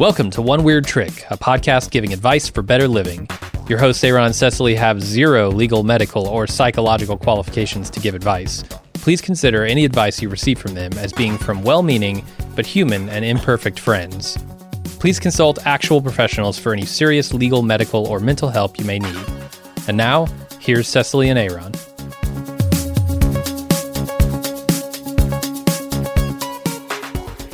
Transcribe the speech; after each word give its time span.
Welcome 0.00 0.30
to 0.30 0.40
One 0.40 0.64
Weird 0.64 0.86
Trick, 0.86 1.26
a 1.28 1.36
podcast 1.36 1.90
giving 1.90 2.14
advice 2.14 2.48
for 2.48 2.62
better 2.62 2.88
living. 2.88 3.28
Your 3.68 3.78
hosts, 3.78 4.02
Aaron 4.02 4.24
and 4.24 4.34
Cecily, 4.34 4.74
have 4.74 5.02
zero 5.02 5.50
legal, 5.50 5.82
medical, 5.82 6.26
or 6.26 6.46
psychological 6.46 7.18
qualifications 7.18 7.90
to 7.90 8.00
give 8.00 8.14
advice. 8.14 8.64
Please 8.94 9.20
consider 9.20 9.66
any 9.66 9.84
advice 9.84 10.22
you 10.22 10.30
receive 10.30 10.58
from 10.58 10.72
them 10.72 10.90
as 10.94 11.12
being 11.12 11.36
from 11.36 11.62
well 11.62 11.82
meaning 11.82 12.24
but 12.56 12.64
human 12.64 13.10
and 13.10 13.26
imperfect 13.26 13.78
friends. 13.78 14.38
Please 14.98 15.20
consult 15.20 15.58
actual 15.66 16.00
professionals 16.00 16.58
for 16.58 16.72
any 16.72 16.86
serious 16.86 17.34
legal, 17.34 17.60
medical, 17.60 18.06
or 18.06 18.20
mental 18.20 18.48
help 18.48 18.78
you 18.78 18.86
may 18.86 18.98
need. 18.98 19.26
And 19.86 19.98
now, 19.98 20.28
here's 20.60 20.88
Cecily 20.88 21.28
and 21.28 21.38
Aaron. 21.38 21.74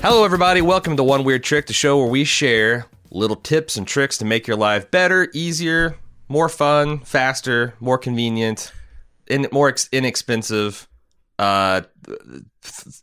Hello, 0.08 0.24
everybody. 0.24 0.62
Welcome 0.62 0.96
to 0.98 1.02
One 1.02 1.24
Weird 1.24 1.42
Trick, 1.42 1.66
the 1.66 1.72
show 1.72 1.98
where 1.98 2.06
we 2.06 2.22
share 2.22 2.86
little 3.10 3.34
tips 3.34 3.76
and 3.76 3.84
tricks 3.88 4.18
to 4.18 4.24
make 4.24 4.46
your 4.46 4.56
life 4.56 4.88
better, 4.92 5.28
easier, 5.34 5.96
more 6.28 6.48
fun, 6.48 7.00
faster, 7.00 7.74
more 7.80 7.98
convenient, 7.98 8.70
and 9.26 9.50
more 9.50 9.68
ex- 9.68 9.88
inexpensive, 9.90 10.86
uh, 11.40 11.80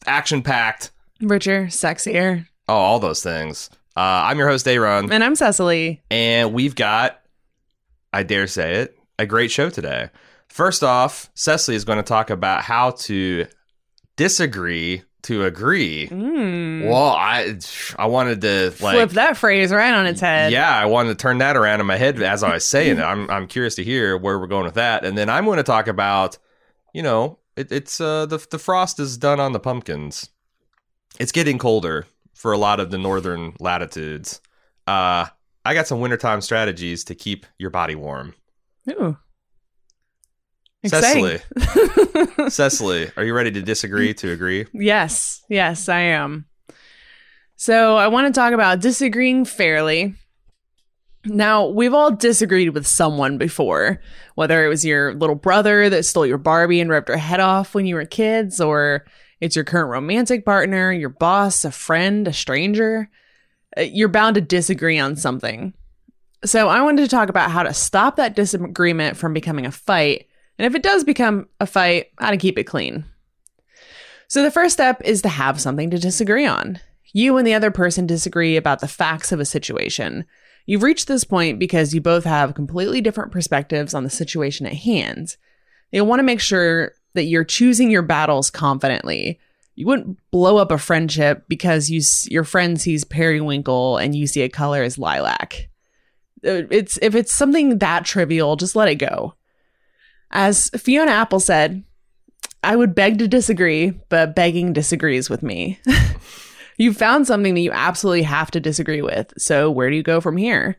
action 0.08 0.42
packed. 0.44 0.92
Richer, 1.20 1.66
sexier. 1.66 2.48
Oh, 2.70 2.74
all 2.74 3.00
those 3.00 3.22
things. 3.22 3.70
Uh, 3.98 4.00
I'm 4.00 4.38
your 4.38 4.48
host, 4.48 4.66
Aaron, 4.66 5.12
And 5.12 5.26
I'm 5.26 5.36
Cecily. 5.36 6.02
and 6.10 6.54
we've 6.54 6.74
got, 6.74 7.20
I 8.14 8.24
dare 8.24 8.48
say 8.48 8.76
it, 8.76 8.98
a 9.20 9.26
great 9.26 9.52
show 9.52 9.70
today. 9.70 10.10
First 10.48 10.86
off, 10.86 11.30
Cecily 11.34 11.76
is 11.76 11.84
going 11.84 11.98
to 11.98 12.04
talk 12.04 12.30
about 12.30 12.62
how 12.62 12.92
to 12.92 13.48
disagree 14.16 15.04
to 15.24 15.46
agree. 15.46 16.08
Mm. 16.08 16.88
Well, 16.88 17.12
I 17.12 17.58
I 17.98 18.06
wanted 18.08 18.42
to 18.42 18.74
like 18.82 18.96
Flip 18.96 19.10
that 19.12 19.38
phrase 19.38 19.72
right 19.72 19.94
on 19.94 20.06
its 20.06 20.22
head. 20.22 20.52
Yeah, 20.52 20.70
I 20.70 20.86
wanted 20.86 21.10
to 21.10 21.16
turn 21.16 21.40
that 21.40 21.58
around 21.58 21.80
in 21.80 21.86
my 21.86 21.98
head 21.98 22.22
as 22.22 22.44
I 22.44 22.54
was 22.54 22.66
saying 22.66 22.98
it. 22.98 23.04
I'm 23.04 23.30
I'm 23.30 23.48
curious 23.48 23.76
to 23.76 23.84
hear 23.84 24.18
where 24.18 24.38
we're 24.40 24.48
going 24.48 24.66
with 24.66 24.76
that, 24.76 25.06
and 25.06 25.18
then 25.18 25.30
I'm 25.30 25.46
going 25.46 25.58
to 25.58 25.64
talk 25.64 25.88
about, 25.88 26.38
you 26.94 27.02
know, 27.02 27.40
it, 27.56 27.72
it's 27.72 28.00
uh 28.00 28.26
the 28.26 28.46
the 28.50 28.60
frost 28.60 29.00
is 29.00 29.18
done 29.18 29.40
on 29.40 29.52
the 29.52 29.60
pumpkins. 29.60 30.30
It's 31.20 31.32
getting 31.32 31.58
colder 31.58 32.06
for 32.34 32.52
a 32.52 32.58
lot 32.58 32.80
of 32.80 32.92
the 32.92 32.98
northern 32.98 33.54
latitudes. 33.60 34.42
Uh, 34.88 35.28
I 35.66 35.74
got 35.74 35.88
some 35.88 36.00
wintertime 36.00 36.42
strategies 36.42 37.06
to 37.06 37.16
keep 37.16 37.46
your 37.58 37.70
body 37.70 37.96
warm. 37.96 38.34
Ooh. 38.90 39.18
Exciting. 40.84 41.40
Cecily, 41.58 42.50
Cecily, 42.50 43.12
are 43.16 43.24
you 43.24 43.34
ready 43.34 43.52
to 43.52 43.62
disagree 43.62 44.14
to 44.16 44.32
agree? 44.32 44.66
yes, 44.74 45.44
yes, 45.50 45.88
I 45.90 46.00
am. 46.00 46.46
So 47.56 47.96
I 47.96 48.08
want 48.08 48.28
to 48.34 48.38
talk 48.38 48.54
about 48.54 48.82
disagreeing 48.82 49.46
fairly. 49.46 50.16
Now, 51.26 51.68
we've 51.68 51.94
all 51.94 52.12
disagreed 52.12 52.72
with 52.74 52.86
someone 52.86 53.38
before, 53.38 54.02
whether 54.36 54.66
it 54.66 54.68
was 54.68 54.84
your 54.84 55.14
little 55.14 55.36
brother 55.38 55.90
that 55.90 56.04
stole 56.04 56.26
your 56.26 56.38
Barbie 56.38 56.82
and 56.82 56.90
ripped 56.90 57.08
her 57.08 57.16
head 57.16 57.40
off 57.40 57.74
when 57.74 57.86
you 57.86 57.96
were 57.96 58.04
kids, 58.04 58.60
or 58.60 59.06
it's 59.40 59.56
your 59.56 59.64
current 59.64 59.90
romantic 59.90 60.44
partner, 60.44 60.92
your 60.92 61.08
boss, 61.10 61.64
a 61.64 61.72
friend, 61.72 62.28
a 62.28 62.34
stranger. 62.34 63.10
Uh, 63.78 63.82
You're 63.82 64.10
bound 64.10 64.36
to 64.36 64.42
disagree 64.42 65.00
on 65.00 65.16
something. 65.16 65.74
So 66.44 66.68
I 66.68 66.82
wanted 66.82 67.04
to 67.04 67.08
talk 67.08 67.30
about 67.30 67.52
how 67.52 67.64
to 67.64 67.74
stop 67.74 68.18
that 68.18 68.36
disagreement 68.36 69.16
from 69.16 69.34
becoming 69.34 69.66
a 69.66 69.72
fight, 69.72 70.28
and 70.58 70.66
if 70.66 70.76
it 70.76 70.84
does 70.84 71.04
become 71.04 71.48
a 71.60 71.66
fight, 71.66 72.08
how 72.20 72.32
to 72.32 72.38
keep 72.38 72.58
it 72.58 72.66
clean. 72.66 73.06
So 74.28 74.42
the 74.42 74.52
first 74.52 74.74
step 74.74 75.02
is 75.04 75.22
to 75.22 75.30
have 75.30 75.62
something 75.62 75.90
to 75.92 76.00
disagree 76.00 76.46
on. 76.46 76.80
You 77.12 77.38
and 77.38 77.46
the 77.46 77.54
other 77.54 77.72
person 77.72 78.08
disagree 78.08 78.58
about 78.58 78.80
the 78.80 78.88
facts 78.88 79.32
of 79.32 79.40
a 79.40 79.46
situation. 79.46 80.26
You've 80.66 80.84
reached 80.84 81.08
this 81.08 81.24
point 81.24 81.60
because 81.60 81.94
you 81.94 82.02
both 82.02 82.24
have 82.24 82.56
completely 82.56 83.02
different 83.02 83.32
perspectives 83.32 83.94
on 83.94 84.04
the 84.04 84.10
situation 84.10 84.66
at 84.66 84.74
hand. 84.74 85.36
You'll 85.92 86.08
want 86.08 86.20
to 86.20 86.24
make 86.24 86.40
sure 86.40 86.94
that 87.14 87.26
you're 87.26 87.44
choosing 87.44 87.92
your 87.92 88.02
battles 88.02 88.50
confidently. 88.50 89.40
You 89.76 89.86
wouldn't 89.86 90.18
blow 90.32 90.58
up 90.58 90.72
a 90.72 90.78
friendship 90.78 91.46
because 91.48 91.90
you 91.90 92.02
your 92.32 92.44
friend 92.44 92.80
sees 92.80 93.04
periwinkle 93.04 93.98
and 93.98 94.16
you 94.16 94.26
see 94.26 94.42
a 94.42 94.50
color 94.50 94.84
as 94.84 94.98
lilac. 94.98 95.70
Uh, 96.46 96.66
It's 96.72 96.98
if 97.02 97.14
it's 97.14 97.34
something 97.34 97.78
that 97.80 98.06
trivial, 98.06 98.56
just 98.56 98.76
let 98.76 98.88
it 98.88 98.96
go. 98.96 99.36
As 100.34 100.70
Fiona 100.72 101.12
Apple 101.12 101.40
said, 101.40 101.84
I 102.64 102.76
would 102.76 102.96
beg 102.96 103.20
to 103.20 103.28
disagree, 103.28 103.92
but 104.10 104.36
begging 104.36 104.74
disagrees 104.74 105.30
with 105.30 105.44
me. 105.44 105.80
you 106.78 106.92
found 106.92 107.28
something 107.28 107.54
that 107.54 107.62
you 107.62 107.72
absolutely 107.72 108.24
have 108.24 108.50
to 108.52 108.60
disagree 108.60 109.02
with. 109.02 109.32
So, 109.38 109.70
where 109.70 109.90
do 109.90 109.96
you 109.96 110.04
go 110.04 110.20
from 110.20 110.38
here? 110.38 110.78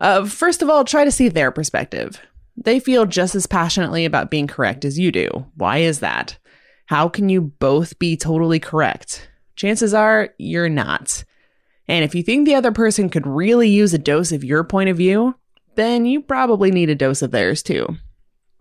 Uh, 0.00 0.26
first 0.26 0.62
of 0.62 0.68
all, 0.68 0.84
try 0.84 1.04
to 1.04 1.12
see 1.12 1.28
their 1.28 1.52
perspective. 1.52 2.20
They 2.56 2.80
feel 2.80 3.06
just 3.06 3.34
as 3.36 3.46
passionately 3.46 4.04
about 4.04 4.30
being 4.30 4.48
correct 4.48 4.84
as 4.84 4.98
you 4.98 5.12
do. 5.12 5.46
Why 5.54 5.78
is 5.78 6.00
that? 6.00 6.36
How 6.86 7.08
can 7.08 7.28
you 7.28 7.40
both 7.42 7.98
be 7.98 8.16
totally 8.16 8.58
correct? 8.58 9.28
Chances 9.54 9.94
are 9.94 10.30
you're 10.38 10.68
not. 10.68 11.24
And 11.88 12.04
if 12.04 12.14
you 12.14 12.22
think 12.22 12.46
the 12.46 12.54
other 12.56 12.72
person 12.72 13.10
could 13.10 13.26
really 13.26 13.68
use 13.68 13.94
a 13.94 13.98
dose 13.98 14.32
of 14.32 14.42
your 14.42 14.64
point 14.64 14.88
of 14.88 14.96
view, 14.96 15.36
then 15.76 16.04
you 16.04 16.20
probably 16.20 16.70
need 16.70 16.90
a 16.90 16.94
dose 16.94 17.22
of 17.22 17.30
theirs 17.30 17.62
too. 17.62 17.96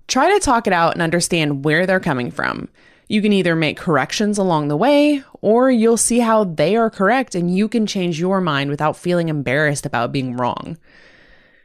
Try 0.07 0.33
to 0.33 0.39
talk 0.39 0.67
it 0.67 0.73
out 0.73 0.93
and 0.93 1.01
understand 1.01 1.65
where 1.65 1.85
they're 1.85 1.99
coming 1.99 2.31
from. 2.31 2.69
You 3.07 3.21
can 3.21 3.33
either 3.33 3.55
make 3.55 3.77
corrections 3.77 4.37
along 4.37 4.67
the 4.67 4.77
way, 4.77 5.23
or 5.41 5.69
you'll 5.69 5.97
see 5.97 6.19
how 6.19 6.43
they 6.43 6.75
are 6.75 6.89
correct 6.89 7.35
and 7.35 7.55
you 7.55 7.67
can 7.67 7.85
change 7.85 8.19
your 8.19 8.41
mind 8.41 8.69
without 8.69 8.97
feeling 8.97 9.29
embarrassed 9.29 9.85
about 9.85 10.11
being 10.11 10.35
wrong. 10.35 10.77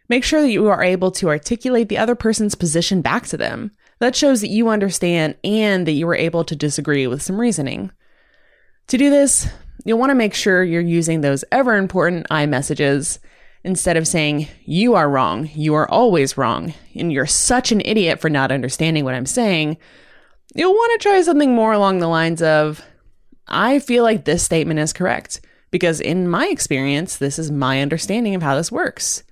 Make 0.09 0.25
sure 0.25 0.43
that 0.43 0.51
you 0.51 0.69
are 0.69 0.83
able 0.83 1.11
to 1.13 1.29
articulate 1.29 1.89
the 1.89 1.99
other 1.99 2.15
person's 2.15 2.55
position 2.55 3.01
back 3.01 3.27
to 3.29 3.37
them. 3.37 3.71
That 4.01 4.17
shows 4.17 4.41
that 4.41 4.51
you 4.51 4.69
understand 4.69 5.37
and 5.45 5.87
that 5.87 5.93
you 5.93 6.07
were 6.07 6.17
able 6.17 6.45
to 6.45 6.57
disagree 6.57 7.07
with 7.07 7.23
some 7.23 7.41
reasoning. 7.41 7.93
To 8.89 8.99
do 8.99 9.09
this, 9.09 9.49
you'll 9.85 9.99
want 9.99 10.11
to 10.11 10.15
make 10.15 10.35
sure 10.35 10.65
you're 10.65 10.81
using 10.81 11.21
those 11.21 11.45
ever 11.53 11.77
important 11.77 12.27
I 12.31 12.47
messages 12.47 13.19
instead 13.65 13.97
of 13.97 14.09
saying, 14.09 14.49
You 14.65 14.95
are 14.95 15.09
wrong, 15.09 15.49
you 15.55 15.75
are 15.75 15.91
always 15.91 16.37
wrong, 16.37 16.75
and 16.95 17.13
you're 17.13 17.27
such 17.27 17.73
an 17.73 17.83
idiot 17.85 18.21
for 18.21 18.31
not 18.31 18.53
understanding 18.53 19.05
what 19.05 19.15
I'm 19.15 19.27
saying. 19.27 19.77
You'll 20.55 20.73
want 20.73 21.01
to 21.01 21.09
try 21.09 21.23
something 21.23 21.55
more 21.55 21.73
along 21.73 21.99
the 21.99 22.09
lines 22.09 22.43
of, 22.43 22.83
I 23.47 23.79
feel 23.79 24.03
like 24.03 24.25
this 24.25 24.43
statement 24.43 24.81
is 24.81 24.93
correct, 24.93 25.41
because 25.71 26.01
in 26.01 26.29
my 26.29 26.47
experience, 26.47 27.17
this 27.17 27.39
is 27.39 27.51
my 27.51 27.81
understanding 27.81 28.35
of 28.35 28.43
how 28.43 28.57
this 28.57 28.73
works. 28.73 29.23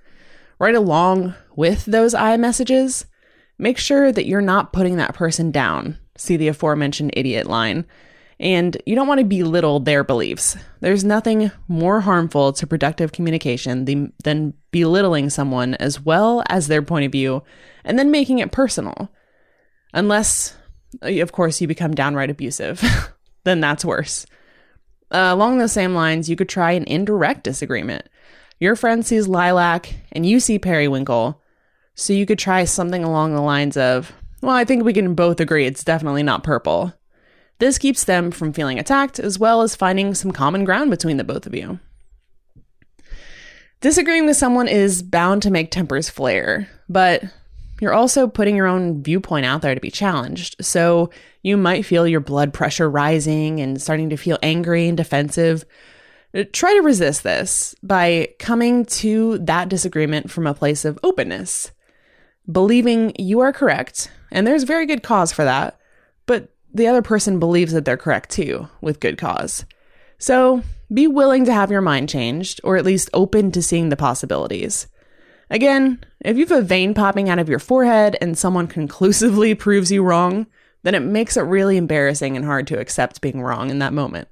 Right 0.59 0.75
along 0.75 1.35
with 1.55 1.85
those 1.85 2.13
I 2.13 2.35
messages, 2.37 3.05
make 3.57 3.77
sure 3.77 4.11
that 4.11 4.25
you're 4.25 4.41
not 4.41 4.73
putting 4.73 4.97
that 4.97 5.13
person 5.13 5.51
down. 5.51 5.97
See 6.17 6.37
the 6.37 6.49
aforementioned 6.49 7.11
idiot 7.13 7.47
line. 7.47 7.85
And 8.39 8.81
you 8.85 8.95
don't 8.95 9.07
want 9.07 9.19
to 9.19 9.25
belittle 9.25 9.81
their 9.81 10.03
beliefs. 10.03 10.55
There's 10.79 11.03
nothing 11.03 11.51
more 11.67 11.99
harmful 11.99 12.53
to 12.53 12.67
productive 12.67 13.11
communication 13.11 13.85
than, 13.85 14.53
belittling 14.71 15.29
someone 15.29 15.73
as 15.75 15.99
well 15.99 16.43
as 16.47 16.67
their 16.67 16.83
point 16.83 17.05
of 17.05 17.11
view 17.11 17.43
and 17.83 17.97
then 17.97 18.11
making 18.11 18.39
it 18.39 18.51
personal. 18.51 19.11
Unless, 19.93 20.55
uh, 21.01 21.07
of 21.21 21.31
course, 21.31 21.59
you 21.59 21.67
become 21.67 21.95
downright 21.95 22.29
abusive. 22.29 22.81
then 23.43 23.59
that's 23.59 23.83
worse. 23.83 24.25
Uh, 25.11 25.29
along 25.31 25.57
those 25.57 25.71
same 25.71 25.95
lines, 25.95 26.29
you 26.29 26.35
could 26.35 26.49
try 26.49 26.73
an 26.73 26.83
indirect 26.85 27.43
disagreement. 27.43 28.07
Your 28.59 28.75
friend 28.75 29.05
sees 29.05 29.27
lilac 29.27 29.95
and 30.11 30.25
you 30.25 30.39
see 30.39 30.59
periwinkle. 30.59 31.41
So 31.95 32.13
you 32.13 32.25
could 32.25 32.39
try 32.39 32.63
something 32.65 33.03
along 33.03 33.33
the 33.33 33.41
lines 33.41 33.75
of, 33.75 34.13
well, 34.41 34.55
I 34.55 34.65
think 34.65 34.83
we 34.83 34.93
can 34.93 35.15
both 35.15 35.39
agree 35.39 35.65
it's 35.65 35.83
definitely 35.83 36.23
not 36.23 36.43
purple. 36.43 36.93
This 37.59 37.77
keeps 37.77 38.05
them 38.05 38.31
from 38.31 38.53
feeling 38.53 38.79
attacked 38.79 39.19
as 39.19 39.37
well 39.37 39.61
as 39.61 39.75
finding 39.75 40.15
some 40.15 40.31
common 40.31 40.63
ground 40.63 40.89
between 40.89 41.17
the 41.17 41.23
both 41.23 41.45
of 41.45 41.53
you. 41.53 41.79
Disagreeing 43.81 44.25
with 44.25 44.37
someone 44.37 44.67
is 44.67 45.03
bound 45.03 45.41
to 45.43 45.51
make 45.51 45.71
tempers 45.71 46.09
flare, 46.09 46.67
but 46.89 47.23
you're 47.79 47.93
also 47.93 48.27
putting 48.27 48.57
your 48.57 48.67
own 48.67 49.01
viewpoint 49.01 49.45
out 49.45 49.61
there 49.61 49.73
to 49.73 49.79
be 49.79 49.91
challenged. 49.91 50.57
So 50.59 51.11
you 51.43 51.55
might 51.55 51.85
feel 51.85 52.05
your 52.05 52.19
blood 52.19 52.53
pressure 52.53 52.89
rising 52.89 53.61
and 53.61 53.81
starting 53.81 54.09
to 54.09 54.17
feel 54.17 54.37
angry 54.43 54.89
and 54.89 54.97
defensive. 54.97 55.63
Try 56.51 56.73
to 56.73 56.81
resist 56.81 57.23
this 57.23 57.73
by 57.81 58.29
coming 58.37 58.85
to 58.85 59.37
that 59.39 59.69
disagreement 59.69 60.29
from 60.29 60.45
a 60.45 60.53
place 60.53 60.83
of 60.83 60.99
openness, 61.01 61.71
believing 62.51 63.13
you 63.17 63.39
are 63.39 63.53
correct, 63.53 64.11
and 64.29 64.45
there's 64.45 64.63
very 64.63 64.85
good 64.85 65.03
cause 65.03 65.31
for 65.31 65.45
that, 65.45 65.78
the 66.73 66.87
other 66.87 67.01
person 67.01 67.39
believes 67.39 67.73
that 67.73 67.85
they're 67.85 67.97
correct 67.97 68.29
too, 68.29 68.67
with 68.81 68.99
good 68.99 69.17
cause. 69.17 69.65
So 70.17 70.63
be 70.93 71.07
willing 71.07 71.45
to 71.45 71.53
have 71.53 71.71
your 71.71 71.81
mind 71.81 72.09
changed, 72.09 72.59
or 72.63 72.77
at 72.77 72.85
least 72.85 73.09
open 73.13 73.51
to 73.51 73.61
seeing 73.61 73.89
the 73.89 73.97
possibilities. 73.97 74.87
Again, 75.49 76.03
if 76.19 76.37
you 76.37 76.45
have 76.45 76.57
a 76.57 76.61
vein 76.61 76.93
popping 76.93 77.29
out 77.29 77.39
of 77.39 77.49
your 77.49 77.59
forehead 77.59 78.17
and 78.21 78.37
someone 78.37 78.67
conclusively 78.79 79.55
proves 79.55 79.91
you 79.91 80.03
wrong, 80.03 80.47
then 80.83 80.95
it 80.95 81.01
makes 81.01 81.37
it 81.37 81.41
really 81.41 81.77
embarrassing 81.77 82.35
and 82.35 82.45
hard 82.45 82.67
to 82.67 82.79
accept 82.79 83.21
being 83.21 83.41
wrong 83.41 83.69
in 83.69 83.79
that 83.79 83.93
moment. 83.93 84.27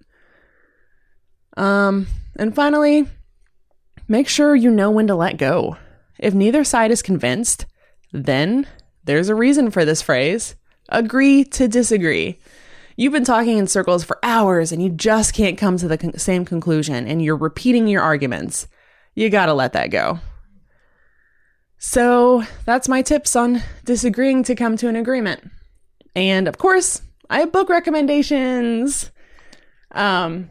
Um, 1.58 2.08
and 2.36 2.54
finally, 2.54 3.08
make 4.08 4.28
sure 4.28 4.56
you 4.56 4.70
know 4.70 4.92
when 4.92 5.08
to 5.08 5.16
let 5.16 5.38
go. 5.38 5.78
If 6.20 6.34
neither 6.34 6.64
side 6.64 6.92
is 6.92 7.02
convinced, 7.02 7.66
then 8.12 8.68
there's 9.04 9.30
a 9.30 9.36
reason 9.36 9.72
for 9.72 9.86
this 9.86 10.02
phrase 10.02 10.56
agree 10.90 11.44
to 11.46 11.68
disagree. 11.68 12.40
You've 12.96 13.14
been 13.14 13.26
talking 13.26 13.58
in 13.58 13.68
circles 13.68 14.04
for 14.04 14.18
hours 14.24 14.72
and 14.72 14.82
you 14.82 14.90
just 14.90 15.34
can't 15.34 15.58
come 15.58 15.78
to 15.78 15.88
the 15.88 15.98
con- 15.98 16.18
same 16.18 16.46
conclusion 16.46 17.08
and 17.08 17.22
you're 17.22 17.38
repeating 17.38 17.88
your 17.88 18.02
arguments. 18.02 18.68
You 19.14 19.30
gotta 19.30 19.54
let 19.54 19.74
that 19.74 19.92
go. 19.92 20.20
So 21.78 22.44
that's 22.66 22.90
my 22.90 23.02
tips 23.02 23.36
on 23.36 23.62
disagreeing 23.86 24.44
to 24.46 24.56
come 24.56 24.78
to 24.78 24.88
an 24.88 24.96
agreement. 24.96 25.50
And 26.16 26.48
of 26.48 26.58
course, 26.58 27.04
I 27.30 27.42
have 27.42 27.52
book 27.52 27.70
recommendations. 27.70 29.12
Um, 29.92 30.50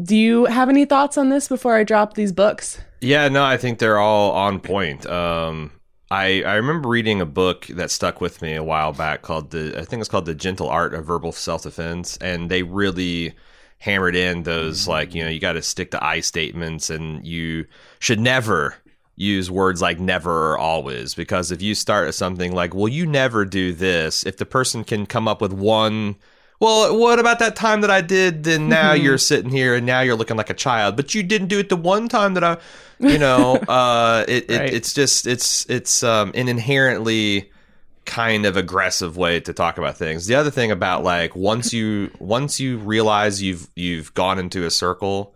do 0.00 0.16
you 0.16 0.44
have 0.46 0.68
any 0.68 0.84
thoughts 0.84 1.18
on 1.18 1.28
this 1.28 1.48
before 1.48 1.74
I 1.74 1.84
drop 1.84 2.14
these 2.14 2.32
books? 2.32 2.80
Yeah, 3.00 3.28
no, 3.28 3.42
I 3.42 3.56
think 3.56 3.78
they're 3.78 3.98
all 3.98 4.30
on 4.30 4.60
point. 4.60 5.04
Um, 5.06 5.72
I 6.12 6.42
I 6.42 6.56
remember 6.56 6.90
reading 6.90 7.22
a 7.22 7.26
book 7.26 7.66
that 7.68 7.90
stuck 7.90 8.20
with 8.20 8.42
me 8.42 8.54
a 8.54 8.62
while 8.62 8.92
back 8.92 9.22
called 9.22 9.50
the 9.50 9.78
I 9.78 9.86
think 9.86 10.00
it's 10.00 10.10
called 10.10 10.26
the 10.26 10.34
Gentle 10.34 10.68
Art 10.68 10.92
of 10.92 11.06
Verbal 11.06 11.32
Self 11.32 11.62
Defense, 11.62 12.18
and 12.18 12.50
they 12.50 12.62
really 12.62 13.32
hammered 13.78 14.14
in 14.14 14.42
those 14.42 14.86
like 14.86 15.14
you 15.14 15.24
know 15.24 15.30
you 15.30 15.40
got 15.40 15.54
to 15.54 15.62
stick 15.62 15.90
to 15.92 16.04
I 16.04 16.20
statements, 16.20 16.90
and 16.90 17.26
you 17.26 17.66
should 17.98 18.20
never 18.20 18.76
use 19.16 19.50
words 19.50 19.80
like 19.80 19.98
never 20.00 20.52
or 20.52 20.58
always 20.58 21.14
because 21.14 21.50
if 21.50 21.62
you 21.62 21.74
start 21.74 22.12
something 22.14 22.52
like 22.52 22.74
well 22.74 22.88
you 22.88 23.06
never 23.06 23.44
do 23.44 23.72
this 23.72 24.24
if 24.24 24.38
the 24.38 24.46
person 24.46 24.84
can 24.84 25.04
come 25.04 25.28
up 25.28 25.40
with 25.40 25.52
one 25.52 26.16
well 26.62 26.96
what 26.96 27.18
about 27.18 27.38
that 27.38 27.56
time 27.56 27.80
that 27.80 27.90
i 27.90 28.00
did 28.00 28.44
then 28.44 28.68
now 28.68 28.92
you're 28.92 29.18
sitting 29.18 29.50
here 29.50 29.74
and 29.74 29.84
now 29.84 30.00
you're 30.00 30.16
looking 30.16 30.36
like 30.36 30.50
a 30.50 30.54
child 30.54 30.96
but 30.96 31.14
you 31.14 31.22
didn't 31.22 31.48
do 31.48 31.58
it 31.58 31.68
the 31.68 31.76
one 31.76 32.08
time 32.08 32.34
that 32.34 32.44
i 32.44 32.56
you 32.98 33.18
know 33.18 33.56
uh 33.68 34.24
it, 34.28 34.50
it 34.50 34.72
it's 34.72 34.92
just 34.92 35.26
it's 35.26 35.68
it's 35.68 36.02
um 36.02 36.30
an 36.34 36.48
inherently 36.48 37.50
kind 38.04 38.46
of 38.46 38.56
aggressive 38.56 39.16
way 39.16 39.40
to 39.40 39.52
talk 39.52 39.78
about 39.78 39.96
things. 39.96 40.26
The 40.26 40.34
other 40.34 40.50
thing 40.50 40.70
about 40.70 41.04
like 41.04 41.36
once 41.36 41.72
you 41.72 42.10
once 42.18 42.58
you 42.58 42.78
realize 42.78 43.42
you've 43.42 43.68
you've 43.76 44.12
gone 44.14 44.38
into 44.38 44.66
a 44.66 44.70
circle 44.70 45.34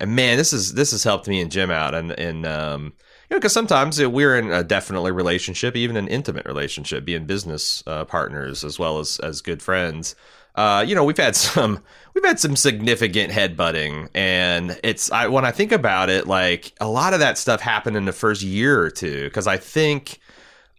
and 0.00 0.14
man 0.14 0.36
this 0.36 0.52
is 0.52 0.74
this 0.74 0.90
has 0.90 1.04
helped 1.04 1.28
me 1.28 1.40
and 1.40 1.50
jim 1.50 1.70
out 1.70 1.94
and 1.94 2.12
and 2.12 2.46
um 2.46 2.84
you 2.84 3.34
know 3.34 3.38
because 3.38 3.52
sometimes 3.52 4.04
we're 4.04 4.38
in 4.38 4.50
a 4.50 4.62
definitely 4.64 5.12
relationship 5.12 5.76
even 5.76 5.96
an 5.96 6.08
intimate 6.08 6.46
relationship 6.46 7.04
being 7.04 7.24
business 7.24 7.82
uh, 7.86 8.04
partners 8.04 8.64
as 8.64 8.78
well 8.78 8.98
as 8.98 9.18
as 9.20 9.40
good 9.40 9.62
friends 9.62 10.14
uh, 10.58 10.82
you 10.82 10.94
know 10.94 11.04
we've 11.04 11.16
had 11.16 11.36
some 11.46 11.82
we've 12.14 12.24
had 12.24 12.40
some 12.40 12.56
significant 12.56 13.32
headbutting 13.32 14.08
and 14.14 14.78
it's 14.82 15.10
I 15.12 15.28
when 15.28 15.44
I 15.44 15.52
think 15.52 15.72
about 15.72 16.10
it 16.10 16.26
like 16.26 16.72
a 16.80 16.88
lot 16.88 17.14
of 17.14 17.20
that 17.20 17.38
stuff 17.38 17.60
happened 17.60 17.96
in 17.96 18.04
the 18.04 18.12
first 18.12 18.42
year 18.42 18.80
or 18.80 18.90
two 18.90 19.24
because 19.24 19.46
I 19.46 19.56
think 19.56 20.18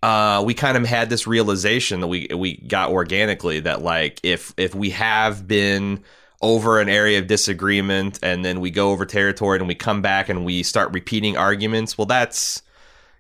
uh, 0.03 0.43
we 0.45 0.53
kind 0.53 0.77
of 0.77 0.85
had 0.85 1.09
this 1.09 1.25
realization 1.27 2.01
that 2.01 2.07
we 2.07 2.27
we 2.35 2.57
got 2.57 2.91
organically 2.91 3.61
that 3.61 3.81
like 3.81 4.19
if 4.23 4.53
if 4.57 4.75
we 4.75 4.91
have 4.91 5.47
been 5.47 6.03
over 6.41 6.79
an 6.79 6.87
area 6.87 7.19
of 7.19 7.27
disagreement 7.27 8.19
and 8.21 8.45
then 8.45 8.61
we 8.61 8.71
go 8.71 8.91
over 8.91 9.05
territory 9.05 9.59
and 9.59 9.67
we 9.67 9.75
come 9.75 10.01
back 10.01 10.29
and 10.29 10.45
we 10.45 10.63
start 10.63 10.91
repeating 10.93 11.35
arguments 11.35 11.97
well 11.97 12.05
that's 12.05 12.61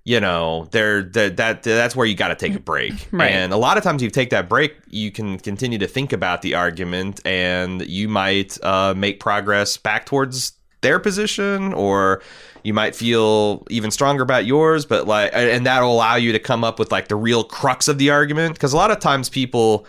you 0.05 0.19
know 0.19 0.67
there 0.71 1.03
that 1.03 1.37
that 1.37 1.63
that's 1.63 1.95
where 1.95 2.05
you 2.05 2.15
got 2.15 2.29
to 2.29 2.35
take 2.35 2.55
a 2.55 2.59
break. 2.59 2.93
Right. 3.11 3.31
and 3.31 3.51
a 3.53 3.57
lot 3.57 3.77
of 3.77 3.83
times 3.83 4.01
you 4.01 4.09
take 4.09 4.29
that 4.29 4.47
break 4.47 4.75
you 4.87 5.11
can 5.11 5.39
continue 5.39 5.77
to 5.79 5.87
think 5.87 6.13
about 6.13 6.41
the 6.41 6.55
argument 6.55 7.19
and 7.25 7.81
you 7.87 8.07
might 8.07 8.57
uh, 8.63 8.93
make 8.95 9.19
progress 9.19 9.77
back 9.77 10.05
towards 10.05 10.53
their 10.81 10.99
position 10.99 11.73
or 11.73 12.21
you 12.63 12.73
might 12.73 12.95
feel 12.95 13.65
even 13.69 13.91
stronger 13.91 14.23
about 14.23 14.45
yours 14.45 14.85
but 14.85 15.07
like 15.07 15.31
and 15.33 15.65
that'll 15.65 15.91
allow 15.91 16.15
you 16.15 16.31
to 16.31 16.39
come 16.39 16.63
up 16.63 16.79
with 16.79 16.91
like 16.91 17.07
the 17.07 17.15
real 17.15 17.43
crux 17.43 17.87
of 17.87 17.97
the 17.97 18.09
argument. 18.09 18.53
Because 18.53 18.73
a 18.73 18.77
lot 18.77 18.91
of 18.91 18.99
times 18.99 19.29
people 19.29 19.85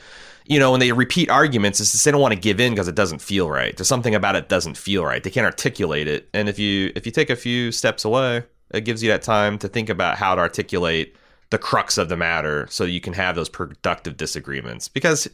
you 0.47 0.59
know 0.59 0.71
when 0.73 0.81
they 0.81 0.91
repeat 0.93 1.31
arguments 1.31 1.79
it's 1.79 1.93
just 1.93 2.05
they 2.05 2.11
don't 2.11 2.21
want 2.21 2.35
to 2.35 2.41
give 2.41 2.59
in 2.59 2.73
because 2.73 2.89
it 2.89 2.95
doesn't 2.95 3.21
feel 3.21 3.49
right. 3.51 3.77
There's 3.77 3.89
something 3.89 4.15
about 4.15 4.35
it 4.35 4.49
doesn't 4.49 4.77
feel 4.77 5.05
right. 5.05 5.23
They 5.23 5.31
can't 5.31 5.47
articulate 5.47 6.09
it. 6.09 6.29
And 6.35 6.49
if 6.49 6.59
you 6.59 6.91
if 6.97 7.07
you 7.07 7.13
take 7.13 7.31
a 7.31 7.37
few 7.37 7.71
steps 7.71 8.05
away 8.05 8.45
it 8.73 8.83
gives 8.83 9.03
you 9.03 9.11
that 9.11 9.23
time 9.23 9.59
to 9.59 9.69
think 9.69 9.89
about 9.89 10.17
how 10.19 10.35
to 10.35 10.41
articulate 10.41 11.17
the 11.51 11.59
crux 11.59 11.99
of 11.99 12.09
the 12.09 12.17
matter 12.17 12.67
so 12.71 12.85
you 12.85 13.01
can 13.01 13.13
have 13.13 13.35
those 13.35 13.49
productive 13.49 14.17
disagreements 14.17 14.87
because 14.89 15.27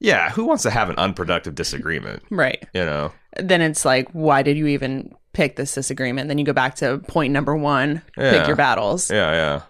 yeah 0.00 0.30
who 0.30 0.44
wants 0.44 0.62
to 0.64 0.70
have 0.70 0.90
an 0.90 0.96
unproductive 0.96 1.54
disagreement 1.54 2.22
Right. 2.30 2.62
you 2.74 2.84
know 2.84 3.12
Then 3.38 3.60
it's 3.62 3.84
like, 3.84 4.08
why 4.12 4.42
did 4.42 4.56
you 4.56 4.66
even 4.66 5.14
pick 5.32 5.56
this 5.56 5.72
disagreement? 5.74 6.28
Then 6.28 6.36
you 6.38 6.44
go 6.44 6.52
back 6.52 6.74
to 6.76 6.98
point 7.08 7.32
number 7.32 7.56
one, 7.56 8.02
Yeah. 8.18 8.30
pick 8.38 8.46
your 8.48 8.56
battles. 8.56 9.10
yeah 9.10 9.32
yeah 9.32 9.62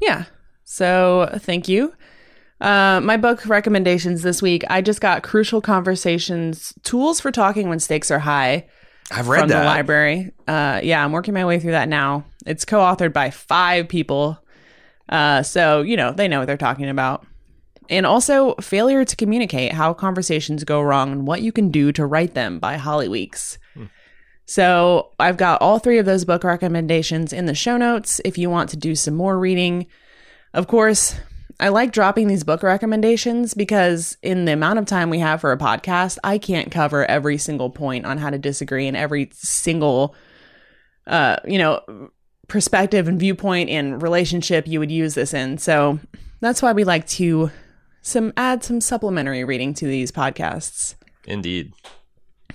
Yeah. 0.00 0.24
So 0.64 1.28
thank 1.38 1.68
you. 1.68 1.92
Uh, 2.60 3.00
my 3.02 3.16
book 3.18 3.44
recommendations 3.46 4.22
this 4.22 4.40
week. 4.40 4.64
I 4.70 4.80
just 4.80 5.00
got 5.02 5.22
Crucial 5.22 5.60
Conversations 5.60 6.72
Tools 6.82 7.20
for 7.20 7.30
Talking 7.30 7.68
When 7.68 7.78
Stakes 7.80 8.10
Are 8.10 8.18
High 8.20 8.66
i've 9.12 9.28
read 9.28 9.40
from 9.40 9.48
that 9.50 9.60
the 9.60 9.64
library. 9.66 10.32
Uh, 10.48 10.80
yeah, 10.82 11.04
I'm 11.04 11.12
working 11.12 11.34
my 11.34 11.44
way 11.44 11.60
through 11.60 11.72
that 11.72 11.88
now. 11.88 12.24
It's 12.46 12.64
co 12.64 12.78
authored 12.78 13.12
by 13.12 13.30
five 13.30 13.88
people. 13.88 14.42
Uh, 15.08 15.42
so, 15.42 15.82
you 15.82 15.96
know, 15.96 16.12
they 16.12 16.28
know 16.28 16.40
what 16.40 16.46
they're 16.46 16.56
talking 16.56 16.88
about. 16.88 17.26
And 17.88 18.04
also, 18.04 18.54
Failure 18.56 19.04
to 19.04 19.16
Communicate 19.16 19.72
How 19.72 19.94
Conversations 19.94 20.64
Go 20.64 20.80
Wrong 20.80 21.12
and 21.12 21.26
What 21.26 21.42
You 21.42 21.52
Can 21.52 21.70
Do 21.70 21.92
to 21.92 22.04
Right 22.04 22.32
Them 22.32 22.58
by 22.58 22.76
Holly 22.76 23.08
Weeks. 23.08 23.58
So, 24.44 25.12
I've 25.20 25.36
got 25.36 25.62
all 25.62 25.78
three 25.78 25.98
of 25.98 26.06
those 26.06 26.24
book 26.24 26.42
recommendations 26.42 27.32
in 27.32 27.46
the 27.46 27.54
show 27.54 27.76
notes 27.76 28.20
if 28.24 28.38
you 28.38 28.50
want 28.50 28.70
to 28.70 28.76
do 28.76 28.94
some 28.94 29.14
more 29.14 29.38
reading. 29.38 29.86
Of 30.52 30.66
course, 30.66 31.14
I 31.60 31.68
like 31.68 31.92
dropping 31.92 32.26
these 32.26 32.44
book 32.44 32.62
recommendations 32.62 33.54
because 33.54 34.16
in 34.22 34.44
the 34.44 34.52
amount 34.52 34.78
of 34.78 34.86
time 34.86 35.10
we 35.10 35.20
have 35.20 35.40
for 35.40 35.52
a 35.52 35.58
podcast, 35.58 36.18
I 36.24 36.38
can't 36.38 36.72
cover 36.72 37.04
every 37.06 37.38
single 37.38 37.70
point 37.70 38.04
on 38.04 38.18
how 38.18 38.30
to 38.30 38.38
disagree 38.38 38.88
and 38.88 38.96
every 38.96 39.30
single 39.32 40.16
uh, 41.06 41.36
you 41.46 41.58
know, 41.58 42.10
perspective 42.48 43.08
and 43.08 43.18
viewpoint 43.18 43.70
and 43.70 44.00
relationship 44.02 44.66
you 44.66 44.78
would 44.80 44.90
use 44.90 45.14
this 45.14 45.34
in. 45.34 45.58
So 45.58 45.98
that's 46.40 46.62
why 46.62 46.72
we 46.72 46.84
like 46.84 47.06
to 47.08 47.50
some 48.02 48.32
add 48.36 48.62
some 48.62 48.80
supplementary 48.80 49.42
reading 49.44 49.74
to 49.74 49.86
these 49.86 50.12
podcasts. 50.12 50.94
indeed 51.26 51.72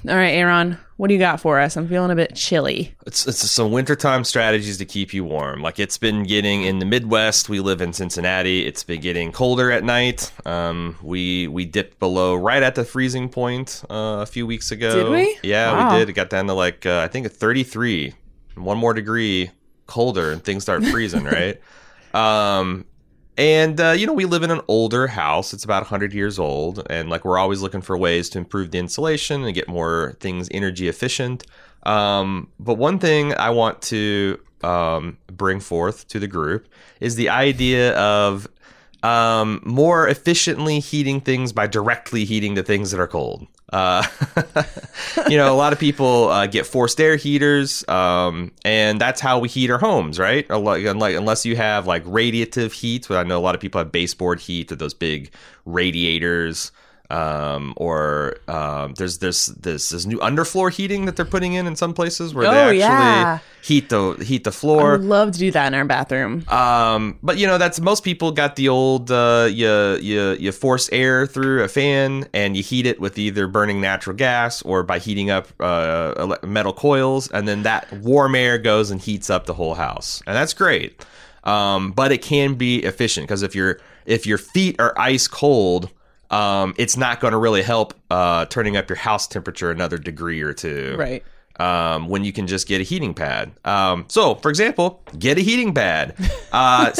All 0.07 0.15
right, 0.15 0.29
Aaron, 0.33 0.77
what 0.97 1.09
do 1.09 1.13
you 1.13 1.19
got 1.19 1.41
for 1.41 1.59
us? 1.59 1.75
I'm 1.77 1.87
feeling 1.87 2.09
a 2.09 2.15
bit 2.15 2.33
chilly. 2.35 2.95
It's, 3.05 3.27
it's 3.27 3.37
some 3.51 3.71
wintertime 3.71 4.23
strategies 4.23 4.77
to 4.77 4.85
keep 4.85 5.13
you 5.13 5.23
warm. 5.25 5.61
Like 5.61 5.77
it's 5.77 5.97
been 5.97 6.23
getting 6.23 6.63
in 6.63 6.79
the 6.79 6.85
Midwest. 6.85 7.49
We 7.49 7.59
live 7.59 7.81
in 7.81 7.91
Cincinnati. 7.93 8.65
It's 8.65 8.83
been 8.83 9.01
getting 9.01 9.31
colder 9.31 9.69
at 9.71 9.83
night. 9.83 10.31
Um, 10.45 10.97
we 11.03 11.47
we 11.49 11.65
dipped 11.65 11.99
below 11.99 12.33
right 12.35 12.63
at 12.63 12.73
the 12.75 12.83
freezing 12.85 13.29
point 13.29 13.83
uh, 13.91 14.19
a 14.21 14.25
few 14.25 14.47
weeks 14.47 14.71
ago. 14.71 15.03
Did 15.03 15.11
we? 15.11 15.37
Yeah, 15.43 15.71
Wow. 15.73 15.93
we 15.93 15.99
did. 15.99 16.09
It 16.09 16.13
got 16.13 16.29
down 16.29 16.47
to 16.47 16.53
like 16.53 16.85
uh, 16.85 16.99
I 17.01 17.07
think 17.07 17.29
33. 17.31 18.13
One 18.55 18.77
more 18.77 18.93
degree 18.93 19.51
colder 19.87 20.31
and 20.31 20.43
things 20.43 20.63
start 20.63 20.83
freezing, 20.85 21.23
right? 21.23 21.59
Um, 22.13 22.85
and 23.37 23.79
uh, 23.79 23.91
you 23.91 24.05
know, 24.05 24.13
we 24.13 24.25
live 24.25 24.43
in 24.43 24.51
an 24.51 24.59
older 24.67 25.07
house. 25.07 25.53
It's 25.53 25.63
about 25.63 25.83
100 25.83 26.13
years 26.13 26.37
old, 26.37 26.85
and 26.89 27.09
like 27.09 27.23
we're 27.23 27.37
always 27.37 27.61
looking 27.61 27.81
for 27.81 27.97
ways 27.97 28.29
to 28.31 28.37
improve 28.37 28.71
the 28.71 28.79
insulation 28.79 29.43
and 29.43 29.53
get 29.55 29.67
more 29.69 30.17
things 30.19 30.49
energy 30.51 30.89
efficient. 30.89 31.45
Um, 31.83 32.49
but 32.59 32.75
one 32.75 32.99
thing 32.99 33.33
I 33.35 33.49
want 33.49 33.81
to 33.83 34.39
um, 34.63 35.17
bring 35.27 35.59
forth 35.59 36.07
to 36.09 36.19
the 36.19 36.27
group 36.27 36.67
is 36.99 37.15
the 37.15 37.29
idea 37.29 37.97
of 37.97 38.47
um, 39.03 39.61
more 39.65 40.07
efficiently 40.07 40.79
heating 40.79 41.21
things 41.21 41.53
by 41.53 41.67
directly 41.67 42.25
heating 42.25 42.53
the 42.55 42.63
things 42.63 42.91
that 42.91 42.99
are 42.99 43.07
cold. 43.07 43.47
Uh, 43.71 44.05
you 45.29 45.37
know, 45.37 45.53
a 45.53 45.55
lot 45.55 45.71
of 45.71 45.79
people 45.79 46.27
uh, 46.27 46.45
get 46.45 46.65
forced 46.65 46.99
air 46.99 47.15
heaters, 47.15 47.87
um, 47.87 48.51
and 48.65 48.99
that's 48.99 49.21
how 49.21 49.39
we 49.39 49.47
heat 49.47 49.69
our 49.69 49.79
homes, 49.79 50.19
right? 50.19 50.45
Unless 50.49 51.45
you 51.45 51.55
have 51.55 51.87
like 51.87 52.03
radiative 52.03 52.73
heat, 52.73 53.07
but 53.07 53.17
I 53.17 53.23
know 53.23 53.39
a 53.39 53.41
lot 53.41 53.55
of 53.55 53.61
people 53.61 53.79
have 53.79 53.91
baseboard 53.91 54.41
heat 54.41 54.71
or 54.71 54.75
those 54.75 54.93
big 54.93 55.31
radiators. 55.65 56.71
Um, 57.11 57.73
or 57.75 58.37
um, 58.47 58.93
there's 58.93 59.17
there's 59.17 59.47
this 59.47 59.89
this 59.89 60.05
new 60.05 60.17
underfloor 60.19 60.71
heating 60.71 61.05
that 61.07 61.17
they're 61.17 61.25
putting 61.25 61.53
in 61.53 61.67
in 61.67 61.75
some 61.75 61.93
places 61.93 62.33
where 62.33 62.45
they 62.49 62.57
Oh, 62.57 62.63
actually 62.69 62.77
yeah. 62.79 63.39
heat 63.61 63.89
the 63.89 64.13
heat 64.25 64.45
the 64.45 64.49
I 64.49 64.53
floor. 64.53 64.91
would 64.93 65.03
love 65.03 65.31
to 65.33 65.39
do 65.39 65.51
that 65.51 65.67
in 65.67 65.73
our 65.73 65.83
bathroom. 65.83 66.45
Um, 66.47 67.19
but 67.21 67.37
you 67.37 67.47
know, 67.47 67.57
that's 67.57 67.81
most 67.81 68.05
people 68.05 68.31
got 68.31 68.55
the 68.55 68.69
old 68.69 69.11
uh, 69.11 69.49
you 69.51 69.95
you 69.95 70.37
you 70.39 70.51
force 70.53 70.89
air 70.93 71.27
through 71.27 71.63
a 71.63 71.67
fan 71.67 72.27
and 72.33 72.55
you 72.55 72.63
heat 72.63 72.85
it 72.85 73.01
with 73.01 73.17
either 73.17 73.45
burning 73.45 73.81
natural 73.81 74.15
gas 74.15 74.61
or 74.61 74.81
by 74.81 74.97
heating 74.99 75.29
up 75.29 75.49
uh, 75.59 76.37
metal 76.43 76.71
coils, 76.71 77.29
and 77.31 77.45
then 77.45 77.63
that 77.63 77.91
warm 77.91 78.35
air 78.35 78.57
goes 78.57 78.89
and 78.89 79.01
heats 79.01 79.29
up 79.29 79.47
the 79.47 79.53
whole 79.55 79.73
house, 79.73 80.23
and 80.25 80.33
that's 80.35 80.53
great. 80.53 81.05
Um, 81.43 81.91
but 81.91 82.13
it 82.13 82.21
can 82.21 82.53
be 82.53 82.77
efficient 82.85 83.27
because 83.27 83.41
if 83.43 83.53
your 83.53 83.79
if 84.05 84.25
your 84.25 84.37
feet 84.37 84.79
are 84.79 84.93
ice 84.97 85.27
cold. 85.27 85.89
Um, 86.31 86.73
it's 86.77 86.97
not 86.97 87.19
going 87.19 87.31
to 87.33 87.37
really 87.37 87.61
help 87.61 87.93
uh, 88.09 88.45
turning 88.45 88.77
up 88.77 88.89
your 88.89 88.95
house 88.97 89.27
temperature 89.27 89.69
another 89.69 89.97
degree 89.97 90.41
or 90.41 90.53
two 90.53 90.95
Right. 90.97 91.23
um, 91.59 92.07
when 92.07 92.23
you 92.23 92.31
can 92.31 92.47
just 92.47 92.67
get 92.67 92.79
a 92.81 92.83
heating 92.85 93.13
pad. 93.13 93.51
Um, 93.65 94.05
so, 94.07 94.35
for 94.35 94.49
example, 94.49 95.03
get 95.19 95.37
a 95.37 95.41
heating 95.41 95.73
pad. 95.73 96.15
Uh, 96.53 96.91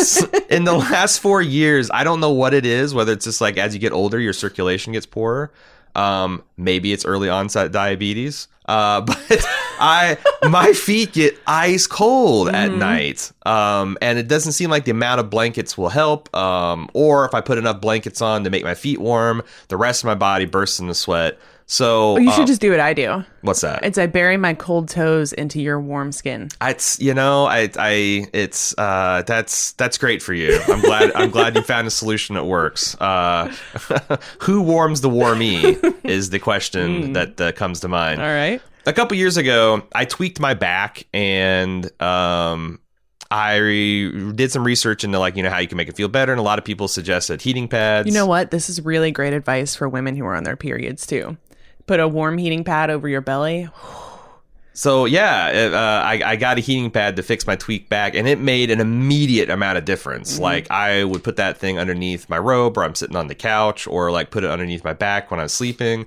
in 0.50 0.63
the 0.63 0.71
last 0.73 1.19
four 1.19 1.41
years, 1.41 1.91
I 1.93 2.05
don't 2.05 2.21
know 2.21 2.31
what 2.31 2.53
it 2.53 2.65
is, 2.65 2.93
whether 2.93 3.11
it's 3.11 3.25
just 3.25 3.41
like 3.41 3.57
as 3.57 3.73
you 3.73 3.81
get 3.81 3.91
older, 3.91 4.17
your 4.17 4.31
circulation 4.31 4.93
gets 4.93 5.05
poorer. 5.05 5.51
Um, 5.93 6.41
maybe 6.55 6.93
it's 6.93 7.03
early 7.03 7.27
onset 7.27 7.73
diabetes. 7.73 8.47
Uh, 8.71 9.01
but 9.05 9.45
I, 9.79 10.17
my 10.49 10.71
feet 10.71 11.11
get 11.11 11.37
ice 11.45 11.87
cold 11.87 12.47
at 12.49 12.71
night. 12.71 13.31
Um, 13.45 13.97
and 14.01 14.17
it 14.17 14.29
doesn't 14.29 14.53
seem 14.53 14.69
like 14.69 14.85
the 14.85 14.91
amount 14.91 15.19
of 15.19 15.29
blankets 15.29 15.77
will 15.77 15.89
help. 15.89 16.33
Um, 16.33 16.89
or 16.93 17.25
if 17.25 17.33
I 17.33 17.41
put 17.41 17.57
enough 17.57 17.81
blankets 17.81 18.21
on 18.21 18.45
to 18.45 18.49
make 18.49 18.63
my 18.63 18.75
feet 18.75 18.99
warm, 18.99 19.43
the 19.67 19.75
rest 19.75 20.03
of 20.03 20.07
my 20.07 20.15
body 20.15 20.45
bursts 20.45 20.79
into 20.79 20.93
sweat. 20.93 21.37
So, 21.71 22.15
Oh, 22.15 22.17
you 22.17 22.29
should 22.31 22.41
um, 22.41 22.47
just 22.47 22.59
do 22.59 22.69
what 22.71 22.81
I 22.81 22.93
do. 22.93 23.23
what's 23.43 23.61
that? 23.61 23.85
It's 23.85 23.97
I 23.97 24.05
bury 24.05 24.35
my 24.35 24.53
cold 24.53 24.89
toes 24.89 25.31
into 25.31 25.61
your 25.61 25.79
warm 25.79 26.11
skin. 26.11 26.49
It's 26.61 26.99
you 26.99 27.13
know 27.13 27.45
I 27.45 27.69
I 27.77 28.27
it's 28.33 28.77
uh 28.77 29.23
that's 29.25 29.71
that's 29.73 29.97
great 29.97 30.21
for 30.21 30.33
you. 30.33 30.59
I'm 30.67 30.81
glad 30.81 31.13
I'm 31.15 31.29
glad 31.29 31.55
you 31.55 31.61
found 31.61 31.87
a 31.87 31.89
solution 31.89 32.35
that 32.35 32.43
works. 32.43 32.99
Uh, 32.99 33.55
who 34.39 34.61
warms 34.61 34.99
the 34.99 35.07
warmie 35.09 35.95
is 36.03 36.29
the 36.29 36.39
question 36.39 37.13
that 37.13 37.39
uh, 37.39 37.53
comes 37.53 37.79
to 37.79 37.87
mind. 37.87 38.21
All 38.21 38.27
right. 38.27 38.61
A 38.85 38.91
couple 38.91 39.15
years 39.15 39.37
ago, 39.37 39.83
I 39.93 40.03
tweaked 40.03 40.41
my 40.41 40.53
back 40.53 41.07
and 41.13 41.89
um 42.01 42.81
I 43.31 43.55
re- 43.55 44.33
did 44.33 44.51
some 44.51 44.65
research 44.65 45.05
into 45.05 45.19
like 45.19 45.37
you 45.37 45.43
know 45.43 45.49
how 45.49 45.59
you 45.59 45.69
can 45.69 45.77
make 45.77 45.87
it 45.87 45.95
feel 45.95 46.09
better, 46.09 46.33
and 46.33 46.39
a 46.39 46.43
lot 46.43 46.59
of 46.59 46.65
people 46.65 46.89
suggested 46.89 47.41
heating 47.41 47.69
pads. 47.69 48.09
You 48.09 48.13
know 48.13 48.25
what? 48.25 48.51
This 48.51 48.69
is 48.69 48.81
really 48.83 49.11
great 49.11 49.31
advice 49.31 49.73
for 49.73 49.87
women 49.87 50.17
who 50.17 50.25
are 50.25 50.35
on 50.35 50.43
their 50.43 50.57
periods 50.57 51.07
too. 51.07 51.37
Put 51.88 52.00
a 52.00 52.07
warm 52.07 52.38
heating 52.38 52.63
pad 52.63 52.89
over 52.89 53.07
your 53.07 53.21
belly. 53.21 53.69
So 54.73 55.05
yeah, 55.05 55.69
uh, 55.73 56.07
I, 56.07 56.31
I 56.31 56.35
got 56.38 56.57
a 56.57 56.61
heating 56.61 56.89
pad 56.91 57.17
to 57.17 57.23
fix 57.23 57.45
my 57.45 57.57
tweaked 57.57 57.89
back, 57.89 58.15
and 58.15 58.27
it 58.27 58.39
made 58.39 58.71
an 58.71 58.79
immediate 58.79 59.50
amount 59.50 59.77
of 59.77 59.85
difference. 59.85 60.39
Like 60.39 60.71
I 60.71 61.03
would 61.03 61.23
put 61.23 61.35
that 61.35 61.57
thing 61.57 61.77
underneath 61.77 62.29
my 62.29 62.38
robe, 62.38 62.77
or 62.77 62.83
I'm 62.83 62.95
sitting 62.95 63.17
on 63.17 63.27
the 63.27 63.35
couch, 63.35 63.85
or 63.85 64.11
like 64.11 64.31
put 64.31 64.43
it 64.43 64.50
underneath 64.50 64.83
my 64.83 64.93
back 64.93 65.29
when 65.29 65.39
I'm 65.39 65.50
sleeping. 65.50 66.05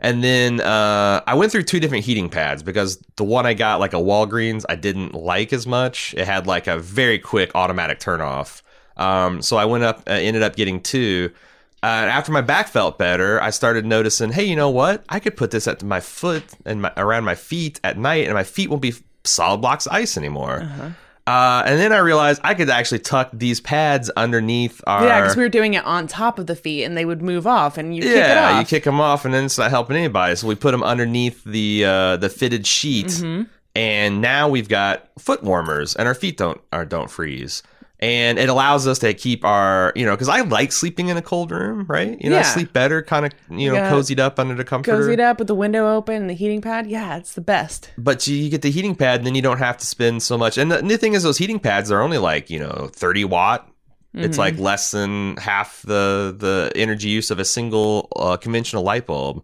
And 0.00 0.22
then 0.22 0.60
uh, 0.60 1.22
I 1.26 1.34
went 1.34 1.52
through 1.52 1.64
two 1.64 1.80
different 1.80 2.04
heating 2.04 2.28
pads 2.28 2.62
because 2.62 3.02
the 3.16 3.24
one 3.24 3.46
I 3.46 3.54
got, 3.54 3.80
like 3.80 3.94
a 3.94 3.98
Walgreens, 3.98 4.64
I 4.68 4.76
didn't 4.76 5.14
like 5.14 5.52
as 5.52 5.66
much. 5.66 6.14
It 6.16 6.26
had 6.26 6.46
like 6.46 6.66
a 6.66 6.78
very 6.78 7.18
quick 7.18 7.50
automatic 7.54 7.98
turn 7.98 8.20
off. 8.20 8.62
Um, 8.96 9.42
so 9.42 9.56
I 9.56 9.64
went 9.64 9.84
up, 9.84 10.02
uh, 10.06 10.12
ended 10.12 10.42
up 10.42 10.56
getting 10.56 10.82
two. 10.82 11.32
Uh, 11.86 12.08
after 12.18 12.32
my 12.32 12.40
back 12.40 12.66
felt 12.66 12.98
better, 12.98 13.40
I 13.40 13.50
started 13.50 13.86
noticing, 13.86 14.32
hey, 14.32 14.42
you 14.44 14.56
know 14.56 14.70
what? 14.70 15.04
I 15.08 15.20
could 15.20 15.36
put 15.36 15.52
this 15.52 15.68
at 15.68 15.84
my 15.84 16.00
foot 16.00 16.42
and 16.64 16.82
my, 16.82 16.92
around 16.96 17.22
my 17.24 17.36
feet 17.36 17.78
at 17.84 17.96
night, 17.96 18.24
and 18.26 18.34
my 18.34 18.42
feet 18.42 18.70
won't 18.70 18.82
be 18.82 18.92
solid 19.22 19.58
blocks 19.58 19.86
of 19.86 19.92
ice 19.92 20.16
anymore. 20.16 20.62
Uh-huh. 20.62 20.90
uh 21.28 21.62
and 21.64 21.78
then 21.78 21.92
I 21.92 21.98
realized 21.98 22.40
I 22.42 22.54
could 22.54 22.70
actually 22.70 23.00
tuck 23.00 23.30
these 23.32 23.60
pads 23.60 24.10
underneath 24.16 24.80
our. 24.86 25.04
Yeah, 25.06 25.20
because 25.20 25.36
we 25.36 25.44
were 25.44 25.48
doing 25.48 25.74
it 25.74 25.84
on 25.84 26.06
top 26.08 26.40
of 26.40 26.46
the 26.48 26.56
feet, 26.56 26.82
and 26.84 26.96
they 26.96 27.04
would 27.04 27.22
move 27.22 27.46
off, 27.46 27.78
and 27.78 27.94
you 27.94 28.02
kick 28.02 28.10
it 28.10 28.16
yeah, 28.16 28.50
off. 28.50 28.60
you 28.60 28.66
kick 28.66 28.82
them 28.84 29.00
off, 29.00 29.24
and 29.24 29.32
then 29.32 29.44
it's 29.44 29.58
not 29.58 29.70
helping 29.70 29.96
anybody. 29.96 30.34
So 30.34 30.48
we 30.48 30.56
put 30.56 30.72
them 30.72 30.82
underneath 30.82 31.44
the 31.44 31.84
uh, 31.84 32.16
the 32.16 32.28
fitted 32.28 32.66
sheet, 32.66 33.06
Mm-hmm. 33.06 33.42
and 33.76 34.20
now 34.20 34.48
we've 34.48 34.68
got 34.68 35.08
foot 35.20 35.42
warmers, 35.44 35.94
and 35.94 36.08
our 36.08 36.14
feet 36.14 36.36
don't 36.36 36.60
are, 36.72 36.84
don't 36.84 37.10
freeze. 37.10 37.62
And 37.98 38.38
it 38.38 38.50
allows 38.50 38.86
us 38.86 38.98
to 38.98 39.14
keep 39.14 39.42
our, 39.42 39.90
you 39.96 40.04
know, 40.04 40.12
because 40.12 40.28
I 40.28 40.42
like 40.42 40.70
sleeping 40.70 41.08
in 41.08 41.16
a 41.16 41.22
cold 41.22 41.50
room, 41.50 41.86
right? 41.88 42.20
You 42.20 42.28
know, 42.28 42.38
I 42.38 42.42
sleep 42.42 42.74
better, 42.74 43.00
kind 43.02 43.24
of, 43.24 43.32
you 43.48 43.70
know, 43.70 43.76
Yeah. 43.76 43.90
cozied 43.90 44.18
up 44.18 44.38
under 44.38 44.54
the 44.54 44.64
comforter. 44.64 44.98
Cozied 45.02 45.18
up 45.18 45.38
with 45.38 45.48
the 45.48 45.54
window 45.54 45.94
open 45.94 46.14
and 46.16 46.28
the 46.28 46.34
heating 46.34 46.60
pad. 46.60 46.86
Yeah, 46.88 47.16
it's 47.16 47.32
the 47.32 47.40
best. 47.40 47.90
But 47.96 48.26
you, 48.26 48.36
you 48.36 48.50
get 48.50 48.60
the 48.60 48.70
heating 48.70 48.94
pad, 48.96 49.20
and 49.20 49.26
then 49.26 49.34
you 49.34 49.40
don't 49.40 49.56
have 49.58 49.78
to 49.78 49.86
spend 49.86 50.22
so 50.22 50.36
much. 50.36 50.58
And 50.58 50.70
the 50.70 50.82
new 50.82 50.98
thing 50.98 51.14
is, 51.14 51.22
those 51.22 51.38
heating 51.38 51.58
pads 51.58 51.90
are 51.90 52.02
only 52.02 52.18
like 52.18 52.50
you 52.50 52.58
know 52.58 52.90
thirty 52.92 53.24
watt. 53.24 53.66
It's 54.12 54.28
Mm-hmm. 54.32 54.38
like 54.40 54.58
less 54.58 54.90
than 54.90 55.36
half 55.38 55.80
the 55.82 56.34
the 56.38 56.72
energy 56.74 57.08
use 57.08 57.30
of 57.30 57.38
a 57.38 57.44
single 57.46 58.08
uh, 58.16 58.36
conventional 58.36 58.82
light 58.82 59.06
bulb. 59.06 59.42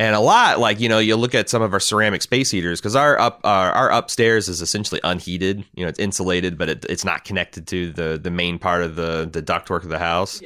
And 0.00 0.16
a 0.16 0.20
lot, 0.20 0.58
like 0.58 0.80
you 0.80 0.88
know, 0.88 0.98
you 0.98 1.14
look 1.14 1.34
at 1.34 1.50
some 1.50 1.60
of 1.60 1.74
our 1.74 1.78
ceramic 1.78 2.22
space 2.22 2.50
heaters 2.50 2.80
because 2.80 2.96
our 2.96 3.18
up 3.18 3.42
our, 3.44 3.70
our 3.70 3.90
upstairs 3.90 4.48
is 4.48 4.62
essentially 4.62 4.98
unheated. 5.04 5.62
You 5.74 5.84
know, 5.84 5.90
it's 5.90 5.98
insulated, 5.98 6.56
but 6.56 6.70
it, 6.70 6.86
it's 6.88 7.04
not 7.04 7.24
connected 7.24 7.66
to 7.66 7.90
the 7.92 8.18
the 8.18 8.30
main 8.30 8.58
part 8.58 8.82
of 8.82 8.96
the 8.96 9.28
the 9.30 9.42
ductwork 9.42 9.82
of 9.82 9.90
the 9.90 9.98
house. 9.98 10.40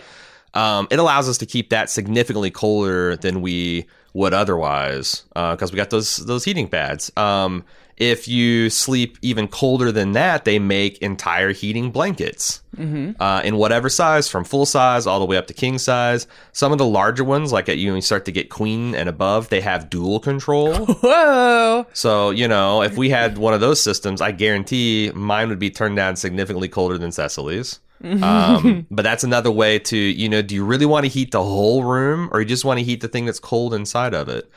Um, 0.55 0.89
it 0.91 0.99
allows 0.99 1.29
us 1.29 1.39
to 1.39 1.47
keep 1.47 1.71
that 1.71 1.89
significantly 1.89 2.51
colder 2.51 3.15
than 3.17 3.43
we 3.43 3.87
would 4.13 4.35
otherwise 4.35 5.23
because 5.35 5.71
we 5.71 5.77
got 5.77 5.91
those 5.91 6.17
those 6.17 6.43
heating 6.43 6.67
pads. 6.67 7.13
Um, 7.17 7.65
if 7.97 8.27
you 8.27 8.71
sleep 8.71 9.19
even 9.23 9.47
colder 9.47 9.93
than 9.93 10.13
that, 10.13 10.45
they 10.45 10.59
make 10.59 10.99
entire 10.99 11.53
heating 11.53 11.91
blankets 11.91 12.61
uh, 13.21 13.41
in 13.45 13.57
whatever 13.57 13.89
size, 13.89 14.29
from 14.29 14.43
full 14.45 14.67
size 14.67 15.07
all 15.07 15.21
the 15.21 15.27
way 15.27 15.37
up 15.37 15.47
to 15.47 15.55
king 15.55 15.79
size. 15.79 16.27
Some 16.53 16.73
of 16.73 16.79
the 16.79 16.87
larger 16.87 17.23
ones, 17.23 17.53
like 17.53 17.69
at 17.69 17.79
you, 17.79 18.01
start 18.01 18.25
to 18.25 18.33
get 18.33 18.51
queen 18.51 18.95
and 18.95 19.09
above, 19.09 19.49
they 19.49 19.61
have 19.61 19.91
dual 19.91 20.19
control. 20.19 20.75
Whoa! 20.87 21.87
so 21.93 22.31
you 22.31 22.49
know, 22.49 22.83
if 22.83 22.97
we 22.97 23.11
had 23.11 23.39
one 23.39 23.55
of 23.55 23.61
those 23.61 23.81
systems, 23.81 24.21
I 24.21 24.33
guarantee 24.33 25.13
mine 25.15 25.49
would 25.49 25.61
be 25.61 25.71
turned 25.71 25.97
down 25.97 26.17
significantly 26.17 26.69
colder 26.69 26.99
than 26.99 27.13
Cecily's. 27.13 27.81
um, 28.03 28.87
but 28.91 29.03
that's 29.03 29.25
another 29.25 29.51
way 29.51 29.79
to, 29.79 29.97
you 29.97 30.29
know, 30.29 30.43
do 30.43 30.55
you 30.55 30.65
really 30.65 30.87
want 30.87 31.05
to 31.05 31.09
heat 31.11 31.31
the 31.31 31.43
whole 31.43 31.85
room, 31.85 32.29
or 32.33 32.41
you 32.41 32.47
just 32.47 32.65
want 32.65 32.79
to 32.79 32.85
heat 32.85 33.01
the 33.01 33.09
thing 33.09 33.25
that's 33.25 33.39
cold 33.39 33.73
inside 33.73 34.15
of 34.15 34.29
it? 34.29 34.51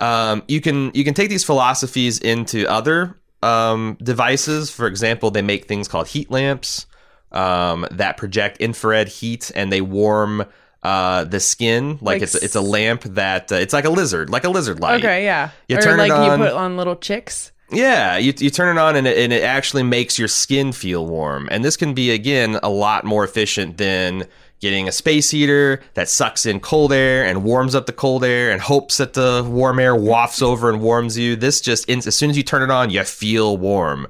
Um, 0.00 0.42
you 0.48 0.60
can 0.60 0.90
you 0.94 1.04
can 1.04 1.14
take 1.14 1.28
these 1.28 1.44
philosophies 1.44 2.18
into 2.18 2.66
other 2.68 3.18
um, 3.42 3.96
devices. 4.02 4.70
For 4.70 4.86
example, 4.86 5.30
they 5.30 5.42
make 5.42 5.66
things 5.66 5.88
called 5.88 6.08
heat 6.08 6.30
lamps 6.30 6.86
um, 7.32 7.86
that 7.90 8.16
project 8.16 8.58
infrared 8.58 9.08
heat 9.08 9.50
and 9.54 9.70
they 9.70 9.80
warm 9.80 10.44
uh, 10.82 11.24
the 11.24 11.40
skin. 11.40 11.90
Like, 11.92 12.00
Like 12.02 12.22
it's 12.22 12.34
it's 12.34 12.54
a 12.56 12.60
lamp 12.60 13.02
that 13.02 13.52
uh, 13.52 13.56
it's 13.56 13.72
like 13.74 13.84
a 13.84 13.90
lizard, 13.90 14.30
like 14.30 14.44
a 14.44 14.48
lizard 14.48 14.80
light. 14.80 15.00
Okay, 15.04 15.24
yeah. 15.24 15.50
You 15.68 15.76
or 15.78 15.80
turn 15.82 16.00
it 16.00 16.08
like 16.08 16.12
on- 16.12 16.40
you 16.40 16.46
put 16.46 16.54
on 16.54 16.76
little 16.76 16.96
chicks. 16.96 17.52
Yeah, 17.72 18.16
you, 18.16 18.32
you 18.36 18.50
turn 18.50 18.76
it 18.76 18.80
on 18.80 18.96
and 18.96 19.06
it, 19.06 19.16
and 19.16 19.32
it 19.32 19.44
actually 19.44 19.84
makes 19.84 20.18
your 20.18 20.26
skin 20.26 20.72
feel 20.72 21.06
warm. 21.06 21.48
And 21.52 21.64
this 21.64 21.76
can 21.76 21.94
be, 21.94 22.10
again, 22.10 22.58
a 22.64 22.68
lot 22.68 23.04
more 23.04 23.22
efficient 23.22 23.76
than 23.76 24.26
getting 24.60 24.86
a 24.86 24.92
space 24.92 25.30
heater 25.30 25.82
that 25.94 26.08
sucks 26.08 26.46
in 26.46 26.60
cold 26.60 26.92
air 26.92 27.24
and 27.24 27.42
warms 27.42 27.74
up 27.74 27.86
the 27.86 27.92
cold 27.92 28.24
air 28.24 28.50
and 28.50 28.60
hopes 28.60 28.98
that 28.98 29.14
the 29.14 29.44
warm 29.48 29.78
air 29.78 29.96
wafts 29.96 30.42
over 30.42 30.70
and 30.70 30.80
warms 30.80 31.18
you. 31.18 31.34
This 31.34 31.60
just, 31.60 31.88
as 31.90 32.14
soon 32.14 32.30
as 32.30 32.36
you 32.36 32.42
turn 32.42 32.62
it 32.62 32.70
on, 32.70 32.90
you 32.90 33.02
feel 33.04 33.56
warm. 33.56 34.06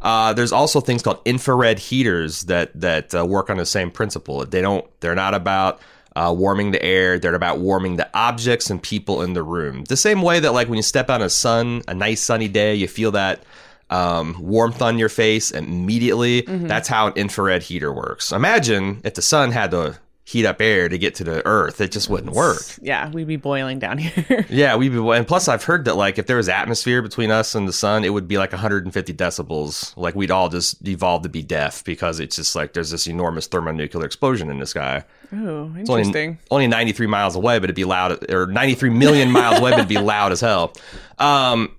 Uh, 0.00 0.34
there's 0.34 0.52
also 0.52 0.80
things 0.80 1.02
called 1.02 1.20
infrared 1.24 1.78
heaters 1.78 2.42
that 2.42 2.78
that 2.78 3.14
uh, 3.14 3.24
work 3.24 3.48
on 3.48 3.56
the 3.56 3.64
same 3.64 3.90
principle. 3.90 4.44
They 4.44 4.60
don't. 4.60 4.84
They're 5.00 5.14
not 5.14 5.32
about 5.32 5.80
uh, 6.14 6.34
warming 6.36 6.72
the 6.72 6.82
air. 6.82 7.18
They're 7.18 7.34
about 7.34 7.58
warming 7.58 7.96
the 7.96 8.08
objects 8.12 8.68
and 8.68 8.82
people 8.82 9.22
in 9.22 9.32
the 9.32 9.42
room. 9.42 9.84
The 9.84 9.96
same 9.96 10.20
way 10.20 10.40
that 10.40 10.52
like 10.52 10.68
when 10.68 10.76
you 10.76 10.82
step 10.82 11.08
out 11.08 11.22
in 11.22 11.26
a 11.26 11.30
sun, 11.30 11.82
a 11.88 11.94
nice 11.94 12.22
sunny 12.22 12.48
day, 12.48 12.74
you 12.74 12.86
feel 12.86 13.12
that 13.12 13.42
um, 13.90 14.36
warmth 14.40 14.80
on 14.82 14.98
your 14.98 15.08
face 15.08 15.50
immediately. 15.50 16.42
That's 16.42 16.88
how 16.88 17.08
an 17.08 17.12
infrared 17.16 17.62
heater 17.62 17.92
works. 17.92 18.32
Imagine 18.32 19.00
if 19.04 19.14
the 19.14 19.22
sun 19.22 19.50
had 19.52 19.70
to 19.72 19.98
heat 20.26 20.46
up 20.46 20.58
air 20.62 20.88
to 20.88 20.96
get 20.96 21.14
to 21.14 21.22
the 21.22 21.44
earth, 21.46 21.82
it 21.82 21.92
just 21.92 22.08
wouldn't 22.08 22.32
work. 22.32 22.62
Yeah, 22.80 23.10
we'd 23.10 23.26
be 23.26 23.36
boiling 23.36 23.78
down 23.78 23.98
here. 23.98 24.46
Yeah, 24.48 24.74
we'd 24.76 24.88
be, 24.88 24.96
and 24.98 25.26
plus 25.28 25.48
I've 25.48 25.62
heard 25.64 25.84
that 25.84 25.96
like 25.96 26.18
if 26.18 26.26
there 26.26 26.38
was 26.38 26.48
atmosphere 26.48 27.02
between 27.02 27.30
us 27.30 27.54
and 27.54 27.68
the 27.68 27.74
sun, 27.74 28.04
it 28.04 28.08
would 28.08 28.26
be 28.26 28.38
like 28.38 28.50
150 28.52 29.12
decibels. 29.12 29.94
Like 29.98 30.14
we'd 30.14 30.30
all 30.30 30.48
just 30.48 30.86
evolve 30.88 31.24
to 31.24 31.28
be 31.28 31.42
deaf 31.42 31.84
because 31.84 32.20
it's 32.20 32.36
just 32.36 32.56
like 32.56 32.72
there's 32.72 32.90
this 32.90 33.06
enormous 33.06 33.46
thermonuclear 33.48 34.06
explosion 34.06 34.50
in 34.50 34.58
the 34.60 34.66
sky. 34.66 35.04
oh, 35.34 35.70
It's 35.76 35.90
only, 35.90 36.02
interesting. 36.02 36.38
only 36.50 36.68
93 36.68 37.06
miles 37.06 37.36
away, 37.36 37.58
but 37.58 37.64
it'd 37.64 37.76
be 37.76 37.84
loud, 37.84 38.30
or 38.30 38.46
93 38.46 38.88
million 38.90 39.30
miles 39.30 39.58
away, 39.58 39.72
but 39.72 39.80
it'd 39.80 39.88
be 39.90 39.98
loud 39.98 40.32
as 40.32 40.40
hell. 40.40 40.72
Um, 41.18 41.76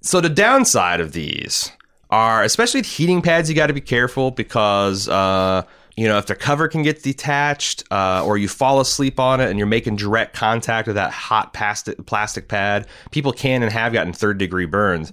so 0.00 0.20
the 0.20 0.28
downside 0.28 1.00
of 1.00 1.12
these 1.12 1.70
are, 2.10 2.42
especially 2.42 2.80
with 2.80 2.86
heating 2.86 3.22
pads, 3.22 3.48
you 3.48 3.54
got 3.54 3.68
to 3.68 3.72
be 3.72 3.80
careful 3.80 4.30
because, 4.30 5.08
uh, 5.08 5.62
you 5.96 6.08
know, 6.08 6.18
if 6.18 6.26
the 6.26 6.34
cover 6.34 6.66
can 6.66 6.82
get 6.82 7.02
detached, 7.02 7.84
uh, 7.90 8.24
or 8.24 8.38
you 8.38 8.48
fall 8.48 8.80
asleep 8.80 9.20
on 9.20 9.40
it 9.40 9.50
and 9.50 9.58
you're 9.58 9.66
making 9.66 9.96
direct 9.96 10.34
contact 10.34 10.86
with 10.86 10.96
that 10.96 11.10
hot 11.12 11.52
plastic 11.52 12.04
plastic 12.06 12.48
pad, 12.48 12.86
people 13.10 13.32
can 13.32 13.62
and 13.62 13.70
have 13.72 13.92
gotten 13.92 14.12
third 14.12 14.38
degree 14.38 14.66
burns. 14.66 15.12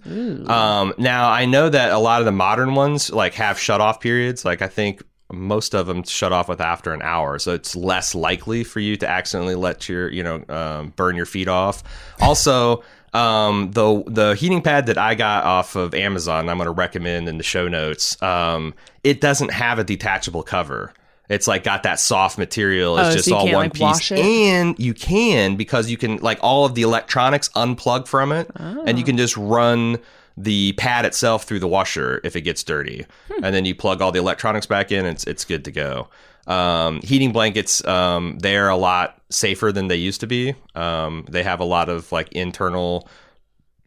Um, 0.50 0.94
now 0.98 1.29
I 1.29 1.46
know 1.46 1.70
that 1.70 1.91
a 1.91 2.00
lot 2.00 2.22
of 2.22 2.25
the 2.25 2.32
modern 2.32 2.74
ones 2.74 3.12
like 3.12 3.34
have 3.34 3.60
shut 3.60 3.82
off 3.82 4.00
periods. 4.00 4.46
Like 4.46 4.62
I 4.62 4.67
think 4.67 5.03
most 5.31 5.74
of 5.75 5.88
them 5.88 6.03
shut 6.03 6.31
off 6.31 6.48
with 6.48 6.62
after 6.62 6.93
an 6.93 7.01
hour, 7.01 7.38
so 7.39 7.53
it's 7.53 7.75
less 7.75 8.15
likely 8.15 8.63
for 8.63 8.79
you 8.79 8.96
to 8.98 9.07
accidentally 9.10 9.55
let 9.55 9.89
your 9.89 10.10
you 10.10 10.24
know 10.24 10.43
um, 10.50 10.93
burn 10.96 11.15
your 11.15 11.25
feet 11.25 11.48
off. 11.48 11.84
Also. 12.22 12.84
Um, 13.13 13.72
the 13.72 14.03
the 14.05 14.36
heating 14.36 14.62
pad 14.62 14.88
that 14.88 14.98
I 14.98 15.15
got 15.15 15.46
off 15.46 15.75
of 15.77 15.96
Amazon, 15.96 16.50
I'm 16.50 16.57
going 16.57 16.65
to 16.67 16.72
recommend 16.72 17.27
in 17.29 17.38
the 17.38 17.43
show 17.43 17.67
notes. 17.69 18.22
Um, 18.22 18.75
it 19.03 19.22
doesn't 19.22 19.51
have 19.53 19.79
a 19.79 19.84
detachable 19.86 20.43
cover, 20.43 20.93
It's 21.29 21.48
like 21.48 21.63
got 21.63 21.84
that 21.84 22.00
soft 22.01 22.38
material. 22.38 22.98
It's 22.98 23.07
Oh, 23.07 23.10
so 23.12 23.15
just 23.15 23.27
you 23.29 23.36
all 23.36 23.46
one 23.46 23.53
like, 23.53 23.74
piece. 23.74 24.12
And 24.12 24.77
you 24.77 24.93
can 24.93 25.55
because 25.55 25.89
you 25.89 25.96
can 25.98 26.17
like 26.17 26.38
all 26.43 26.65
of 26.65 26.75
the 26.75 26.81
electronics 26.84 27.48
unplug 27.55 28.07
from 28.07 28.34
it 28.34 28.51
and 28.55 29.00
you 29.00 29.03
Oh. 29.03 29.05
can 29.07 29.17
just 29.17 29.38
run 29.38 30.00
the 30.38 30.74
pad 30.74 31.03
itself 31.03 31.44
through 31.44 31.60
the 31.60 31.67
washer 31.67 32.22
if 32.24 32.36
it 32.36 32.41
gets 32.41 32.63
dirty. 32.63 33.06
Hmm. 33.32 33.44
And 33.44 33.56
then 33.56 33.65
you 33.65 33.75
plug 33.75 34.01
all 34.01 34.12
the 34.12 34.20
electronics 34.20 34.67
back 34.67 34.91
in, 34.91 35.06
it's 35.06 35.24
it's 35.25 35.44
good 35.44 35.65
to 35.65 35.72
go. 35.72 36.08
Um, 36.46 37.01
heating 37.01 37.34
blankets, 37.34 37.86
um, 37.86 38.38
they're 38.39 38.70
a 38.70 38.77
lot 38.77 39.22
safer 39.29 39.72
than 39.72 39.89
they 39.89 39.98
used 39.98 40.22
to 40.22 40.27
be. 40.27 40.56
Um, 40.75 41.25
they 41.29 41.44
have 41.44 41.60
a 41.60 41.65
lot 41.65 41.89
of 41.89 42.10
like 42.12 42.32
internal 42.32 43.10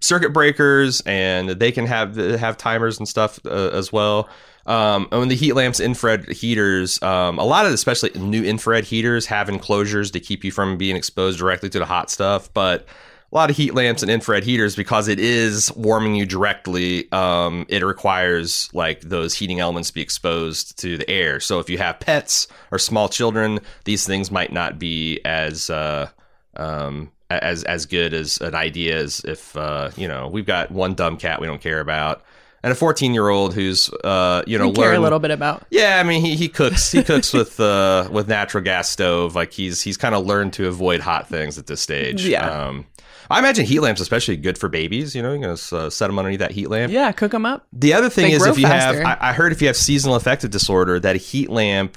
circuit 0.00 0.32
breakers 0.32 1.02
and 1.02 1.50
they 1.50 1.70
can 1.72 1.86
have 1.86 2.16
have 2.16 2.56
timers 2.56 2.98
and 2.98 3.08
stuff 3.08 3.38
uh, 3.46 3.70
as 3.72 3.92
well. 3.92 4.28
Um, 4.66 5.08
and 5.10 5.20
when 5.20 5.28
the 5.28 5.36
heat 5.36 5.54
lamps, 5.54 5.80
infrared 5.80 6.28
heaters, 6.28 7.02
um, 7.02 7.38
a 7.38 7.44
lot 7.44 7.64
of 7.66 7.72
especially 7.72 8.10
new 8.10 8.44
infrared 8.44 8.84
heaters 8.84 9.26
have 9.26 9.48
enclosures 9.48 10.10
to 10.10 10.20
keep 10.20 10.44
you 10.44 10.52
from 10.52 10.76
being 10.76 10.96
exposed 10.96 11.38
directly 11.38 11.70
to 11.70 11.78
the 11.78 11.86
hot 11.86 12.10
stuff. 12.10 12.52
But 12.52 12.86
a 13.32 13.36
lot 13.36 13.48
of 13.50 13.56
heat 13.56 13.74
lamps 13.74 14.02
and 14.02 14.10
infrared 14.10 14.42
heaters, 14.44 14.74
because 14.74 15.06
it 15.06 15.20
is 15.20 15.72
warming 15.76 16.16
you 16.16 16.26
directly, 16.26 17.10
um, 17.12 17.64
it 17.68 17.84
requires 17.84 18.68
like 18.72 19.02
those 19.02 19.34
heating 19.34 19.60
elements 19.60 19.90
to 19.90 19.94
be 19.94 20.00
exposed 20.00 20.78
to 20.80 20.96
the 20.98 21.08
air. 21.08 21.38
So 21.40 21.60
if 21.60 21.70
you 21.70 21.78
have 21.78 22.00
pets 22.00 22.48
or 22.72 22.78
small 22.78 23.08
children, 23.08 23.60
these 23.84 24.04
things 24.06 24.30
might 24.30 24.52
not 24.52 24.78
be 24.78 25.20
as 25.24 25.70
uh, 25.70 26.08
um, 26.56 27.12
as 27.30 27.62
as 27.64 27.86
good 27.86 28.12
as 28.14 28.40
an 28.40 28.54
idea 28.56 28.98
as 28.98 29.20
if 29.20 29.56
uh, 29.56 29.90
you 29.96 30.08
know 30.08 30.28
we've 30.28 30.46
got 30.46 30.70
one 30.72 30.94
dumb 30.94 31.16
cat 31.16 31.40
we 31.40 31.46
don't 31.46 31.60
care 31.62 31.78
about 31.80 32.22
and 32.62 32.72
a 32.72 32.74
14 32.74 33.14
year 33.14 33.28
old 33.28 33.54
who's 33.54 33.88
uh, 34.04 34.42
you 34.46 34.58
know 34.58 34.68
We 34.68 34.74
care 34.74 34.94
a 34.94 34.98
little 34.98 35.20
bit 35.20 35.30
about. 35.30 35.64
yeah, 35.70 36.00
I 36.00 36.02
mean 36.02 36.22
he, 36.24 36.34
he 36.34 36.48
cooks 36.48 36.90
he 36.90 37.02
cooks 37.04 37.32
with 37.32 37.60
uh 37.60 38.08
with 38.10 38.28
natural 38.28 38.64
gas 38.64 38.90
stove. 38.90 39.34
Like 39.36 39.52
he's 39.52 39.80
he's 39.82 39.96
kind 39.96 40.14
of 40.16 40.26
learned 40.26 40.52
to 40.54 40.66
avoid 40.66 41.00
hot 41.00 41.28
things 41.28 41.56
at 41.58 41.66
this 41.68 41.80
stage. 41.80 42.26
Yeah. 42.26 42.48
Um, 42.50 42.86
I 43.30 43.38
imagine 43.38 43.64
heat 43.64 43.80
lamps 43.80 44.00
especially 44.00 44.36
good 44.36 44.58
for 44.58 44.68
babies. 44.68 45.14
You 45.14 45.22
know, 45.22 45.30
you're 45.32 45.38
gonna 45.40 45.84
uh, 45.86 45.90
set 45.90 46.08
them 46.08 46.18
underneath 46.18 46.40
that 46.40 46.50
heat 46.50 46.68
lamp. 46.68 46.92
Yeah, 46.92 47.12
cook 47.12 47.32
them 47.32 47.46
up. 47.46 47.66
The 47.72 47.94
other 47.94 48.10
thing 48.10 48.26
They 48.30 48.32
is 48.36 48.44
if 48.44 48.58
you 48.58 48.66
faster. 48.66 49.02
have 49.02 49.18
I, 49.20 49.30
I 49.30 49.32
heard 49.32 49.52
if 49.52 49.60
you 49.60 49.68
have 49.68 49.76
seasonal 49.76 50.16
affective 50.16 50.50
disorder 50.50 50.98
that 51.00 51.14
a 51.16 51.18
heat 51.18 51.48
lamp 51.50 51.96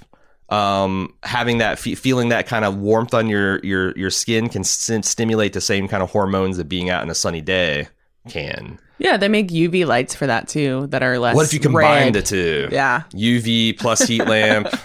um 0.50 1.14
having 1.24 1.58
that 1.60 1.80
fe- 1.80 1.96
feeling 1.96 2.30
that 2.30 2.46
kind 2.46 2.66
of 2.66 2.78
warmth 2.78 3.14
on 3.14 3.28
your 3.30 3.60
your 3.64 3.98
your 3.98 4.10
skin 4.10 4.50
can 4.50 4.64
st- 4.64 5.06
stimulate 5.06 5.54
the 5.54 5.62
same 5.62 5.88
kind 5.88 6.04
of 6.04 6.12
hormones 6.12 6.58
that 6.58 6.66
being 6.66 6.90
out 6.90 7.02
in 7.02 7.10
a 7.10 7.16
sunny 7.16 7.42
day 7.42 7.88
can. 8.30 8.78
Yeah, 9.00 9.18
they 9.18 9.28
make 9.28 9.48
UV 9.50 9.86
lights 9.86 10.14
for 10.14 10.28
that 10.28 10.48
too 10.48 10.88
that 10.88 11.02
are 11.02 11.18
less. 11.18 11.36
What 11.36 11.46
if 11.46 11.54
you 11.54 11.60
combine 11.60 12.06
red. 12.06 12.14
the 12.14 12.22
two? 12.22 12.70
Yeah. 12.72 13.04
UV 13.14 13.78
plus 13.80 14.02
heat 14.08 14.26
lamp. 14.26 14.68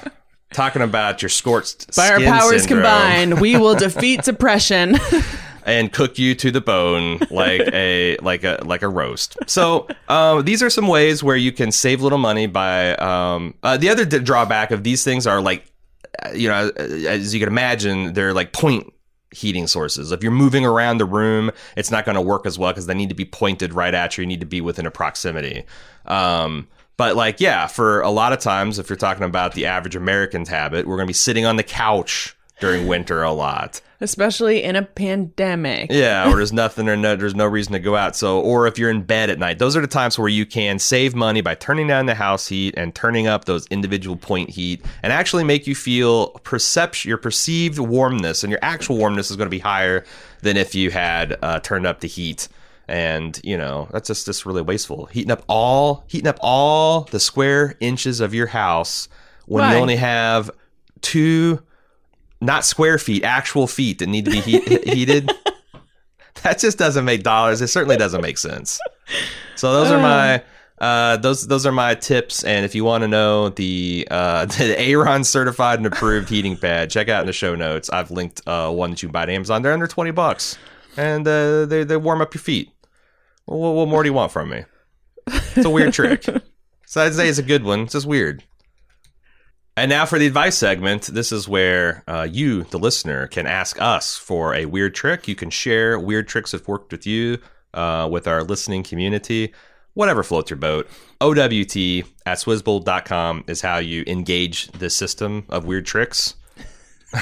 Talking 0.51 0.81
about 0.81 1.21
your 1.21 1.29
scorched 1.29 1.95
By 1.95 2.09
our 2.09 2.21
powers 2.21 2.63
syndrome 2.63 2.83
combined, 2.83 3.41
we 3.41 3.59
will 3.59 3.75
defeat 3.87 4.23
depression. 4.23 4.97
and 5.69 5.93
cook 5.93 6.19
you 6.19 6.35
to 6.35 6.51
the 6.51 6.61
bone 6.61 7.19
like 7.31 7.61
a 7.73 8.17
like 8.19 8.43
a 8.43 8.59
like 8.65 8.83
a 8.83 8.89
roast. 8.89 9.37
So 9.47 9.87
um, 10.09 10.45
these 10.45 10.63
are 10.63 10.71
some 10.71 10.89
ways 10.89 11.23
where 11.23 11.37
you 11.37 11.53
can 11.53 11.71
save 11.71 12.01
a 12.01 12.03
little 12.03 12.19
money 12.19 12.47
by. 12.47 12.95
Um, 12.97 13.55
uh, 13.63 13.77
the 13.77 13.91
other 13.91 14.05
d- 14.05 14.21
drawback 14.21 14.71
of 14.71 14.83
these 14.83 15.05
things 15.05 15.27
are 15.27 15.41
like, 15.41 15.71
uh, 16.25 16.31
you 16.33 16.49
know, 16.49 16.71
as 16.71 17.35
you 17.35 17.41
can 17.41 17.49
imagine, 17.49 18.15
they're 18.15 18.33
like 18.33 18.53
point 18.53 18.93
heating 19.31 19.67
sources. 19.67 20.11
If 20.11 20.23
you're 20.23 20.33
moving 20.33 20.65
around 20.65 20.99
the 20.99 21.05
room, 21.05 21.51
it's 21.77 21.91
not 21.91 22.07
going 22.07 22.17
to 22.17 22.23
work 22.23 22.47
as 22.47 22.59
well 22.59 22.73
because 22.73 22.87
they 22.87 22.95
need 22.95 23.11
to 23.11 23.15
be 23.15 23.27
pointed 23.27 23.75
right 23.75 23.93
at 23.93 24.17
you. 24.17 24.23
You 24.23 24.27
need 24.27 24.41
to 24.41 24.47
be 24.47 24.63
within 24.63 24.87
a 24.87 24.91
proximity. 24.91 25.65
Um, 26.07 26.67
but 26.97 27.15
like, 27.15 27.41
yeah, 27.41 27.67
for 27.67 28.01
a 28.01 28.11
lot 28.11 28.33
of 28.33 28.41
times, 28.41 28.79
if 28.79 28.89
you're 28.89 28.97
talking 28.97 29.25
about 29.25 29.53
the 29.53 29.67
average 29.67 29.95
American's 29.97 30.49
habit, 30.49 30.87
we're 30.87 30.97
going 30.97 31.07
to 31.07 31.11
be 31.11 31.15
sitting 31.15 31.45
on 31.45 31.57
the 31.57 31.63
couch 31.63 32.35
during 32.59 32.87
winter 32.87 33.23
a 33.23 33.33
lot. 33.33 33.83
Especially 34.01 34.63
in 34.63 34.77
a 34.77 34.83
pandemic. 34.83 35.91
Yeah, 35.91 36.31
or 36.31 36.37
there's 36.37 36.53
nothing 36.65 36.89
or 36.89 36.97
no, 36.97 37.17
there's 37.17 37.35
no 37.35 37.47
reason 37.47 37.73
to 37.73 37.81
go 37.81 37.97
out. 37.97 38.15
So, 38.15 38.41
or 38.41 38.67
if 38.69 38.79
you're 38.79 38.91
in 38.91 39.03
bed 39.03 39.29
at 39.29 39.39
night, 39.39 39.59
those 39.59 39.77
are 39.77 39.81
the 39.81 39.89
times 39.89 40.19
where 40.19 40.29
you 40.29 40.47
can 40.47 40.79
save 40.79 41.17
money 41.17 41.41
by 41.41 41.57
turning 41.57 41.89
down 41.89 42.07
the 42.07 42.15
house 42.15 42.47
heat 42.47 42.75
and 42.77 42.95
turning 42.95 43.27
up 43.27 43.47
those 43.47 43.67
individual 43.67 44.17
point 44.17 44.51
heat, 44.51 44.85
and 45.03 45.13
actually 45.13 45.43
make 45.43 45.67
you 45.67 45.75
feel 45.75 46.29
perception, 46.45 47.09
your 47.09 47.19
perceived 47.19 47.79
warmness, 47.79 48.45
and 48.45 48.53
your 48.53 48.61
actual 48.63 48.97
warmness 48.97 49.31
is 49.31 49.37
going 49.37 49.47
to 49.47 49.51
be 49.51 49.59
higher 49.59 50.05
than 50.43 50.57
if 50.57 50.75
you 50.75 50.91
had 50.91 51.37
uh, 51.43 51.59
turned 51.61 51.87
up 51.87 52.01
the 52.01 52.09
heat. 52.09 52.49
And 52.87 53.39
you 53.45 53.59
know 53.59 53.89
that's 53.91 54.07
just 54.07 54.25
just 54.25 54.47
really 54.47 54.63
wasteful. 54.63 55.07
Heating 55.07 55.31
up 55.31 55.43
all 55.47 56.05
heating 56.07 56.29
up 56.29 56.39
all 56.41 57.03
the 57.03 57.21
square 57.21 57.77
inches 57.81 58.21
of 58.21 58.33
your 58.33 58.47
house 58.47 59.09
when 59.47 59.63
Why? 59.63 59.75
you 59.75 59.81
only 59.81 59.97
have 59.97 60.51
two 61.03 61.63
not 62.41 62.65
square 62.65 62.99
feet, 62.99 63.25
actual 63.25 63.67
feet 63.67 63.99
that 63.99 64.09
need 64.09 64.25
to 64.25 64.31
be 64.31 64.41
heat, 64.41 64.85
heated. 64.85 65.31
That 66.43 66.61
just 66.61 66.79
doesn't 66.79 67.05
make 67.05 67.25
dollars. 67.25 67.61
It 67.61 67.67
certainly 67.67 67.97
doesn't 67.97 68.21
make 68.21 68.39
sense. 68.39 68.79
So 69.57 69.73
those 69.73 69.91
are 69.91 70.01
my 70.01 70.43
uh, 70.81 71.17
those 71.17 71.47
those 71.49 71.67
are 71.67 71.73
my 71.73 71.95
tips. 71.97 72.45
And 72.45 72.65
if 72.65 72.75
you 72.75 72.85
want 72.85 73.03
to 73.03 73.09
know 73.09 73.49
the 73.49 74.07
uh, 74.11 74.45
the 74.59 74.79
Aaron 74.79 75.25
certified 75.25 75.79
and 75.79 75.87
approved 75.87 76.29
heating 76.29 76.57
pad, 76.57 76.91
check 76.91 77.09
out 77.09 77.23
in 77.23 77.27
the 77.27 77.33
show 77.33 77.55
notes. 77.55 77.91
I've 77.91 78.11
linked 78.11 78.47
uh, 78.47 78.71
one 78.71 78.91
that 78.91 79.03
you 79.03 79.09
can 79.09 79.13
buy 79.13 79.25
at 79.25 79.31
Amazon. 79.31 79.63
They're 79.63 79.73
under 79.73 79.89
twenty 79.89 80.13
bucks, 80.13 80.57
and 80.97 81.27
uh, 81.27 81.67
they 81.67 81.85
they 81.85 81.97
warm 81.97 82.21
up 82.21 82.35
your 82.35 82.41
feet. 82.41 82.71
What, 83.47 83.73
what 83.73 83.89
more 83.89 84.03
do 84.03 84.09
you 84.09 84.15
want 84.15 84.31
from 84.31 84.51
me? 84.51 84.65
It's 85.27 85.65
a 85.65 85.71
weird 85.71 85.93
trick. 85.93 86.25
So 86.91 87.03
I'd 87.03 87.13
say 87.13 87.29
it's 87.29 87.37
a 87.37 87.43
good 87.43 87.65
one. 87.65 87.81
It's 87.81 87.93
just 87.93 88.07
weird. 88.07 88.43
And 89.79 89.89
now 89.91 90.05
for 90.07 90.19
the 90.19 90.27
advice 90.27 90.57
segment. 90.59 91.03
This 91.07 91.33
is 91.33 91.49
where 91.49 92.03
uh, 92.09 92.27
you, 92.31 92.65
the 92.65 92.79
listener, 92.79 93.27
can 93.27 93.47
ask 93.47 93.81
us 93.81 94.17
for 94.17 94.55
a 94.55 94.67
weird 94.67 94.95
trick. 94.95 95.29
You 95.29 95.35
can 95.35 95.51
share 95.51 95.99
weird 95.99 96.29
tricks 96.29 96.51
that 96.53 96.61
have 96.61 96.69
worked 96.69 96.93
with 96.93 97.07
you 97.07 97.39
uh, 97.75 98.09
with 98.11 98.27
our 98.27 98.43
listening 98.43 98.83
community. 98.83 99.53
Whatever 99.95 100.23
floats 100.23 100.51
your 100.51 100.59
boat. 100.59 100.89
OWT 101.21 101.37
at 102.27 102.39
swizzbold.com 102.39 103.45
is 103.49 103.61
how 103.61 103.79
you 103.79 104.05
engage 104.07 104.69
this 104.73 104.95
system 104.95 105.45
of 105.49 105.65
weird 105.65 105.87
tricks 105.87 106.35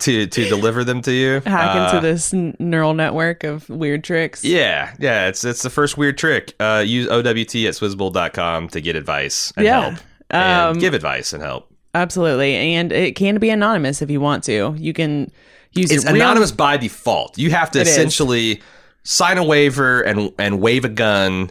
to 0.00 0.26
to 0.26 0.48
deliver 0.48 0.84
them 0.84 1.00
to 1.02 1.12
you. 1.12 1.40
Hack 1.46 1.76
Uh, 1.76 1.96
into 1.96 2.06
this 2.06 2.32
neural 2.58 2.94
network 2.94 3.44
of 3.44 3.68
weird 3.68 4.04
tricks. 4.04 4.44
yeah, 4.44 4.94
yeah, 4.98 5.28
it's 5.28 5.44
it's 5.44 5.62
the 5.62 5.70
first 5.70 5.96
weird 5.96 6.18
trick. 6.18 6.54
Uh, 6.60 6.82
use 6.86 7.06
OWT 7.08 7.24
at 7.66 7.74
swizzbold.com 7.74 8.68
to 8.68 8.80
get 8.80 8.96
advice 8.96 9.52
and 9.56 9.64
Yeah. 9.64 9.80
help. 9.90 10.00
Um, 10.30 10.78
give 10.78 10.94
advice 10.94 11.32
and 11.32 11.42
help. 11.42 11.72
Absolutely. 11.94 12.54
And 12.54 12.92
it 12.92 13.16
can 13.16 13.38
be 13.38 13.50
anonymous 13.50 14.00
if 14.02 14.10
you 14.10 14.20
want 14.20 14.44
to. 14.44 14.74
You 14.78 14.92
can 14.92 15.30
use 15.72 15.90
It's 15.90 16.04
real- 16.04 16.14
anonymous 16.16 16.52
by 16.52 16.76
default. 16.76 17.36
You 17.38 17.50
have 17.50 17.70
to 17.72 17.80
It 17.80 17.86
is. 17.86 17.92
essentially 17.92 18.62
sign 19.02 19.38
a 19.38 19.44
waiver 19.44 20.00
and 20.02 20.32
and 20.38 20.60
wave 20.60 20.84
a 20.84 20.88
gun 20.88 21.50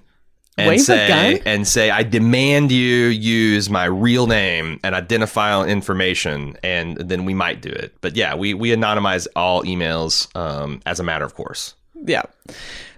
and 0.57 0.67
Wave 0.69 0.81
say 0.81 1.41
and 1.45 1.67
say 1.67 1.89
I 1.89 2.03
demand 2.03 2.71
you 2.71 3.05
use 3.07 3.69
my 3.69 3.85
real 3.85 4.27
name 4.27 4.79
and 4.83 4.93
identifiable 4.93 5.65
information 5.65 6.57
and 6.63 6.97
then 6.97 7.23
we 7.25 7.33
might 7.33 7.61
do 7.61 7.69
it. 7.69 7.95
But 8.01 8.15
yeah, 8.15 8.35
we 8.35 8.53
we 8.53 8.69
anonymize 8.69 9.25
all 9.35 9.63
emails 9.63 10.33
um, 10.35 10.81
as 10.85 10.99
a 10.99 11.03
matter 11.03 11.25
of 11.25 11.33
course. 11.33 11.75
Yeah. 12.03 12.23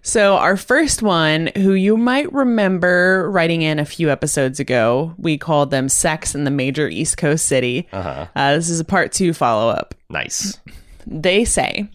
So, 0.03 0.37
our 0.37 0.57
first 0.57 1.03
one, 1.03 1.51
who 1.55 1.73
you 1.73 1.95
might 1.95 2.31
remember 2.33 3.29
writing 3.29 3.61
in 3.61 3.77
a 3.77 3.85
few 3.85 4.09
episodes 4.09 4.59
ago, 4.59 5.13
we 5.17 5.37
called 5.37 5.69
them 5.69 5.89
Sex 5.89 6.33
in 6.33 6.43
the 6.43 6.51
Major 6.51 6.87
East 6.87 7.17
Coast 7.17 7.45
City. 7.45 7.87
Uh-huh. 7.93 8.25
this 8.55 8.69
is 8.69 8.79
a 8.79 8.85
part 8.85 9.11
two 9.11 9.31
follow 9.33 9.69
up. 9.69 9.93
Nice. 10.09 10.59
They 11.05 11.45
say, 11.45 11.87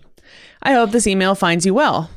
I 0.62 0.72
hope 0.74 0.92
this 0.92 1.06
email 1.06 1.34
finds 1.34 1.66
you 1.66 1.74
well. 1.74 2.10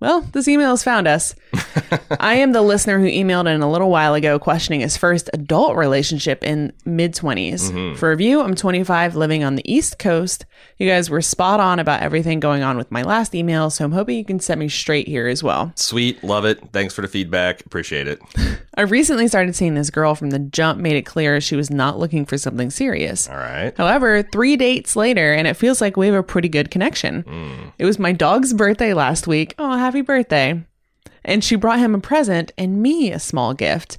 Well, 0.00 0.22
this 0.32 0.48
email 0.48 0.70
has 0.70 0.82
found 0.82 1.06
us. 1.06 1.34
I 2.20 2.36
am 2.36 2.52
the 2.52 2.62
listener 2.62 2.98
who 2.98 3.06
emailed 3.06 3.54
in 3.54 3.60
a 3.60 3.70
little 3.70 3.90
while 3.90 4.14
ago 4.14 4.38
questioning 4.38 4.80
his 4.80 4.96
first 4.96 5.28
adult 5.34 5.76
relationship 5.76 6.42
in 6.42 6.72
mid 6.86 7.14
20s. 7.14 7.70
Mm-hmm. 7.70 7.96
For 7.96 8.08
review, 8.08 8.40
I'm 8.40 8.54
25, 8.54 9.14
living 9.14 9.44
on 9.44 9.56
the 9.56 9.72
East 9.72 9.98
Coast. 9.98 10.46
You 10.78 10.88
guys 10.88 11.10
were 11.10 11.20
spot 11.20 11.60
on 11.60 11.78
about 11.78 12.00
everything 12.00 12.40
going 12.40 12.62
on 12.62 12.78
with 12.78 12.90
my 12.90 13.02
last 13.02 13.34
email, 13.34 13.68
so 13.68 13.84
I'm 13.84 13.92
hoping 13.92 14.16
you 14.16 14.24
can 14.24 14.40
set 14.40 14.56
me 14.56 14.70
straight 14.70 15.06
here 15.06 15.28
as 15.28 15.42
well. 15.42 15.72
Sweet, 15.76 16.24
love 16.24 16.46
it. 16.46 16.72
Thanks 16.72 16.94
for 16.94 17.02
the 17.02 17.08
feedback. 17.08 17.60
Appreciate 17.66 18.08
it. 18.08 18.20
I 18.80 18.84
recently 18.84 19.28
started 19.28 19.54
seeing 19.54 19.74
this 19.74 19.90
girl 19.90 20.14
from 20.14 20.30
the 20.30 20.38
jump 20.38 20.80
made 20.80 20.96
it 20.96 21.04
clear 21.04 21.38
she 21.38 21.54
was 21.54 21.70
not 21.70 21.98
looking 21.98 22.24
for 22.24 22.38
something 22.38 22.70
serious. 22.70 23.28
All 23.28 23.36
right. 23.36 23.76
However, 23.76 24.22
three 24.22 24.56
dates 24.56 24.96
later, 24.96 25.34
and 25.34 25.46
it 25.46 25.58
feels 25.58 25.82
like 25.82 25.98
we 25.98 26.06
have 26.06 26.14
a 26.14 26.22
pretty 26.22 26.48
good 26.48 26.70
connection. 26.70 27.72
It 27.76 27.84
was 27.84 27.98
my 27.98 28.12
dog's 28.12 28.54
birthday 28.54 28.94
last 28.94 29.26
week. 29.26 29.54
Oh, 29.58 29.76
happy 29.76 30.00
birthday. 30.00 30.64
And 31.26 31.44
she 31.44 31.56
brought 31.56 31.78
him 31.78 31.94
a 31.94 32.00
present 32.00 32.52
and 32.56 32.80
me 32.80 33.12
a 33.12 33.18
small 33.18 33.52
gift. 33.52 33.98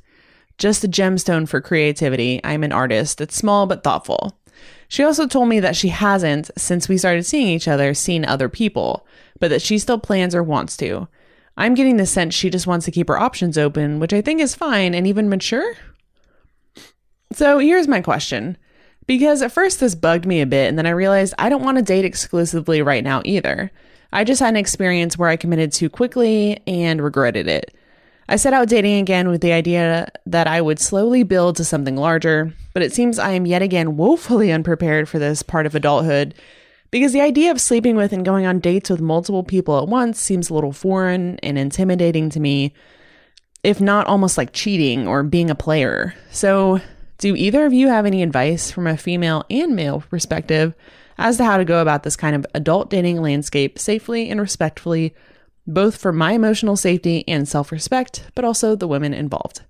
Just 0.58 0.84
a 0.84 0.88
gemstone 0.88 1.48
for 1.48 1.62
creativity. 1.62 2.42
I'm 2.44 2.64
an 2.64 2.72
artist. 2.72 3.22
It's 3.22 3.36
small 3.36 3.68
but 3.68 3.84
thoughtful. 3.84 4.36
She 4.88 5.04
also 5.04 5.28
told 5.28 5.48
me 5.48 5.60
that 5.60 5.76
she 5.76 5.90
hasn't, 5.90 6.50
since 6.58 6.90
we 6.90 6.98
started 6.98 7.28
seeing 7.28 7.50
each 7.50 7.68
other, 7.68 7.94
seen 7.94 8.26
other 8.26 8.50
people, 8.50 9.06
but 9.40 9.52
that 9.52 9.62
she 9.62 9.78
still 9.78 10.00
plans 10.00 10.34
or 10.34 10.42
wants 10.42 10.76
to. 10.78 11.08
I'm 11.58 11.76
getting 11.76 11.98
the 11.98 12.06
sense 12.06 12.34
she 12.34 12.50
just 12.50 12.68
wants 12.68 12.86
to 12.86 12.92
keep 12.92 13.08
her 13.08 13.20
options 13.20 13.58
open, 13.58 14.00
which 14.00 14.14
I 14.14 14.22
think 14.22 14.42
is 14.42 14.56
fine 14.56 14.94
and 14.94 15.06
even 15.06 15.30
mature. 15.30 15.76
So 17.34 17.60
here's 17.60 17.88
my 17.88 18.02
question 18.02 18.58
Because 19.06 19.42
at 19.42 19.52
first 19.52 19.80
this 19.80 19.96
bugged 19.96 20.26
me 20.26 20.42
a 20.42 20.46
bit, 20.46 20.70
and 20.70 20.78
then 20.78 20.86
I 20.86 20.92
realized 20.92 21.34
I 21.38 21.50
don't 21.50 21.64
want 21.64 21.78
to 21.78 21.84
date 21.84 22.06
exclusively 22.06 22.82
right 22.82 23.04
now 23.04 23.22
either. 23.26 23.72
I 24.14 24.24
just 24.24 24.42
had 24.42 24.50
an 24.50 24.58
experience 24.58 25.18
where 25.18 25.30
I 25.30 25.38
committed 25.38 25.72
too 25.72 25.90
quickly 25.90 26.62
and 26.68 27.02
regretted 27.02 27.48
it. 27.48 27.74
I 28.28 28.36
set 28.38 28.54
out 28.54 28.70
dating 28.70 29.00
again 29.00 29.30
with 29.30 29.42
the 29.42 29.52
idea 29.52 30.08
that 30.26 30.48
I 30.48 30.62
would 30.62 30.80
slowly 30.80 31.24
build 31.24 31.58
to 31.58 31.66
something 31.66 31.98
larger, 31.98 32.54
but 32.74 32.84
it 32.84 32.94
seems 32.94 33.20
I 33.20 33.32
am 33.32 33.46
yet 33.46 33.62
again 33.62 33.98
woefully 33.98 34.52
unprepared 34.52 35.10
for 35.10 35.20
this 35.20 35.44
part 35.44 35.66
of 35.66 35.76
adulthood 35.76 36.34
because 36.92 37.14
the 37.14 37.22
idea 37.22 37.52
of 37.52 37.62
sleeping 37.62 37.96
with 37.96 38.14
and 38.14 38.26
going 38.26 38.46
on 38.46 38.60
dates 38.60 38.90
with 38.90 39.02
multiple 39.02 39.44
people 39.44 39.80
at 39.80 39.88
once 39.88 40.20
seems 40.20 40.50
a 40.50 40.54
little 40.54 40.74
foreign 40.74 41.40
and 41.40 41.58
intimidating 41.58 42.30
to 42.30 42.40
me, 42.40 42.74
if 43.64 43.80
not 43.80 44.08
almost 44.08 44.38
like 44.38 44.54
cheating 44.54 45.08
or 45.08 45.24
being 45.24 45.50
a 45.50 45.56
player. 45.56 46.14
So, 46.32 46.82
do 47.18 47.36
either 47.36 47.66
of 47.66 47.74
you 47.74 47.88
have 47.88 48.06
any 48.06 48.24
advice 48.24 48.72
from 48.72 48.88
a 48.88 48.98
female 48.98 49.46
and 49.50 49.76
male 49.76 50.04
perspective 50.10 50.74
as 51.18 51.38
to 51.38 51.46
how 51.46 51.58
to 51.58 51.66
go 51.66 51.82
about 51.82 52.04
this 52.04 52.16
kind 52.16 52.36
of 52.36 52.46
adult 52.56 52.90
dating 52.90 53.22
landscape 53.22 53.78
safely 53.78 54.30
and 54.30 54.40
respectfully, 54.40 55.14
both 55.68 55.96
for 55.96 56.12
my 56.12 56.34
emotional 56.34 56.76
safety 56.76 57.24
and 57.28 57.48
self 57.48 57.72
respect, 57.72 58.30
but 58.36 58.44
also 58.44 58.76
the 58.76 58.88
women 58.88 59.14
involved? 59.14 59.62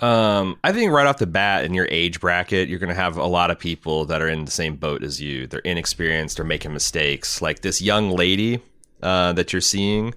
Um, 0.00 0.58
I 0.64 0.72
think 0.72 0.92
right 0.92 1.06
off 1.06 1.18
the 1.18 1.26
bat 1.26 1.64
in 1.64 1.74
your 1.74 1.86
age 1.90 2.20
bracket, 2.20 2.68
you're 2.68 2.78
going 2.78 2.88
to 2.88 2.94
have 2.94 3.18
a 3.18 3.26
lot 3.26 3.50
of 3.50 3.58
people 3.58 4.06
that 4.06 4.22
are 4.22 4.28
in 4.28 4.46
the 4.46 4.50
same 4.50 4.76
boat 4.76 5.02
as 5.02 5.20
you. 5.20 5.46
They're 5.46 5.60
inexperienced, 5.60 6.38
they're 6.38 6.46
making 6.46 6.72
mistakes. 6.72 7.42
Like 7.42 7.60
this 7.60 7.82
young 7.82 8.10
lady 8.10 8.62
uh, 9.02 9.34
that 9.34 9.52
you're 9.52 9.60
seeing 9.60 10.14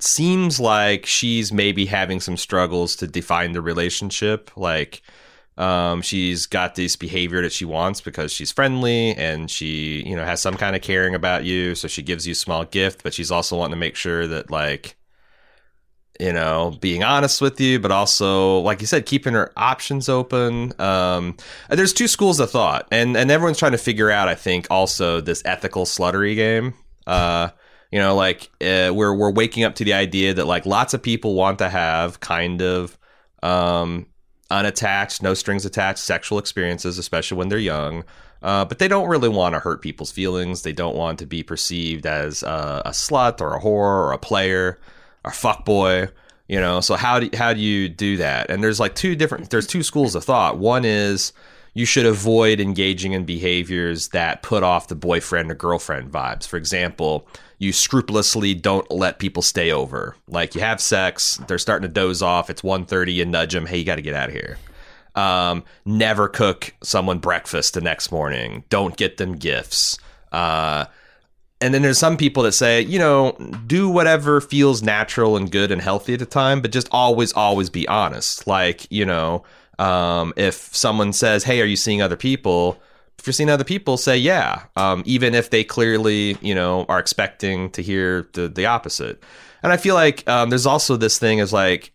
seems 0.00 0.58
like 0.58 1.06
she's 1.06 1.52
maybe 1.52 1.86
having 1.86 2.20
some 2.20 2.36
struggles 2.36 2.96
to 2.96 3.06
define 3.06 3.52
the 3.52 3.62
relationship. 3.62 4.50
Like, 4.56 5.02
um, 5.56 6.02
she's 6.02 6.46
got 6.46 6.74
this 6.74 6.96
behavior 6.96 7.40
that 7.42 7.52
she 7.52 7.64
wants 7.64 8.00
because 8.00 8.32
she's 8.32 8.50
friendly 8.50 9.14
and 9.14 9.48
she, 9.48 10.02
you 10.04 10.16
know, 10.16 10.24
has 10.24 10.42
some 10.42 10.56
kind 10.56 10.74
of 10.74 10.82
caring 10.82 11.14
about 11.14 11.44
you. 11.44 11.76
So 11.76 11.86
she 11.86 12.02
gives 12.02 12.26
you 12.26 12.32
a 12.32 12.34
small 12.34 12.64
gift, 12.64 13.04
but 13.04 13.14
she's 13.14 13.30
also 13.30 13.56
wanting 13.56 13.74
to 13.74 13.78
make 13.78 13.94
sure 13.94 14.26
that, 14.26 14.50
like, 14.50 14.96
you 16.20 16.32
know, 16.32 16.76
being 16.80 17.02
honest 17.02 17.40
with 17.40 17.60
you, 17.60 17.80
but 17.80 17.90
also, 17.90 18.60
like 18.60 18.80
you 18.80 18.86
said, 18.86 19.04
keeping 19.06 19.32
her 19.34 19.52
options 19.56 20.08
open. 20.08 20.72
Um, 20.80 21.36
there's 21.68 21.92
two 21.92 22.06
schools 22.06 22.38
of 22.40 22.50
thought, 22.50 22.86
and 22.90 23.16
and 23.16 23.30
everyone's 23.30 23.58
trying 23.58 23.72
to 23.72 23.78
figure 23.78 24.10
out, 24.10 24.28
I 24.28 24.34
think, 24.34 24.66
also 24.70 25.20
this 25.20 25.42
ethical 25.44 25.84
sluttery 25.84 26.36
game. 26.36 26.74
Uh, 27.06 27.48
you 27.90 27.98
know, 27.98 28.14
like 28.14 28.50
uh, 28.60 28.92
we're 28.94 29.14
we're 29.14 29.32
waking 29.32 29.64
up 29.64 29.74
to 29.76 29.84
the 29.84 29.94
idea 29.94 30.34
that 30.34 30.46
like 30.46 30.66
lots 30.66 30.94
of 30.94 31.02
people 31.02 31.34
want 31.34 31.58
to 31.58 31.68
have 31.68 32.20
kind 32.20 32.62
of 32.62 32.96
um, 33.42 34.06
unattached, 34.50 35.22
no 35.22 35.34
strings 35.34 35.64
attached 35.64 35.98
sexual 35.98 36.38
experiences, 36.38 36.98
especially 36.98 37.38
when 37.38 37.48
they're 37.48 37.58
young. 37.58 38.04
Uh, 38.40 38.64
but 38.64 38.78
they 38.78 38.88
don't 38.88 39.08
really 39.08 39.28
want 39.28 39.54
to 39.54 39.58
hurt 39.58 39.80
people's 39.80 40.12
feelings. 40.12 40.62
They 40.62 40.72
don't 40.72 40.96
want 40.96 41.18
to 41.20 41.26
be 41.26 41.42
perceived 41.42 42.04
as 42.04 42.42
a, 42.42 42.82
a 42.84 42.90
slut 42.90 43.40
or 43.40 43.56
a 43.56 43.60
whore 43.60 44.04
or 44.06 44.12
a 44.12 44.18
player 44.18 44.78
or 45.24 45.30
fuck 45.30 45.64
boy. 45.64 46.08
You 46.46 46.60
know, 46.60 46.80
so 46.80 46.94
how 46.94 47.20
do 47.20 47.30
how 47.36 47.54
do 47.54 47.60
you 47.60 47.88
do 47.88 48.18
that? 48.18 48.50
And 48.50 48.62
there's 48.62 48.78
like 48.78 48.94
two 48.94 49.16
different 49.16 49.50
there's 49.50 49.66
two 49.66 49.82
schools 49.82 50.14
of 50.14 50.24
thought. 50.24 50.58
One 50.58 50.84
is 50.84 51.32
you 51.74 51.86
should 51.86 52.06
avoid 52.06 52.60
engaging 52.60 53.12
in 53.12 53.24
behaviors 53.24 54.08
that 54.08 54.42
put 54.42 54.62
off 54.62 54.88
the 54.88 54.94
boyfriend 54.94 55.50
or 55.50 55.54
girlfriend 55.54 56.12
vibes. 56.12 56.46
For 56.46 56.56
example, 56.56 57.26
you 57.58 57.72
scrupulously 57.72 58.54
don't 58.54 58.88
let 58.90 59.18
people 59.18 59.42
stay 59.42 59.72
over. 59.72 60.16
Like 60.28 60.54
you 60.54 60.60
have 60.60 60.80
sex, 60.80 61.40
they're 61.48 61.58
starting 61.58 61.88
to 61.88 61.92
doze 61.92 62.22
off. 62.22 62.48
It's 62.48 62.62
1.30, 62.62 63.14
you 63.14 63.24
nudge 63.24 63.52
them, 63.52 63.66
hey, 63.66 63.78
you 63.78 63.84
got 63.84 63.96
to 63.96 64.02
get 64.02 64.14
out 64.14 64.28
of 64.28 64.34
here. 64.34 64.56
Um, 65.16 65.64
never 65.84 66.28
cook 66.28 66.74
someone 66.82 67.18
breakfast 67.18 67.74
the 67.74 67.80
next 67.80 68.12
morning. 68.12 68.64
Don't 68.68 68.96
get 68.96 69.16
them 69.16 69.36
gifts. 69.36 69.98
Uh, 70.30 70.86
and 71.64 71.72
then 71.72 71.80
there's 71.80 71.98
some 71.98 72.18
people 72.18 72.42
that 72.42 72.52
say, 72.52 72.82
you 72.82 72.98
know, 72.98 73.32
do 73.66 73.88
whatever 73.88 74.42
feels 74.42 74.82
natural 74.82 75.34
and 75.34 75.50
good 75.50 75.72
and 75.72 75.80
healthy 75.80 76.12
at 76.12 76.18
the 76.18 76.26
time, 76.26 76.60
but 76.60 76.70
just 76.72 76.88
always, 76.90 77.32
always 77.32 77.70
be 77.70 77.88
honest. 77.88 78.46
Like, 78.46 78.86
you 78.92 79.06
know, 79.06 79.44
um, 79.78 80.34
if 80.36 80.54
someone 80.76 81.14
says, 81.14 81.42
hey, 81.42 81.62
are 81.62 81.64
you 81.64 81.76
seeing 81.76 82.02
other 82.02 82.18
people? 82.18 82.78
If 83.18 83.26
you're 83.26 83.32
seeing 83.32 83.48
other 83.48 83.64
people, 83.64 83.96
say 83.96 84.18
yeah, 84.18 84.64
um, 84.76 85.02
even 85.06 85.34
if 85.34 85.48
they 85.48 85.64
clearly, 85.64 86.36
you 86.42 86.54
know, 86.54 86.84
are 86.90 86.98
expecting 86.98 87.70
to 87.70 87.82
hear 87.82 88.28
the, 88.34 88.46
the 88.46 88.66
opposite. 88.66 89.22
And 89.62 89.72
I 89.72 89.78
feel 89.78 89.94
like 89.94 90.28
um, 90.28 90.50
there's 90.50 90.66
also 90.66 90.98
this 90.98 91.18
thing 91.18 91.38
is 91.38 91.50
like, 91.50 91.93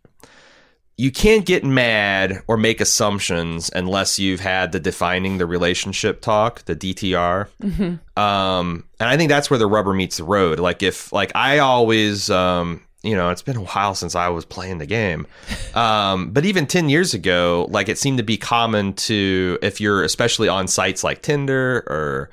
you 0.99 1.11
can't 1.11 1.45
get 1.45 1.63
mad 1.63 2.43
or 2.45 2.57
make 2.57 2.81
assumptions 2.81 3.71
unless 3.73 4.19
you've 4.19 4.41
had 4.41 4.73
the 4.73 4.81
defining 4.81 5.37
the 5.37 5.45
relationship 5.45 6.19
talk, 6.19 6.65
the 6.65 6.75
DTR. 6.75 7.47
Mm-hmm. 7.63 8.21
Um, 8.21 8.83
and 8.99 9.09
I 9.09 9.15
think 9.15 9.29
that's 9.29 9.49
where 9.49 9.57
the 9.57 9.65
rubber 9.65 9.93
meets 9.93 10.17
the 10.17 10.25
road. 10.25 10.59
Like 10.59 10.83
if 10.83 11.13
like 11.13 11.31
I 11.35 11.59
always 11.59 12.29
um, 12.29 12.83
you 13.01 13.15
know, 13.15 13.29
it's 13.29 13.41
been 13.41 13.55
a 13.55 13.61
while 13.61 13.95
since 13.95 14.13
I 14.13 14.27
was 14.27 14.43
playing 14.43 14.79
the 14.79 14.85
game. 14.85 15.25
Um, 15.73 16.31
but 16.31 16.43
even 16.43 16.67
10 16.67 16.89
years 16.89 17.13
ago, 17.13 17.67
like 17.69 17.87
it 17.87 17.97
seemed 17.97 18.17
to 18.17 18.23
be 18.25 18.35
common 18.35 18.91
to, 18.93 19.57
if 19.61 19.79
you're 19.79 20.03
especially 20.03 20.49
on 20.49 20.67
sites 20.67 21.01
like 21.01 21.21
Tinder 21.21 21.77
or, 21.87 22.29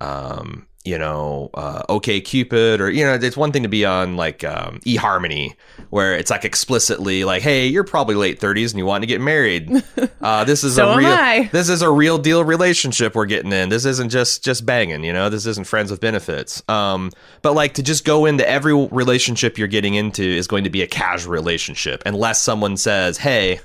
um, 0.00 0.66
you 0.86 0.96
know, 0.98 1.50
uh, 1.54 1.82
OK 1.88 2.20
Cupid, 2.20 2.80
or 2.80 2.90
you 2.90 3.04
know, 3.04 3.14
it's 3.14 3.36
one 3.36 3.52
thing 3.52 3.62
to 3.64 3.68
be 3.68 3.84
on 3.84 4.16
like 4.16 4.44
um, 4.44 4.78
eHarmony, 4.80 5.54
where 5.90 6.14
it's 6.14 6.30
like 6.30 6.44
explicitly 6.44 7.24
like, 7.24 7.42
"Hey, 7.42 7.66
you're 7.66 7.84
probably 7.84 8.14
late 8.14 8.40
30s 8.40 8.70
and 8.70 8.78
you 8.78 8.86
want 8.86 9.02
to 9.02 9.06
get 9.06 9.20
married. 9.20 9.70
Uh, 10.20 10.42
this 10.44 10.64
is 10.64 10.74
So 10.74 10.90
a 10.90 10.96
real, 10.96 11.06
I." 11.08 11.48
this 11.52 11.68
is 11.68 11.82
a 11.82 11.90
real 11.90 12.18
deal 12.18 12.42
relationship 12.42 13.14
we're 13.14 13.26
getting 13.26 13.52
in. 13.52 13.68
This 13.68 13.84
isn't 13.84 14.08
just 14.08 14.42
just 14.42 14.66
banging, 14.66 15.04
you 15.04 15.12
know. 15.12 15.28
This 15.28 15.46
isn't 15.46 15.66
friends 15.68 15.90
with 15.90 16.00
benefits. 16.00 16.62
Um, 16.68 17.12
but 17.42 17.52
like 17.54 17.74
to 17.74 17.82
just 17.82 18.04
go 18.04 18.26
into 18.26 18.48
every 18.48 18.74
relationship 18.74 19.56
you're 19.58 19.68
getting 19.68 19.94
into 19.94 20.24
is 20.24 20.48
going 20.48 20.64
to 20.64 20.70
be 20.70 20.82
a 20.82 20.86
casual 20.86 21.32
relationship, 21.32 22.02
unless 22.06 22.42
someone 22.42 22.76
says, 22.76 23.18
"Hey, 23.18 23.60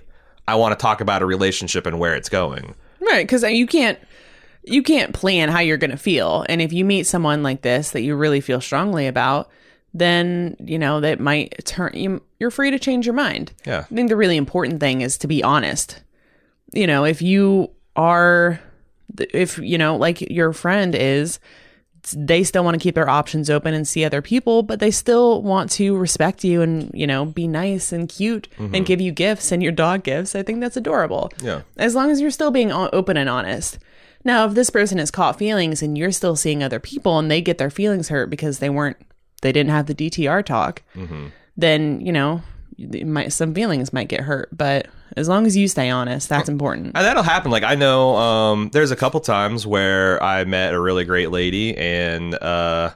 I 0.47 0.55
want 0.55 0.77
to 0.77 0.81
talk 0.81 1.01
about 1.01 1.21
a 1.21 1.25
relationship 1.25 1.85
and 1.87 1.97
where 1.99 2.15
it's 2.15 2.29
going." 2.29 2.75
Right, 2.99 3.25
because 3.25 3.43
you 3.43 3.65
can't 3.65 3.97
you 4.63 4.83
can't 4.83 5.13
plan 5.13 5.49
how 5.49 5.59
you're 5.59 5.77
going 5.77 5.91
to 5.91 5.97
feel, 5.97 6.45
and 6.49 6.61
if 6.61 6.73
you 6.73 6.85
meet 6.85 7.07
someone 7.07 7.43
like 7.43 7.61
this 7.61 7.91
that 7.91 8.01
you 8.01 8.15
really 8.15 8.41
feel 8.41 8.61
strongly 8.61 9.07
about, 9.07 9.49
then 9.93 10.55
you 10.59 10.79
know 10.79 11.01
that 11.01 11.19
might 11.19 11.65
turn 11.65 11.91
you. 11.93 12.21
You're 12.39 12.51
free 12.51 12.71
to 12.71 12.79
change 12.79 13.05
your 13.05 13.15
mind. 13.15 13.51
Yeah. 13.65 13.79
I 13.79 13.95
think 13.95 14.09
the 14.09 14.15
really 14.15 14.37
important 14.37 14.79
thing 14.79 15.01
is 15.01 15.17
to 15.19 15.27
be 15.27 15.43
honest. 15.43 16.01
You 16.73 16.87
know, 16.87 17.03
if 17.03 17.21
you 17.21 17.71
are, 17.95 18.59
if 19.17 19.57
you 19.57 19.77
know, 19.77 19.97
like 19.97 20.21
your 20.21 20.53
friend 20.53 20.95
is, 20.95 21.39
they 22.15 22.43
still 22.43 22.63
want 22.63 22.75
to 22.75 22.79
keep 22.79 22.95
their 22.95 23.09
options 23.09 23.49
open 23.49 23.73
and 23.73 23.87
see 23.87 24.05
other 24.05 24.21
people, 24.21 24.63
but 24.63 24.79
they 24.79 24.91
still 24.91 25.41
want 25.41 25.69
to 25.71 25.95
respect 25.97 26.43
you 26.43 26.61
and, 26.61 26.89
you 26.93 27.05
know, 27.05 27.25
be 27.25 27.47
nice 27.47 27.91
and 27.91 28.09
cute 28.09 28.47
and 28.57 28.71
mm-hmm. 28.71 28.83
give 28.83 29.01
you 29.01 29.11
gifts 29.11 29.51
and 29.51 29.61
your 29.61 29.71
dog 29.71 30.03
gifts. 30.03 30.33
I 30.33 30.43
think 30.43 30.61
that's 30.61 30.77
adorable. 30.77 31.31
Yeah. 31.41 31.61
As 31.77 31.93
long 31.93 32.09
as 32.09 32.21
you're 32.21 32.31
still 32.31 32.51
being 32.51 32.71
open 32.71 33.17
and 33.17 33.29
honest. 33.29 33.77
Now, 34.23 34.45
if 34.45 34.53
this 34.53 34.69
person 34.69 34.97
has 34.97 35.11
caught 35.11 35.37
feelings 35.37 35.81
and 35.81 35.97
you're 35.97 36.11
still 36.11 36.35
seeing 36.35 36.63
other 36.63 36.79
people 36.79 37.17
and 37.19 37.29
they 37.29 37.41
get 37.41 37.57
their 37.57 37.69
feelings 37.69 38.09
hurt 38.09 38.29
because 38.29 38.59
they 38.59 38.69
weren't, 38.69 38.97
they 39.41 39.51
didn't 39.51 39.71
have 39.71 39.87
the 39.87 39.95
DTR 39.95 40.45
talk, 40.45 40.83
then, 41.57 42.01
you 42.01 42.11
know, 42.11 42.41
might, 43.03 43.33
some 43.33 43.53
feelings 43.53 43.91
might 43.93 44.07
get 44.07 44.21
hurt. 44.21 44.49
But 44.55 44.87
as 45.17 45.27
long 45.27 45.45
as 45.45 45.57
you 45.57 45.67
stay 45.67 45.89
honest, 45.89 46.29
that's 46.29 46.47
important. 46.49 46.87
And 46.95 47.05
that'll 47.05 47.23
happen. 47.23 47.51
Like 47.51 47.63
I 47.63 47.75
know 47.75 48.15
um, 48.15 48.69
there's 48.73 48.91
a 48.91 48.95
couple 48.95 49.19
times 49.19 49.67
where 49.67 50.21
I 50.23 50.43
met 50.45 50.73
a 50.73 50.79
really 50.79 51.03
great 51.03 51.31
lady 51.31 51.75
and 51.75 52.33
uh, 52.35 52.91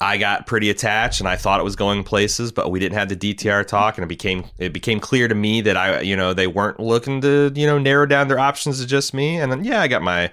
I 0.00 0.18
got 0.18 0.46
pretty 0.46 0.68
attached 0.68 1.20
and 1.20 1.28
I 1.28 1.36
thought 1.36 1.58
it 1.58 1.62
was 1.64 1.74
going 1.76 2.04
places, 2.04 2.52
but 2.52 2.70
we 2.70 2.78
didn't 2.78 2.98
have 2.98 3.08
the 3.08 3.16
DTR 3.16 3.66
talk 3.66 3.96
and 3.96 4.04
it 4.04 4.08
became 4.08 4.44
it 4.58 4.72
became 4.72 5.00
clear 5.00 5.26
to 5.26 5.34
me 5.34 5.62
that 5.62 5.76
I 5.76 6.00
you 6.00 6.16
know 6.16 6.34
they 6.34 6.46
weren't 6.46 6.78
looking 6.80 7.22
to 7.22 7.50
you 7.54 7.66
know 7.66 7.78
narrow 7.78 8.04
down 8.06 8.28
their 8.28 8.38
options 8.38 8.80
to 8.80 8.86
just 8.86 9.14
me. 9.14 9.36
And 9.38 9.50
then 9.50 9.64
yeah, 9.64 9.80
I 9.80 9.88
got 9.88 10.02
my 10.02 10.30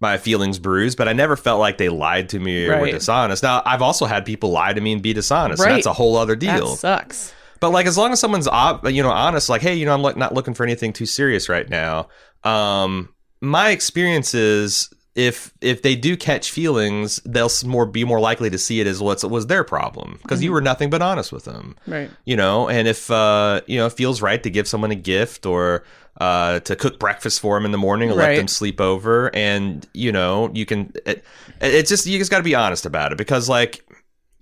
my 0.00 0.16
feelings 0.18 0.58
bruised, 0.58 0.96
but 0.98 1.08
I 1.08 1.12
never 1.12 1.36
felt 1.36 1.60
like 1.60 1.78
they 1.78 1.88
lied 1.90 2.30
to 2.30 2.38
me 2.40 2.66
or 2.66 2.80
were 2.80 2.90
dishonest. 2.90 3.42
Now 3.42 3.62
I've 3.66 3.82
also 3.82 4.06
had 4.06 4.24
people 4.24 4.50
lie 4.50 4.72
to 4.72 4.80
me 4.80 4.92
and 4.94 5.02
be 5.02 5.12
dishonest. 5.12 5.62
and 5.62 5.72
that's 5.76 5.86
a 5.86 5.92
whole 5.92 6.16
other 6.16 6.34
That 6.34 6.56
deal. 6.56 6.74
sucks. 6.76 7.34
But 7.60 7.70
like, 7.70 7.86
as 7.86 7.96
long 7.96 8.12
as 8.12 8.18
someone's 8.18 8.46
you 8.92 9.02
know 9.02 9.10
honest, 9.10 9.48
like, 9.48 9.60
hey, 9.62 9.74
you 9.76 9.84
know, 9.86 9.94
I'm 9.94 10.02
like 10.02 10.16
not 10.16 10.34
looking 10.34 10.54
for 10.54 10.64
anything 10.64 10.92
too 10.92 11.06
serious 11.06 11.48
right 11.48 11.68
now. 11.68 12.08
Um, 12.42 13.10
my 13.40 13.70
experience 13.70 14.34
is 14.34 14.88
if 15.14 15.52
if 15.60 15.82
they 15.82 15.94
do 15.94 16.16
catch 16.16 16.50
feelings, 16.50 17.20
they'll 17.26 17.50
more 17.66 17.84
be 17.86 18.04
more 18.04 18.18
likely 18.20 18.48
to 18.50 18.58
see 18.58 18.80
it 18.80 18.86
as 18.86 19.00
what's 19.00 19.22
was 19.24 19.46
their 19.46 19.62
problem 19.64 20.18
because 20.22 20.42
you 20.42 20.52
were 20.52 20.60
nothing 20.62 20.88
but 20.90 21.02
honest 21.02 21.32
with 21.32 21.44
them, 21.44 21.76
Right. 21.86 22.10
you 22.24 22.36
know. 22.36 22.68
And 22.68 22.88
if 22.88 23.10
uh, 23.10 23.60
you 23.66 23.78
know, 23.78 23.86
it 23.86 23.92
feels 23.92 24.22
right 24.22 24.42
to 24.42 24.48
give 24.50 24.66
someone 24.66 24.90
a 24.90 24.94
gift 24.96 25.44
or 25.44 25.84
uh, 26.20 26.60
to 26.60 26.76
cook 26.76 26.98
breakfast 26.98 27.40
for 27.40 27.56
them 27.56 27.64
in 27.66 27.72
the 27.72 27.78
morning 27.78 28.08
and 28.10 28.18
let 28.18 28.36
them 28.36 28.48
sleep 28.48 28.80
over, 28.80 29.34
and 29.34 29.86
you 29.92 30.12
know, 30.12 30.50
you 30.54 30.64
can. 30.64 30.92
It, 31.04 31.24
it's 31.60 31.90
just 31.90 32.06
you 32.06 32.18
just 32.18 32.30
got 32.30 32.38
to 32.38 32.42
be 32.44 32.54
honest 32.54 32.86
about 32.86 33.12
it 33.12 33.18
because 33.18 33.48
like 33.48 33.84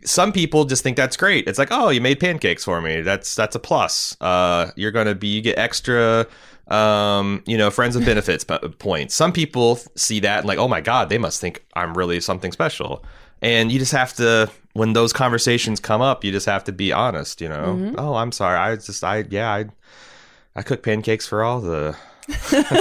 some 0.04 0.32
people 0.32 0.64
just 0.64 0.82
think 0.82 0.96
that's 0.96 1.16
great. 1.16 1.46
It's 1.46 1.58
like, 1.58 1.68
oh, 1.70 1.90
you 1.90 2.00
made 2.00 2.20
pancakes 2.20 2.64
for 2.64 2.80
me. 2.80 3.02
That's 3.02 3.34
that's 3.34 3.54
a 3.56 3.58
plus. 3.58 4.16
Uh, 4.20 4.70
you're 4.76 4.92
gonna 4.92 5.14
be 5.14 5.28
you 5.28 5.40
get 5.42 5.58
extra 5.58 6.26
um, 6.70 7.42
you 7.46 7.58
know, 7.58 7.70
friends 7.70 7.96
with 7.96 8.06
benefits 8.06 8.44
p- 8.44 8.58
points. 8.78 9.14
Some 9.14 9.32
people 9.32 9.78
see 9.96 10.20
that 10.20 10.40
and 10.40 10.48
like, 10.48 10.58
oh 10.58 10.68
my 10.68 10.80
god, 10.80 11.08
they 11.08 11.18
must 11.18 11.40
think 11.40 11.64
I'm 11.74 11.96
really 11.96 12.20
something 12.20 12.52
special. 12.52 13.04
And 13.42 13.72
you 13.72 13.78
just 13.78 13.92
have 13.92 14.12
to, 14.14 14.50
when 14.74 14.92
those 14.92 15.12
conversations 15.12 15.80
come 15.80 16.00
up, 16.00 16.24
you 16.24 16.30
just 16.30 16.46
have 16.46 16.64
to 16.64 16.72
be 16.72 16.92
honest. 16.92 17.40
You 17.40 17.48
know, 17.48 17.94
oh, 17.98 18.14
I'm 18.14 18.32
sorry, 18.32 18.58
I 18.58 18.76
just, 18.76 19.02
I, 19.02 19.24
yeah, 19.30 19.50
I, 19.50 19.66
I 20.54 20.62
cook 20.62 20.82
pancakes 20.82 21.26
for 21.26 21.42
all 21.42 21.60
the, 21.60 21.96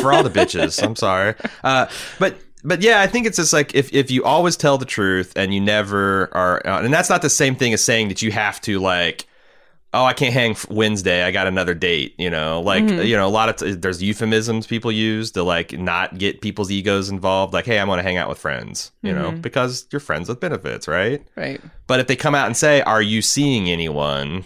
for 0.02 0.14
all 0.14 0.22
the 0.24 0.30
bitches. 0.30 0.84
I'm 0.84 0.96
sorry, 0.96 1.34
uh, 1.64 1.88
but 2.20 2.36
but 2.64 2.82
yeah, 2.82 3.02
I 3.02 3.08
think 3.08 3.26
it's 3.26 3.38
just 3.38 3.54
like 3.54 3.74
if 3.74 3.94
if 3.94 4.12
you 4.12 4.24
always 4.24 4.58
tell 4.58 4.78
the 4.78 4.86
truth 4.86 5.34
and 5.36 5.54
you 5.54 5.62
never 5.62 6.30
are, 6.34 6.62
uh, 6.68 6.84
and 6.84 6.94
that's 6.94 7.10
not 7.10 7.22
the 7.22 7.30
same 7.30 7.56
thing 7.56 7.74
as 7.74 7.84
saying 7.84 8.10
that 8.10 8.22
you 8.22 8.32
have 8.32 8.60
to 8.62 8.80
like 8.80 9.26
oh, 9.94 10.06
I 10.06 10.14
can't 10.14 10.34
hang 10.34 10.56
Wednesday. 10.70 11.24
I 11.24 11.32
got 11.32 11.48
another 11.48 11.74
date. 11.74 12.14
You 12.18 12.30
know, 12.30 12.62
like 12.62 12.84
Mm-hmm. 12.84 13.06
you 13.06 13.16
know, 13.18 13.28
a 13.28 13.30
lot 13.30 13.50
of 13.50 13.56
t- 13.58 13.74
there's 13.74 14.02
euphemisms 14.04 14.68
people 14.68 14.92
use 14.92 15.32
to 15.32 15.44
like 15.44 15.72
not 15.74 16.18
get 16.18 16.42
people's 16.42 16.70
egos 16.72 17.10
involved. 17.10 17.54
Like, 17.54 17.66
hey, 17.66 17.80
I'm 17.80 17.88
going 17.88 17.98
to 17.98 18.04
hang 18.04 18.18
out 18.18 18.30
with 18.30 18.38
friends. 18.40 18.92
You 19.02 19.14
know, 19.14 19.32
Mm-hmm. 19.32 19.42
because 19.42 19.88
you're 19.92 20.00
friends 20.00 20.30
with 20.30 20.40
benefits, 20.40 20.88
right? 20.88 21.22
Right. 21.36 21.60
But 21.88 22.00
if 22.00 22.08
they 22.08 22.16
come 22.16 22.36
out 22.36 22.46
and 22.48 22.56
say, 22.58 22.82
"Are 22.82 23.02
you 23.02 23.22
seeing 23.22 23.70
anyone?" 23.70 24.46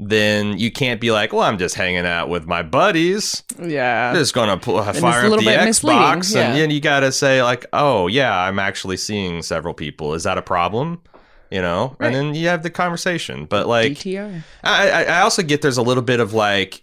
Then 0.00 0.56
you 0.58 0.70
can't 0.70 1.00
be 1.00 1.10
like, 1.10 1.32
"Well, 1.32 1.42
I'm 1.42 1.58
just 1.58 1.74
hanging 1.74 2.06
out 2.06 2.28
with 2.28 2.46
my 2.46 2.62
buddies." 2.62 3.42
Yeah. 3.60 4.12
just 4.14 4.32
gonna 4.32 4.56
pull, 4.56 4.80
fire 4.80 5.26
a 5.26 5.32
up 5.32 5.40
the 5.40 5.46
Xbox, 5.46 6.36
and 6.36 6.56
then 6.56 6.70
you 6.70 6.80
gotta 6.80 7.10
say 7.10 7.42
like, 7.42 7.66
"Oh 7.72 8.06
yeah, 8.06 8.32
I'm 8.38 8.60
actually 8.60 8.96
seeing 8.96 9.42
several 9.42 9.74
people. 9.74 10.14
Is 10.14 10.22
that 10.22 10.38
a 10.38 10.42
problem?" 10.42 11.02
You 11.50 11.62
know, 11.62 11.96
Right. 11.98 12.06
and 12.08 12.14
then 12.14 12.34
you 12.34 12.48
have 12.48 12.62
the 12.62 12.70
conversation. 12.70 13.46
But 13.46 13.66
like, 13.66 13.92
DTR. 13.92 14.42
I, 14.62 15.04
I 15.04 15.20
also 15.20 15.42
get 15.42 15.62
there's 15.62 15.78
a 15.78 15.82
little 15.82 16.02
bit 16.02 16.20
of 16.20 16.34
like 16.34 16.82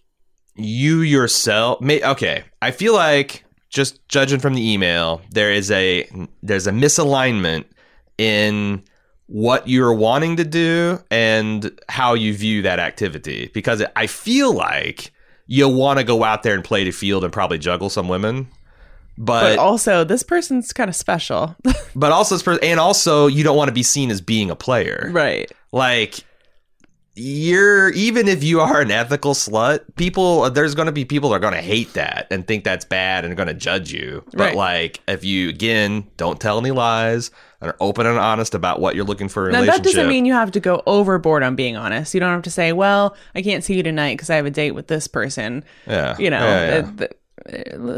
you 0.56 1.02
yourself. 1.02 1.82
May, 1.82 2.02
okay, 2.04 2.44
I 2.62 2.72
feel 2.72 2.94
like 2.94 3.44
just 3.70 4.08
judging 4.08 4.40
from 4.40 4.54
the 4.56 4.72
email, 4.74 5.22
there 5.32 5.52
is 5.52 5.70
a 5.72 6.10
there's 6.42 6.66
a 6.68 6.72
misalignment 6.72 7.66
in 8.18 8.84
what 9.28 9.68
you're 9.68 9.94
wanting 9.94 10.38
to 10.38 10.44
do 10.44 11.00
and 11.10 11.78
how 11.90 12.14
you 12.14 12.34
view 12.34 12.62
that 12.62 12.80
activity 12.80 13.50
because 13.54 13.84
I 13.96 14.08
feel 14.08 14.54
like 14.54 15.12
you'll 15.48 15.74
want 15.74 15.98
to 16.00 16.06
go 16.06 16.24
out 16.24 16.44
there 16.44 16.54
and 16.54 16.64
play 16.64 16.84
the 16.84 16.92
field 16.92 17.24
and 17.24 17.34
probably 17.34 17.58
juggle 17.58 17.90
some 17.90 18.08
women. 18.08 18.48
But 19.18 19.42
But 19.56 19.60
also, 19.60 20.04
this 20.04 20.24
person's 20.24 20.74
kind 20.74 20.90
of 20.90 20.96
special. 20.96 21.56
but 21.96 22.12
also 22.12 22.38
per- 22.40 22.60
and 22.62 22.80
also 22.80 23.28
you 23.28 23.44
don't 23.44 23.56
want 23.58 23.70
to 23.70 23.74
be 23.74 23.84
seen 23.84 24.12
as 24.12 24.20
being 24.22 24.50
a 24.52 24.56
player. 24.56 25.10
right. 25.12 25.52
like 25.72 26.24
you're 27.18 27.92
even 27.92 28.28
if 28.28 28.44
you 28.44 28.60
are 28.60 28.82
an 28.82 28.92
ethical 28.92 29.34
slut 29.34 29.80
people 29.96 30.50
there's 30.50 30.76
going 30.76 30.88
to 30.88 30.92
be 30.92 31.06
people 31.06 31.30
that 31.30 31.38
are 31.38 31.40
going 31.40 31.54
to 31.54 31.62
hate 31.62 31.94
that 31.94 32.28
and 32.30 32.46
think 32.46 32.66
that's 32.66 32.84
bad 32.84 33.24
and 33.24 33.32
are 33.32 33.36
going 33.38 33.48
to 33.48 33.54
judge 33.54 33.90
you 33.90 34.22
but 34.34 34.40
Right. 34.40 34.56
like 34.56 35.00
if 35.08 35.24
you 35.24 35.48
again 35.48 36.06
don't 36.18 36.42
tell 36.42 36.60
any 36.60 36.72
lies 36.72 37.32
and 37.62 37.72
are 37.72 37.78
open 37.80 38.06
and 38.06 38.20
honest 38.20 38.54
about 38.54 38.82
what 38.82 38.96
you're 38.96 39.06
looking 39.06 39.30
for 39.30 39.48
in 39.48 39.54
Now, 39.54 39.64
that 39.64 39.82
doesn't 39.82 40.10
mean 40.10 40.26
you 40.26 40.34
have 40.34 40.52
to 40.52 40.60
go 40.60 40.84
overboard 40.86 41.42
on 41.42 41.56
being 41.56 41.78
honest. 41.78 42.14
You 42.14 42.20
don't 42.20 42.34
have 42.34 42.42
to 42.44 42.52
say, 42.52 42.74
well, 42.74 43.16
I 43.34 43.42
can't 43.42 43.64
see 43.64 43.76
you 43.78 43.84
tonight 43.84 44.16
because 44.16 44.30
I 44.30 44.36
have 44.36 44.46
a 44.46 44.52
date 44.52 44.72
with 44.72 44.88
this 44.88 45.08
person. 45.08 45.64
yeah 45.88 46.18
You 46.20 46.30
know, 46.30 46.40
Yeah, 46.46 46.92
yeah. 47.00 47.06
uh, 47.06 47.08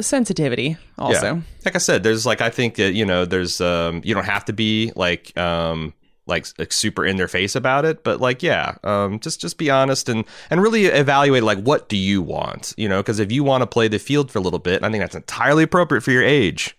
sensitivity 0.01 0.77
also. 0.97 1.35
Yeah. 1.35 1.41
Like 1.63 1.75
I 1.75 1.79
said, 1.79 2.03
there's 2.03 2.25
like 2.25 2.41
I 2.41 2.49
think 2.49 2.75
that 2.75 2.93
you 2.93 3.05
know 3.05 3.25
there's 3.25 3.61
um 3.61 4.01
you 4.03 4.13
don't 4.13 4.25
have 4.25 4.45
to 4.45 4.53
be 4.53 4.91
like 4.95 5.37
um 5.37 5.93
like, 6.25 6.45
like 6.57 6.73
super 6.73 7.05
in 7.05 7.15
their 7.15 7.29
face 7.29 7.55
about 7.55 7.85
it, 7.85 8.03
but 8.03 8.19
like 8.19 8.43
yeah, 8.43 8.75
um 8.83 9.19
just 9.19 9.39
just 9.39 9.57
be 9.57 9.69
honest 9.69 10.09
and 10.09 10.25
and 10.49 10.61
really 10.61 10.85
evaluate 10.85 11.43
like 11.43 11.59
what 11.59 11.87
do 11.87 11.97
you 11.97 12.21
want, 12.21 12.73
you 12.77 12.89
know, 12.89 13.01
because 13.01 13.19
if 13.19 13.31
you 13.31 13.43
want 13.43 13.61
to 13.61 13.67
play 13.67 13.87
the 13.87 13.99
field 13.99 14.31
for 14.31 14.39
a 14.39 14.41
little 14.41 14.59
bit, 14.59 14.83
I 14.83 14.89
think 14.89 15.01
that's 15.01 15.15
entirely 15.15 15.63
appropriate 15.63 16.01
for 16.01 16.11
your 16.11 16.23
age. 16.23 16.75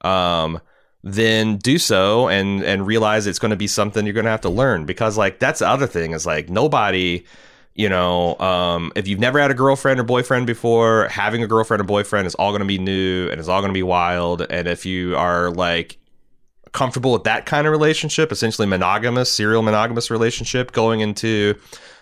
Um 0.00 0.60
then 1.04 1.56
do 1.58 1.78
so 1.78 2.28
and 2.28 2.62
and 2.62 2.86
realize 2.86 3.26
it's 3.26 3.38
going 3.38 3.50
to 3.50 3.56
be 3.56 3.68
something 3.68 4.04
you're 4.04 4.14
going 4.14 4.24
to 4.24 4.30
have 4.30 4.40
to 4.40 4.48
learn 4.48 4.84
because 4.84 5.16
like 5.16 5.38
that's 5.38 5.60
the 5.60 5.68
other 5.68 5.86
thing 5.86 6.12
is 6.12 6.26
like 6.26 6.48
nobody 6.48 7.24
you 7.78 7.88
know, 7.88 8.36
um, 8.40 8.92
if 8.96 9.06
you've 9.06 9.20
never 9.20 9.38
had 9.38 9.52
a 9.52 9.54
girlfriend 9.54 10.00
or 10.00 10.02
boyfriend 10.02 10.48
before, 10.48 11.06
having 11.08 11.44
a 11.44 11.46
girlfriend 11.46 11.80
or 11.80 11.84
boyfriend 11.84 12.26
is 12.26 12.34
all 12.34 12.50
going 12.50 12.60
to 12.60 12.66
be 12.66 12.76
new 12.76 13.28
and 13.30 13.38
it's 13.38 13.48
all 13.48 13.60
going 13.60 13.70
to 13.70 13.74
be 13.74 13.84
wild. 13.84 14.44
And 14.50 14.66
if 14.66 14.84
you 14.84 15.16
are 15.16 15.50
like 15.50 15.96
comfortable 16.72 17.12
with 17.12 17.22
that 17.22 17.46
kind 17.46 17.68
of 17.68 17.70
relationship, 17.70 18.32
essentially 18.32 18.66
monogamous, 18.66 19.32
serial 19.32 19.62
monogamous 19.62 20.10
relationship, 20.10 20.72
going 20.72 21.00
into 21.00 21.54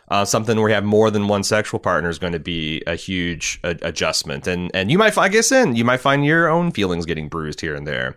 uh, 0.09 0.25
something 0.25 0.59
where 0.59 0.71
you 0.71 0.75
have 0.75 0.85
more 0.85 1.11
than 1.11 1.29
one 1.29 1.43
sexual 1.43 1.79
partner 1.79 2.09
is 2.09 2.19
going 2.19 2.33
to 2.33 2.39
be 2.39 2.83
a 2.87 2.95
huge 2.95 3.61
a- 3.63 3.77
adjustment. 3.83 4.47
And 4.47 4.71
and 4.73 4.91
you 4.91 4.97
might, 4.97 5.13
find, 5.13 5.27
I 5.27 5.29
guess, 5.29 5.53
in 5.53 5.77
you 5.77 5.85
might 5.85 6.01
find 6.01 6.25
your 6.25 6.49
own 6.49 6.71
feelings 6.71 7.05
getting 7.05 7.29
bruised 7.29 7.61
here 7.61 7.75
and 7.75 7.87
there. 7.87 8.17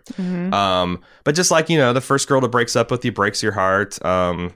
Um, 0.54 1.02
but 1.24 1.34
just 1.34 1.50
like 1.50 1.68
you 1.68 1.76
know, 1.76 1.92
the 1.92 2.00
first 2.00 2.26
girl 2.26 2.40
that 2.40 2.48
breaks 2.48 2.74
up 2.74 2.90
with 2.90 3.04
you 3.04 3.12
breaks 3.12 3.42
your 3.42 3.52
heart. 3.52 4.02
Um, 4.04 4.54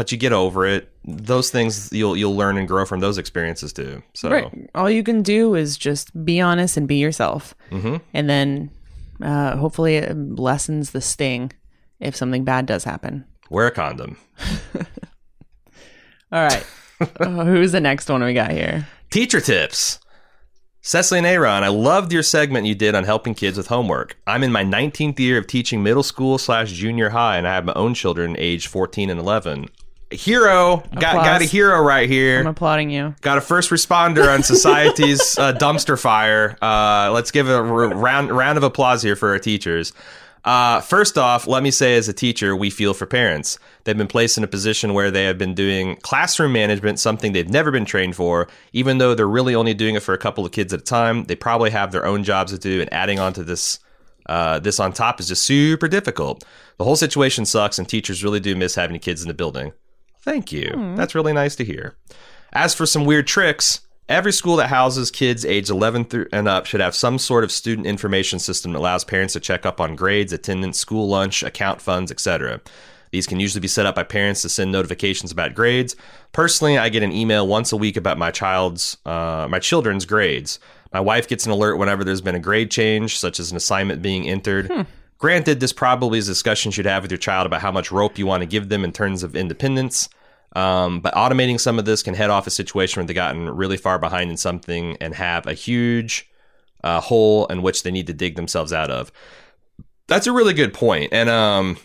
but 0.00 0.10
you 0.10 0.16
get 0.16 0.32
over 0.32 0.64
it. 0.66 0.88
Those 1.04 1.50
things 1.50 1.92
you'll 1.92 2.16
you'll 2.16 2.34
learn 2.34 2.56
and 2.56 2.66
grow 2.66 2.86
from 2.86 3.00
those 3.00 3.18
experiences 3.18 3.70
too. 3.70 4.02
So 4.14 4.30
Right. 4.30 4.50
All 4.74 4.88
you 4.88 5.02
can 5.02 5.20
do 5.20 5.54
is 5.54 5.76
just 5.76 6.24
be 6.24 6.40
honest 6.40 6.78
and 6.78 6.88
be 6.88 6.96
yourself. 6.96 7.54
Mhm. 7.70 8.00
And 8.14 8.30
then 8.30 8.70
uh, 9.22 9.56
hopefully 9.56 9.96
it 9.96 10.16
lessens 10.16 10.92
the 10.92 11.02
sting 11.02 11.52
if 11.98 12.16
something 12.16 12.44
bad 12.44 12.64
does 12.64 12.84
happen. 12.84 13.26
wear 13.50 13.66
a 13.66 13.70
condom. 13.70 14.16
All 16.32 16.44
right. 16.44 16.64
Uh, 17.20 17.44
who's 17.44 17.72
the 17.72 17.80
next 17.80 18.08
one 18.08 18.22
we 18.24 18.32
got 18.32 18.52
here? 18.52 18.86
Teacher 19.10 19.40
tips. 19.42 19.98
Cecily 20.82 21.18
and 21.18 21.26
Aaron, 21.26 21.62
I 21.62 21.68
loved 21.68 22.10
your 22.10 22.22
segment 22.22 22.66
you 22.66 22.74
did 22.74 22.94
on 22.94 23.04
helping 23.04 23.34
kids 23.34 23.58
with 23.58 23.66
homework. 23.66 24.16
I'm 24.26 24.42
in 24.42 24.50
my 24.50 24.64
19th 24.64 25.18
year 25.18 25.36
of 25.36 25.46
teaching 25.46 25.82
middle 25.82 26.02
school 26.02 26.38
slash 26.38 26.72
junior 26.72 27.10
high, 27.10 27.36
and 27.36 27.46
I 27.46 27.54
have 27.54 27.66
my 27.66 27.74
own 27.74 27.92
children 27.92 28.34
aged 28.38 28.66
14 28.68 29.10
and 29.10 29.20
11. 29.20 29.68
Hero, 30.10 30.82
got 30.94 31.24
got 31.24 31.40
a 31.40 31.44
hero 31.44 31.80
right 31.80 32.08
here. 32.08 32.40
I'm 32.40 32.48
applauding 32.48 32.90
you. 32.90 33.14
Got 33.20 33.38
a 33.38 33.40
first 33.40 33.70
responder 33.70 34.32
on 34.32 34.42
society's 34.42 35.20
uh, 35.38 35.52
dumpster 35.52 36.00
fire. 36.00 36.58
Uh, 36.60 37.12
let's 37.12 37.30
give 37.30 37.48
a 37.48 37.54
r- 37.54 37.94
round 37.94 38.32
round 38.32 38.58
of 38.58 38.64
applause 38.64 39.02
here 39.02 39.14
for 39.14 39.28
our 39.30 39.38
teachers. 39.38 39.92
Uh, 40.44 40.80
first 40.80 41.18
off, 41.18 41.46
let 41.46 41.62
me 41.62 41.70
say, 41.70 41.96
as 41.96 42.08
a 42.08 42.12
teacher, 42.12 42.56
we 42.56 42.70
feel 42.70 42.94
for 42.94 43.06
parents. 43.06 43.58
They've 43.84 43.96
been 43.96 44.06
placed 44.08 44.38
in 44.38 44.42
a 44.44 44.48
position 44.48 44.94
where 44.94 45.10
they 45.10 45.24
have 45.24 45.36
been 45.38 45.54
doing 45.54 45.96
classroom 45.96 46.52
management, 46.52 46.98
something 46.98 47.32
they've 47.32 47.48
never 47.48 47.70
been 47.70 47.84
trained 47.84 48.16
for. 48.16 48.48
Even 48.72 48.98
though 48.98 49.14
they're 49.14 49.28
really 49.28 49.54
only 49.54 49.74
doing 49.74 49.94
it 49.96 50.02
for 50.02 50.14
a 50.14 50.18
couple 50.18 50.44
of 50.46 50.52
kids 50.52 50.72
at 50.72 50.80
a 50.80 50.84
time, 50.84 51.24
they 51.24 51.36
probably 51.36 51.70
have 51.70 51.92
their 51.92 52.06
own 52.06 52.24
jobs 52.24 52.52
to 52.52 52.58
do, 52.58 52.80
and 52.80 52.92
adding 52.92 53.18
on 53.18 53.32
to 53.34 53.44
this 53.44 53.78
uh, 54.26 54.58
this 54.58 54.80
on 54.80 54.92
top 54.92 55.20
is 55.20 55.28
just 55.28 55.42
super 55.42 55.88
difficult. 55.88 56.44
The 56.78 56.84
whole 56.84 56.96
situation 56.96 57.44
sucks, 57.44 57.78
and 57.78 57.88
teachers 57.88 58.24
really 58.24 58.40
do 58.40 58.56
miss 58.56 58.74
having 58.74 58.98
kids 58.98 59.22
in 59.22 59.28
the 59.28 59.34
building. 59.34 59.72
Thank 60.22 60.52
you. 60.52 60.94
That's 60.96 61.14
really 61.14 61.32
nice 61.32 61.56
to 61.56 61.64
hear. 61.64 61.96
As 62.52 62.74
for 62.74 62.86
some 62.86 63.04
weird 63.04 63.26
tricks, 63.26 63.80
every 64.08 64.32
school 64.32 64.56
that 64.56 64.68
houses 64.68 65.10
kids 65.10 65.44
aged 65.44 65.70
11 65.70 66.06
through 66.06 66.26
and 66.32 66.48
up 66.48 66.66
should 66.66 66.80
have 66.80 66.94
some 66.94 67.18
sort 67.18 67.44
of 67.44 67.52
student 67.52 67.86
information 67.86 68.38
system 68.38 68.72
that 68.72 68.78
allows 68.78 69.04
parents 69.04 69.32
to 69.34 69.40
check 69.40 69.64
up 69.64 69.80
on 69.80 69.96
grades, 69.96 70.32
attendance, 70.32 70.78
school 70.78 71.08
lunch, 71.08 71.42
account 71.42 71.80
funds, 71.80 72.10
etc. 72.10 72.60
These 73.12 73.26
can 73.26 73.40
usually 73.40 73.60
be 73.60 73.68
set 73.68 73.86
up 73.86 73.94
by 73.94 74.04
parents 74.04 74.42
to 74.42 74.48
send 74.48 74.72
notifications 74.72 75.32
about 75.32 75.54
grades. 75.54 75.96
Personally, 76.32 76.78
I 76.78 76.88
get 76.88 77.02
an 77.02 77.12
email 77.12 77.46
once 77.46 77.72
a 77.72 77.76
week 77.76 77.96
about 77.96 78.18
my 78.18 78.30
child's 78.30 78.96
uh, 79.06 79.46
my 79.50 79.58
children's 79.58 80.04
grades. 80.04 80.58
My 80.92 81.00
wife 81.00 81.28
gets 81.28 81.46
an 81.46 81.52
alert 81.52 81.76
whenever 81.76 82.02
there's 82.02 82.20
been 82.20 82.34
a 82.34 82.40
grade 82.40 82.70
change, 82.70 83.18
such 83.18 83.38
as 83.38 83.50
an 83.50 83.56
assignment 83.56 84.02
being 84.02 84.28
entered. 84.28 84.86
Granted, 85.20 85.60
this 85.60 85.74
probably 85.74 86.18
is 86.18 86.28
a 86.28 86.32
discussion 86.32 86.70
you 86.70 86.72
should 86.72 86.86
have 86.86 87.02
with 87.02 87.10
your 87.10 87.18
child 87.18 87.46
about 87.46 87.60
how 87.60 87.70
much 87.70 87.92
rope 87.92 88.18
you 88.18 88.26
want 88.26 88.40
to 88.40 88.46
give 88.46 88.70
them 88.70 88.84
in 88.84 88.90
terms 88.90 89.22
of 89.22 89.36
independence. 89.36 90.08
Um, 90.56 91.00
but 91.00 91.14
automating 91.14 91.60
some 91.60 91.78
of 91.78 91.84
this 91.84 92.02
can 92.02 92.14
head 92.14 92.30
off 92.30 92.46
a 92.46 92.50
situation 92.50 93.00
where 93.00 93.06
they've 93.06 93.14
gotten 93.14 93.48
really 93.50 93.76
far 93.76 93.98
behind 93.98 94.30
in 94.30 94.38
something 94.38 94.96
and 94.98 95.14
have 95.14 95.46
a 95.46 95.52
huge 95.52 96.28
uh, 96.82 97.00
hole 97.00 97.46
in 97.46 97.60
which 97.60 97.82
they 97.82 97.90
need 97.90 98.06
to 98.06 98.14
dig 98.14 98.34
themselves 98.34 98.72
out 98.72 98.90
of. 98.90 99.12
That's 100.08 100.26
a 100.26 100.32
really 100.32 100.54
good 100.54 100.72
point. 100.72 101.12
And 101.12 101.28
um, 101.28 101.76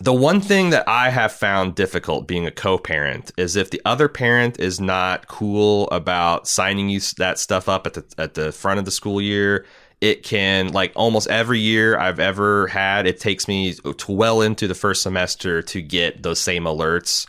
the 0.00 0.14
one 0.14 0.40
thing 0.40 0.70
that 0.70 0.88
I 0.88 1.10
have 1.10 1.32
found 1.32 1.74
difficult 1.74 2.28
being 2.28 2.46
a 2.46 2.52
co-parent 2.52 3.32
is 3.36 3.56
if 3.56 3.70
the 3.70 3.82
other 3.84 4.08
parent 4.08 4.60
is 4.60 4.80
not 4.80 5.26
cool 5.26 5.88
about 5.90 6.46
signing 6.46 6.88
you 6.88 7.00
that 7.18 7.40
stuff 7.40 7.68
up 7.68 7.86
at 7.86 7.94
the 7.94 8.04
at 8.16 8.34
the 8.34 8.52
front 8.52 8.78
of 8.78 8.84
the 8.84 8.92
school 8.92 9.20
year, 9.20 9.66
it 10.00 10.22
can 10.22 10.72
like 10.72 10.92
almost 10.94 11.28
every 11.28 11.58
year 11.58 11.98
I've 11.98 12.20
ever 12.20 12.68
had. 12.68 13.06
It 13.06 13.20
takes 13.20 13.48
me 13.48 13.74
to 13.74 14.12
well 14.12 14.40
into 14.42 14.68
the 14.68 14.74
first 14.74 15.02
semester 15.02 15.62
to 15.62 15.82
get 15.82 16.22
those 16.22 16.40
same 16.40 16.64
alerts 16.64 17.26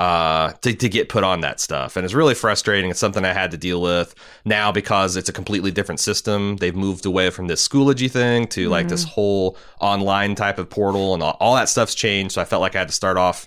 uh, 0.00 0.52
to, 0.62 0.72
to 0.72 0.88
get 0.88 1.10
put 1.10 1.24
on 1.24 1.42
that 1.42 1.60
stuff. 1.60 1.94
And 1.94 2.06
it's 2.06 2.14
really 2.14 2.34
frustrating. 2.34 2.90
It's 2.90 2.98
something 2.98 3.22
I 3.22 3.34
had 3.34 3.50
to 3.50 3.58
deal 3.58 3.82
with 3.82 4.14
now 4.46 4.72
because 4.72 5.14
it's 5.14 5.28
a 5.28 5.32
completely 5.32 5.70
different 5.70 6.00
system. 6.00 6.56
They've 6.56 6.74
moved 6.74 7.04
away 7.04 7.28
from 7.28 7.48
this 7.48 7.66
Schoology 7.68 8.10
thing 8.10 8.46
to 8.48 8.70
like 8.70 8.88
this 8.88 9.04
whole 9.04 9.58
online 9.78 10.34
type 10.34 10.58
of 10.58 10.70
portal 10.70 11.12
and 11.12 11.22
all, 11.22 11.36
all 11.38 11.54
that 11.54 11.68
stuff's 11.68 11.94
changed. 11.94 12.32
So 12.32 12.40
I 12.40 12.46
felt 12.46 12.62
like 12.62 12.74
I 12.74 12.78
had 12.78 12.88
to 12.88 12.94
start 12.94 13.18
off. 13.18 13.46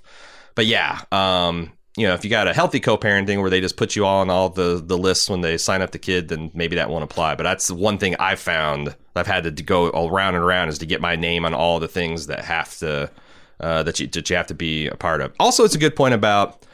But 0.54 0.68
yeah, 0.68 1.02
um, 1.12 1.72
you 1.96 2.08
know, 2.08 2.14
if 2.14 2.24
you 2.24 2.30
got 2.30 2.48
a 2.48 2.54
healthy 2.54 2.80
co-parenting 2.80 3.42
where 3.42 3.50
they 3.50 3.62
just 3.62 3.78
put 3.78 3.96
you 3.96 4.06
all 4.06 4.22
on 4.22 4.30
all 4.30 4.50
the 4.50 4.82
the 4.84 4.98
lists 4.98 5.30
when 5.30 5.42
they 5.42 5.58
sign 5.58 5.82
up 5.82 5.92
the 5.92 6.00
kid, 6.00 6.28
then 6.28 6.50
maybe 6.54 6.76
that 6.76 6.90
won't 6.90 7.04
apply. 7.04 7.36
But 7.36 7.44
that's 7.44 7.68
the 7.68 7.76
one 7.76 7.98
thing 7.98 8.16
I've 8.20 8.40
found 8.40 8.96
I've 9.16 9.28
had 9.28 9.56
to 9.56 9.64
go 9.64 9.90
around 9.90 10.36
and 10.36 10.44
around 10.44 10.70
is 10.70 10.80
to 10.80 10.86
get 10.86 11.02
my 11.02 11.16
name 11.16 11.46
on 11.46 11.54
all 11.54 11.80
the 11.80 11.88
things 11.88 12.28
that 12.28 12.44
have 12.46 12.76
to 12.80 13.12
uh, 13.60 13.84
that 13.84 14.00
you 14.00 14.08
that 14.08 14.30
you 14.30 14.36
have 14.36 14.48
to 14.48 14.56
be 14.56 14.88
a 14.88 14.96
part 14.96 15.22
of. 15.22 15.34
Also, 15.40 15.64
it's 15.64 15.76
a 15.76 15.80
good 15.80 15.96
point 15.96 16.16
about 16.16 16.66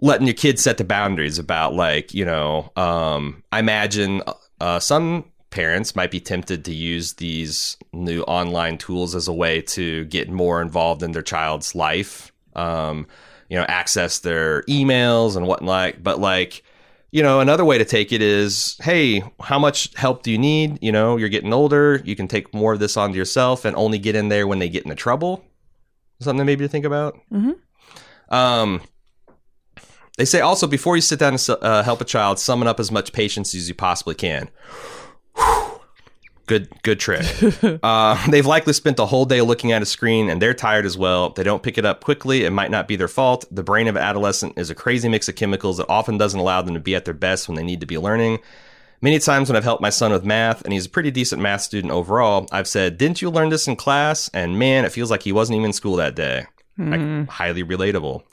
letting 0.00 0.26
your 0.26 0.34
kids 0.34 0.62
set 0.62 0.78
the 0.78 0.84
boundaries 0.84 1.38
about 1.38 1.74
like 1.74 2.12
you 2.14 2.24
know 2.24 2.72
um, 2.76 3.42
i 3.52 3.58
imagine 3.58 4.22
uh, 4.60 4.80
some 4.80 5.24
parents 5.50 5.96
might 5.96 6.10
be 6.10 6.20
tempted 6.20 6.64
to 6.64 6.72
use 6.72 7.14
these 7.14 7.76
new 7.92 8.22
online 8.22 8.78
tools 8.78 9.14
as 9.14 9.28
a 9.28 9.32
way 9.32 9.60
to 9.60 10.04
get 10.06 10.30
more 10.30 10.62
involved 10.62 11.02
in 11.02 11.12
their 11.12 11.22
child's 11.22 11.74
life 11.74 12.32
um, 12.56 13.06
you 13.50 13.56
know 13.56 13.66
access 13.68 14.20
their 14.20 14.62
emails 14.62 15.36
and 15.36 15.46
whatnot 15.46 16.02
but 16.02 16.18
like 16.18 16.62
you 17.10 17.22
know 17.22 17.40
another 17.40 17.64
way 17.64 17.76
to 17.76 17.84
take 17.84 18.12
it 18.12 18.22
is 18.22 18.78
hey 18.82 19.22
how 19.40 19.58
much 19.58 19.94
help 19.96 20.22
do 20.22 20.30
you 20.30 20.38
need 20.38 20.78
you 20.80 20.92
know 20.92 21.16
you're 21.18 21.28
getting 21.28 21.52
older 21.52 22.00
you 22.04 22.16
can 22.16 22.28
take 22.28 22.54
more 22.54 22.72
of 22.72 22.78
this 22.78 22.96
onto 22.96 23.18
yourself 23.18 23.64
and 23.64 23.76
only 23.76 23.98
get 23.98 24.14
in 24.14 24.28
there 24.28 24.46
when 24.46 24.60
they 24.60 24.68
get 24.68 24.84
into 24.84 24.94
trouble 24.94 25.44
something 26.20 26.46
maybe 26.46 26.64
to 26.64 26.68
think 26.68 26.86
about 26.86 27.18
Mm-hmm. 27.30 28.34
um 28.34 28.80
they 30.20 30.26
say 30.26 30.40
also 30.40 30.66
before 30.66 30.96
you 30.96 31.00
sit 31.00 31.18
down 31.18 31.32
and 31.32 31.50
uh, 31.62 31.82
help 31.82 32.02
a 32.02 32.04
child, 32.04 32.38
summon 32.38 32.68
up 32.68 32.78
as 32.78 32.90
much 32.90 33.10
patience 33.10 33.54
as 33.54 33.68
you 33.68 33.74
possibly 33.74 34.14
can. 34.14 34.50
Good, 36.50 36.82
good 36.82 36.98
trick. 36.98 37.24
uh, 37.84 38.26
they've 38.30 38.44
likely 38.44 38.72
spent 38.72 38.96
the 38.96 39.06
whole 39.06 39.24
day 39.24 39.40
looking 39.40 39.70
at 39.70 39.82
a 39.82 39.86
screen, 39.86 40.28
and 40.28 40.42
they're 40.42 40.52
tired 40.52 40.84
as 40.84 40.98
well. 40.98 41.30
They 41.30 41.44
don't 41.44 41.62
pick 41.62 41.78
it 41.78 41.86
up 41.86 42.02
quickly. 42.02 42.44
It 42.44 42.50
might 42.50 42.72
not 42.72 42.88
be 42.88 42.96
their 42.96 43.06
fault. 43.06 43.44
The 43.52 43.62
brain 43.62 43.86
of 43.86 43.94
an 43.94 44.02
adolescent 44.02 44.58
is 44.58 44.68
a 44.68 44.74
crazy 44.74 45.08
mix 45.08 45.28
of 45.28 45.36
chemicals 45.36 45.76
that 45.76 45.88
often 45.88 46.18
doesn't 46.18 46.40
allow 46.40 46.60
them 46.60 46.74
to 46.74 46.80
be 46.80 46.96
at 46.96 47.04
their 47.04 47.14
best 47.14 47.46
when 47.46 47.54
they 47.54 47.62
need 47.62 47.78
to 47.82 47.86
be 47.86 47.98
learning. 47.98 48.40
Many 49.00 49.20
times 49.20 49.48
when 49.48 49.54
I've 49.54 49.62
helped 49.62 49.80
my 49.80 49.90
son 49.90 50.10
with 50.10 50.24
math, 50.24 50.62
and 50.62 50.72
he's 50.72 50.86
a 50.86 50.90
pretty 50.90 51.12
decent 51.12 51.40
math 51.40 51.60
student 51.60 51.92
overall, 51.92 52.48
I've 52.50 52.66
said, 52.66 52.98
"Didn't 52.98 53.22
you 53.22 53.30
learn 53.30 53.50
this 53.50 53.68
in 53.68 53.76
class?" 53.76 54.28
And 54.34 54.58
man, 54.58 54.84
it 54.84 54.90
feels 54.90 55.08
like 55.08 55.22
he 55.22 55.30
wasn't 55.30 55.54
even 55.54 55.66
in 55.66 55.72
school 55.72 55.94
that 55.96 56.16
day. 56.16 56.46
Like, 56.76 57.28
highly 57.28 57.62
relatable. 57.62 58.24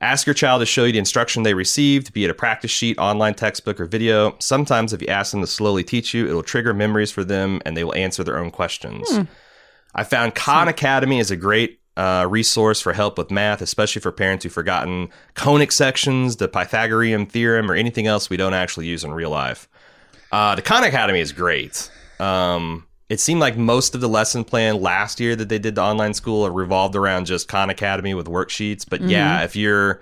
Ask 0.00 0.26
your 0.26 0.34
child 0.34 0.60
to 0.60 0.66
show 0.66 0.84
you 0.84 0.92
the 0.92 0.98
instruction 0.98 1.42
they 1.42 1.54
received, 1.54 2.12
be 2.12 2.24
it 2.24 2.30
a 2.30 2.34
practice 2.34 2.70
sheet, 2.70 2.98
online 2.98 3.34
textbook, 3.34 3.80
or 3.80 3.84
video. 3.86 4.36
Sometimes, 4.38 4.92
if 4.92 5.02
you 5.02 5.08
ask 5.08 5.32
them 5.32 5.40
to 5.40 5.46
slowly 5.46 5.82
teach 5.82 6.14
you, 6.14 6.28
it'll 6.28 6.42
trigger 6.42 6.72
memories 6.72 7.10
for 7.10 7.24
them 7.24 7.60
and 7.64 7.76
they 7.76 7.84
will 7.84 7.94
answer 7.94 8.22
their 8.22 8.38
own 8.38 8.50
questions. 8.50 9.08
I 9.94 10.04
found 10.04 10.34
Khan 10.34 10.68
Academy 10.68 11.18
is 11.18 11.30
a 11.30 11.36
great 11.36 11.80
uh, 11.96 12.26
resource 12.30 12.80
for 12.80 12.92
help 12.92 13.18
with 13.18 13.30
math, 13.30 13.60
especially 13.60 14.00
for 14.00 14.12
parents 14.12 14.44
who've 14.44 14.52
forgotten 14.52 15.08
conic 15.34 15.72
sections, 15.72 16.36
the 16.36 16.46
Pythagorean 16.46 17.26
theorem, 17.26 17.68
or 17.70 17.74
anything 17.74 18.06
else 18.06 18.30
we 18.30 18.36
don't 18.36 18.54
actually 18.54 18.86
use 18.86 19.02
in 19.02 19.12
real 19.12 19.30
life. 19.30 19.68
Uh, 20.30 20.54
the 20.54 20.62
Khan 20.62 20.84
Academy 20.84 21.20
is 21.20 21.32
great. 21.32 21.90
Um, 22.20 22.86
it 23.08 23.20
seemed 23.20 23.40
like 23.40 23.56
most 23.56 23.94
of 23.94 24.00
the 24.00 24.08
lesson 24.08 24.44
plan 24.44 24.80
last 24.80 25.18
year 25.18 25.34
that 25.34 25.48
they 25.48 25.58
did 25.58 25.74
the 25.74 25.82
online 25.82 26.14
school 26.14 26.48
revolved 26.50 26.94
around 26.94 27.26
just 27.26 27.48
Khan 27.48 27.70
Academy 27.70 28.14
with 28.14 28.26
worksheets. 28.26 28.84
But 28.88 29.00
yeah, 29.00 29.42
if 29.42 29.56
you're 29.56 30.00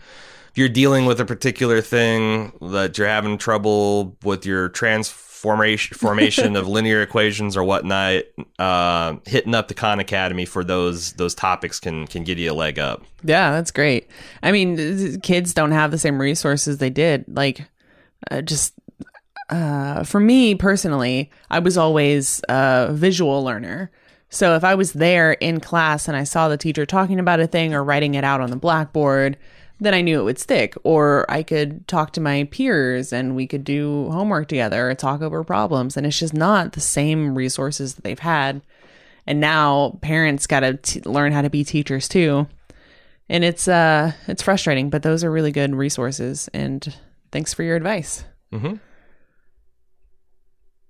if 0.50 0.58
you're 0.58 0.68
dealing 0.68 1.06
with 1.06 1.20
a 1.20 1.24
particular 1.24 1.80
thing 1.80 2.52
that 2.60 2.98
you're 2.98 3.06
having 3.06 3.38
trouble 3.38 4.16
with 4.24 4.44
your 4.44 4.70
transformation 4.70 5.96
formation 5.96 6.56
of 6.56 6.66
linear 6.66 7.00
equations 7.00 7.56
or 7.56 7.62
whatnot, 7.62 8.24
uh, 8.58 9.16
hitting 9.24 9.54
up 9.54 9.68
the 9.68 9.74
Khan 9.74 10.00
Academy 10.00 10.44
for 10.44 10.64
those 10.64 11.12
those 11.12 11.34
topics 11.34 11.78
can 11.78 12.08
can 12.08 12.24
get 12.24 12.38
you 12.38 12.50
a 12.50 12.54
leg 12.54 12.80
up. 12.80 13.04
Yeah, 13.22 13.52
that's 13.52 13.70
great. 13.70 14.10
I 14.42 14.50
mean, 14.50 15.20
kids 15.20 15.54
don't 15.54 15.72
have 15.72 15.92
the 15.92 15.98
same 15.98 16.20
resources 16.20 16.78
they 16.78 16.90
did. 16.90 17.24
Like, 17.28 17.68
uh, 18.32 18.42
just 18.42 18.72
uh, 19.48 20.02
for 20.04 20.20
me 20.20 20.54
personally, 20.54 21.30
I 21.50 21.58
was 21.60 21.76
always 21.76 22.40
a 22.48 22.88
visual 22.92 23.42
learner. 23.44 23.90
So 24.28 24.56
if 24.56 24.64
I 24.64 24.74
was 24.74 24.92
there 24.92 25.32
in 25.34 25.60
class 25.60 26.08
and 26.08 26.16
I 26.16 26.24
saw 26.24 26.48
the 26.48 26.56
teacher 26.56 26.84
talking 26.84 27.20
about 27.20 27.40
a 27.40 27.46
thing 27.46 27.72
or 27.74 27.84
writing 27.84 28.14
it 28.14 28.24
out 28.24 28.40
on 28.40 28.50
the 28.50 28.56
blackboard, 28.56 29.36
then 29.78 29.94
I 29.94 30.00
knew 30.00 30.18
it 30.20 30.24
would 30.24 30.38
stick. 30.38 30.74
Or 30.82 31.24
I 31.28 31.42
could 31.42 31.86
talk 31.86 32.12
to 32.14 32.20
my 32.20 32.48
peers 32.50 33.12
and 33.12 33.36
we 33.36 33.46
could 33.46 33.62
do 33.62 34.10
homework 34.10 34.48
together 34.48 34.90
or 34.90 34.94
talk 34.94 35.22
over 35.22 35.44
problems. 35.44 35.96
And 35.96 36.06
it's 36.06 36.18
just 36.18 36.34
not 36.34 36.72
the 36.72 36.80
same 36.80 37.36
resources 37.36 37.94
that 37.94 38.02
they've 38.02 38.18
had. 38.18 38.62
And 39.26 39.40
now 39.40 39.98
parents 40.02 40.46
got 40.46 40.60
to 40.60 41.08
learn 41.08 41.32
how 41.32 41.42
to 41.42 41.50
be 41.50 41.62
teachers 41.64 42.08
too 42.08 42.46
and 43.28 43.42
it's 43.42 43.66
uh 43.66 44.12
it's 44.28 44.40
frustrating 44.40 44.88
but 44.88 45.02
those 45.02 45.24
are 45.24 45.32
really 45.32 45.50
good 45.50 45.74
resources 45.74 46.48
and 46.54 46.94
thanks 47.32 47.52
for 47.52 47.64
your 47.64 47.74
advice 47.74 48.24
Mhm. 48.52 48.78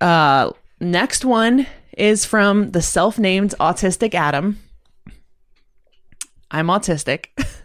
Uh 0.01 0.51
next 0.81 1.25
one 1.25 1.67
is 1.97 2.25
from 2.25 2.71
the 2.73 2.83
self-named 2.83 3.55
autistic 3.59 4.15
adam. 4.15 4.59
I'm 6.51 6.67
autistic. 6.69 7.27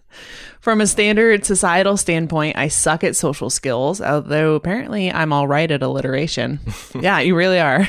From 0.62 0.80
a 0.80 0.86
standard 0.86 1.44
societal 1.44 1.98
standpoint 1.98 2.56
i 2.56 2.67
suck 2.67 3.04
at 3.04 3.15
social 3.15 3.50
skills 3.50 4.00
although 4.00 4.54
apparently 4.54 5.12
i'm 5.12 5.34
all 5.34 5.48
right 5.48 5.70
at 5.72 5.82
alliteration. 5.82 6.60
Yeah 7.00 7.20
you 7.20 7.36
really 7.36 7.60
are. 7.60 7.88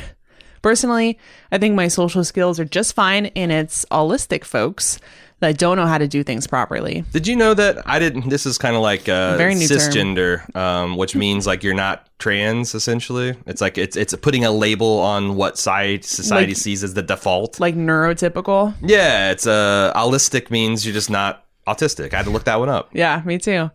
Personally 0.62 1.18
i 1.50 1.58
think 1.58 1.74
my 1.74 1.88
social 1.88 2.24
skills 2.24 2.58
are 2.58 2.64
just 2.64 2.94
fine 2.94 3.26
and 3.36 3.52
it's 3.52 3.84
allistic 3.90 4.44
folks 4.44 4.98
that 5.42 5.58
don't 5.58 5.76
know 5.76 5.86
how 5.86 5.98
to 5.98 6.08
do 6.08 6.22
things 6.22 6.46
properly 6.46 7.04
Did 7.12 7.26
you 7.26 7.36
know 7.36 7.52
that 7.54 7.86
I 7.86 7.98
didn't? 7.98 8.28
This 8.30 8.46
is 8.46 8.56
kind 8.58 8.74
of 8.74 8.82
like 8.82 9.08
uh, 9.08 9.36
Very 9.36 9.54
new 9.54 9.66
cisgender, 9.66 10.54
um, 10.56 10.96
which 10.96 11.14
means 11.14 11.46
like 11.46 11.62
you're 11.62 11.74
not 11.74 12.08
trans. 12.18 12.74
Essentially, 12.74 13.36
it's 13.46 13.60
like 13.60 13.76
it's 13.76 13.96
it's 13.96 14.14
putting 14.16 14.44
a 14.44 14.50
label 14.50 14.98
on 15.00 15.36
what 15.36 15.58
side 15.58 16.04
society 16.04 16.52
Like- 16.52 16.56
sees 16.56 16.82
as 16.82 16.94
the 16.94 17.02
default. 17.02 17.60
like 17.60 17.74
neurotypical. 17.76 18.74
yeah, 18.80 19.30
it's 19.30 19.46
uh, 19.46 19.92
allistic 19.94 20.50
means 20.50 20.86
you're 20.86 20.94
just 20.94 21.10
not 21.10 21.44
autistic. 21.66 22.14
I 22.14 22.16
had 22.18 22.24
to 22.26 22.30
look 22.32 22.44
that 22.44 22.58
one 22.58 22.68
up. 22.68 22.88
Yeah, 22.92 23.20
me 23.24 23.38
too. 23.38 23.70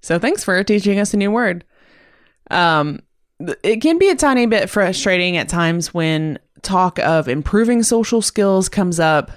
So 0.00 0.18
thanks 0.18 0.44
for 0.44 0.62
teaching 0.64 0.98
us 1.00 1.12
a 1.14 1.16
new 1.16 1.30
word. 1.30 1.64
Um, 2.50 3.00
it 3.62 3.80
can 3.80 3.98
be 3.98 4.08
a 4.08 4.14
tiny 4.16 4.46
bit 4.46 4.68
frustrating 4.70 5.36
at 5.36 5.48
times 5.48 5.92
when 5.94 6.38
talk 6.62 6.98
of 7.00 7.28
improving 7.28 7.82
social 7.82 8.22
skills 8.22 8.68
comes 8.68 9.00
up, 9.00 9.30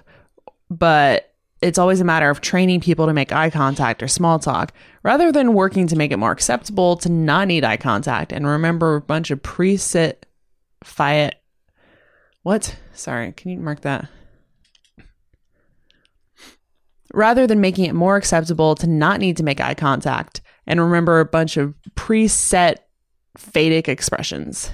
but 0.69 1.33
it's 1.65 1.79
always 1.79 1.99
a 1.99 2.05
matter 2.05 2.29
of 2.29 2.41
training 2.41 2.79
people 2.79 3.07
to 3.07 3.13
make 3.13 3.31
eye 3.31 3.49
contact 3.49 4.03
or 4.03 4.07
small 4.07 4.37
talk 4.37 4.71
rather 5.01 5.31
than 5.31 5.53
working 5.53 5.87
to 5.87 5.95
make 5.95 6.11
it 6.11 6.17
more 6.17 6.31
acceptable 6.31 6.95
to 6.97 7.09
not 7.09 7.47
need 7.47 7.63
eye 7.63 7.77
contact. 7.77 8.31
And 8.31 8.45
remember 8.45 8.95
a 8.95 9.01
bunch 9.01 9.31
of 9.31 9.41
preset 9.41 10.17
fiat 10.83 11.41
what? 12.43 12.77
Sorry 12.93 13.31
can 13.31 13.49
you 13.49 13.59
mark 13.59 13.81
that? 13.81 14.07
Rather 17.11 17.47
than 17.47 17.59
making 17.59 17.85
it 17.85 17.95
more 17.95 18.17
acceptable 18.17 18.75
to 18.75 18.85
not 18.85 19.19
need 19.19 19.37
to 19.37 19.43
make 19.43 19.59
eye 19.59 19.73
contact. 19.73 20.41
And 20.67 20.79
remember 20.79 21.19
a 21.19 21.25
bunch 21.25 21.57
of 21.57 21.73
preset 21.95 22.75
phatic 23.35 23.87
expressions. 23.87 24.69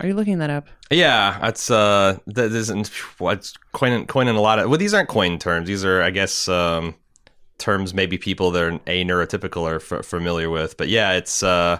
Are 0.00 0.06
you 0.06 0.14
looking 0.14 0.38
that 0.38 0.48
up? 0.50 0.66
Yeah, 0.90 1.38
that's 1.40 1.70
uh, 1.70 2.18
that 2.26 2.52
isn't 2.52 2.88
what's 3.18 3.52
coining 3.72 4.06
coining 4.06 4.36
a 4.36 4.40
lot 4.40 4.58
of. 4.58 4.70
Well, 4.70 4.78
these 4.78 4.94
aren't 4.94 5.10
coined 5.10 5.40
terms. 5.40 5.68
These 5.68 5.84
are, 5.84 6.02
I 6.02 6.10
guess, 6.10 6.48
um, 6.48 6.94
terms 7.58 7.92
maybe 7.92 8.16
people 8.16 8.50
that 8.52 8.62
are 8.62 8.80
a 8.86 9.04
neurotypical 9.04 9.62
are 9.70 9.76
f- 9.76 10.06
familiar 10.06 10.48
with. 10.48 10.78
But 10.78 10.88
yeah, 10.88 11.12
it's 11.12 11.42
uh, 11.42 11.78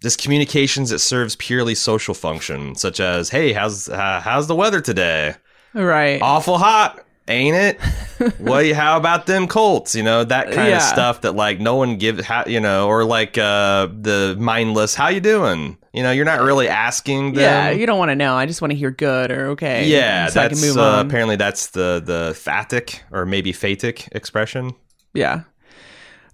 just 0.00 0.22
communications 0.22 0.90
that 0.90 1.00
serves 1.00 1.34
purely 1.36 1.74
social 1.74 2.14
function, 2.14 2.76
such 2.76 3.00
as, 3.00 3.30
"Hey, 3.30 3.52
how's 3.52 3.88
uh, 3.88 4.20
how's 4.20 4.46
the 4.46 4.54
weather 4.54 4.80
today? 4.80 5.34
Right. 5.74 6.22
Awful 6.22 6.58
hot." 6.58 7.04
Ain't 7.28 7.56
it? 7.56 7.80
what? 8.38 8.66
How 8.72 8.96
about 8.96 9.26
them 9.26 9.46
Colts? 9.46 9.94
You 9.94 10.02
know 10.02 10.24
that 10.24 10.46
kind 10.50 10.68
Yeah. 10.70 10.76
of 10.76 10.82
stuff 10.82 11.20
that 11.22 11.34
like 11.36 11.60
no 11.60 11.76
one 11.76 11.96
gives. 11.98 12.24
How, 12.24 12.44
you 12.46 12.58
know, 12.60 12.88
or 12.88 13.04
like 13.04 13.36
uh, 13.38 13.86
the 13.92 14.36
mindless. 14.38 14.94
How 14.94 15.08
you 15.08 15.20
doing? 15.20 15.76
You 15.92 16.02
know, 16.02 16.10
you're 16.10 16.24
not 16.24 16.40
really 16.40 16.68
asking 16.68 17.34
them. 17.34 17.42
yeah, 17.42 17.70
you 17.70 17.86
don't 17.86 17.98
want 17.98 18.10
to 18.10 18.14
know. 18.16 18.34
I 18.34 18.46
just 18.46 18.62
want 18.62 18.72
to 18.72 18.76
hear 18.78 18.90
good 18.90 19.30
or 19.30 19.48
okay. 19.48 19.86
Yeah, 19.86 20.28
so 20.28 20.40
I 20.40 20.48
can 20.48 20.56
that's 20.58 20.66
move 20.66 20.78
uh, 20.78 21.02
apparently 21.06 21.36
that's 21.36 21.68
the 21.68 22.02
the 22.04 22.34
phatic 22.34 23.02
or 23.10 23.26
maybe 23.26 23.52
phatic 23.52 24.08
expression. 24.12 24.72
Yeah. 25.14 25.42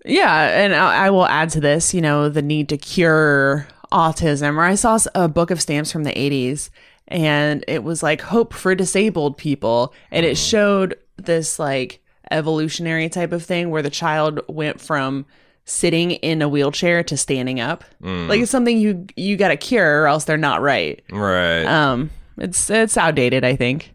Yeah. 0.05 0.63
And 0.65 0.75
I, 0.75 1.07
I 1.07 1.11
will 1.11 1.27
add 1.27 1.51
to 1.51 1.61
this, 1.61 1.95
you 1.95 2.01
know, 2.03 2.29
the 2.29 2.43
need 2.43 2.69
to 2.69 2.77
cure 2.77 3.67
autism. 3.93 4.57
Or 4.57 4.63
I 4.63 4.75
saw 4.75 4.99
a 5.15 5.29
book 5.29 5.51
of 5.51 5.63
stamps 5.63 5.91
from 5.91 6.05
the 6.05 6.13
80s 6.13 6.69
and 7.09 7.65
it 7.69 7.85
was 7.85 8.03
like 8.03 8.21
hope 8.21 8.53
for 8.55 8.75
disabled 8.75 9.37
people. 9.37 9.93
And 10.11 10.25
it 10.25 10.37
showed 10.37 10.97
this 11.17 11.59
like 11.59 12.01
evolutionary 12.31 13.09
type 13.09 13.33
of 13.33 13.45
thing 13.45 13.71
where 13.71 13.83
the 13.83 13.91
child 13.91 14.41
went 14.49 14.81
from 14.81 15.27
sitting 15.67 16.13
in 16.13 16.43
a 16.43 16.49
wheelchair 16.49 17.03
to 17.05 17.17
standing 17.17 17.61
up. 17.61 17.85
Like 18.29 18.41
it's 18.41 18.51
something 18.51 18.79
you 18.79 19.07
you 19.17 19.37
got 19.37 19.49
to 19.49 19.57
cure 19.57 20.03
or 20.03 20.07
else 20.07 20.25
they're 20.25 20.37
not 20.37 20.61
right. 20.63 21.03
Right. 21.11 21.65
Um, 21.65 22.11
it's 22.39 22.69
it's 22.71 22.97
outdated, 22.97 23.45
I 23.45 23.57
think. 23.57 23.95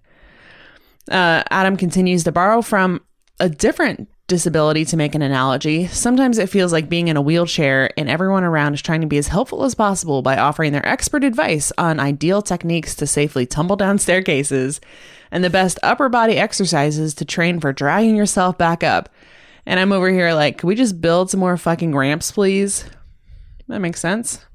Uh, 1.10 1.44
Adam 1.50 1.76
continues 1.76 2.24
to 2.26 2.32
borrow 2.32 2.62
from 2.62 3.02
a 3.40 3.50
different 3.50 4.08
disability 4.30 4.86
to 4.86 4.96
make 4.96 5.16
an 5.16 5.22
analogy, 5.22 5.88
sometimes 5.88 6.38
it 6.38 6.48
feels 6.48 6.72
like 6.72 6.88
being 6.88 7.10
in 7.10 7.18
a 7.18 7.22
wheelchair 7.22 7.90
and 7.98 8.10
everyone 8.10 8.46
around 8.46 8.74
is 8.74 8.82
trying 8.82 9.02
to 9.02 9.08
be 9.08 9.18
as 9.18 9.28
helpful 9.28 9.66
as 9.66 9.76
possible 9.76 10.22
by 10.22 10.38
offering 10.38 10.72
their 10.72 10.88
expert 10.88 11.26
advice 11.26 11.74
on 11.78 12.00
ideal 12.00 12.42
techniques 12.42 12.96
to 12.96 13.06
safely 13.06 13.46
tumble 13.46 13.76
down 13.76 13.98
staircases 14.00 14.80
and 15.32 15.44
the 15.44 15.50
best 15.50 15.78
upper 15.84 16.08
body 16.08 16.38
exercises 16.38 17.14
to 17.16 17.26
train 17.26 17.60
for 17.60 17.74
dragging 17.74 18.16
yourself 18.16 18.58
back 18.58 18.84
up. 18.84 19.10
And 19.66 19.80
I'm 19.80 19.92
over 19.92 20.10
here 20.10 20.34
like, 20.34 20.60
can 20.60 20.68
we 20.68 20.76
just 20.76 21.02
build 21.02 21.30
some 21.30 21.42
more 21.42 21.58
fucking 21.58 21.94
ramps, 21.94 22.32
please? 22.32 22.86
That 23.68 23.80
makes 23.80 24.00
sense. 24.00 24.46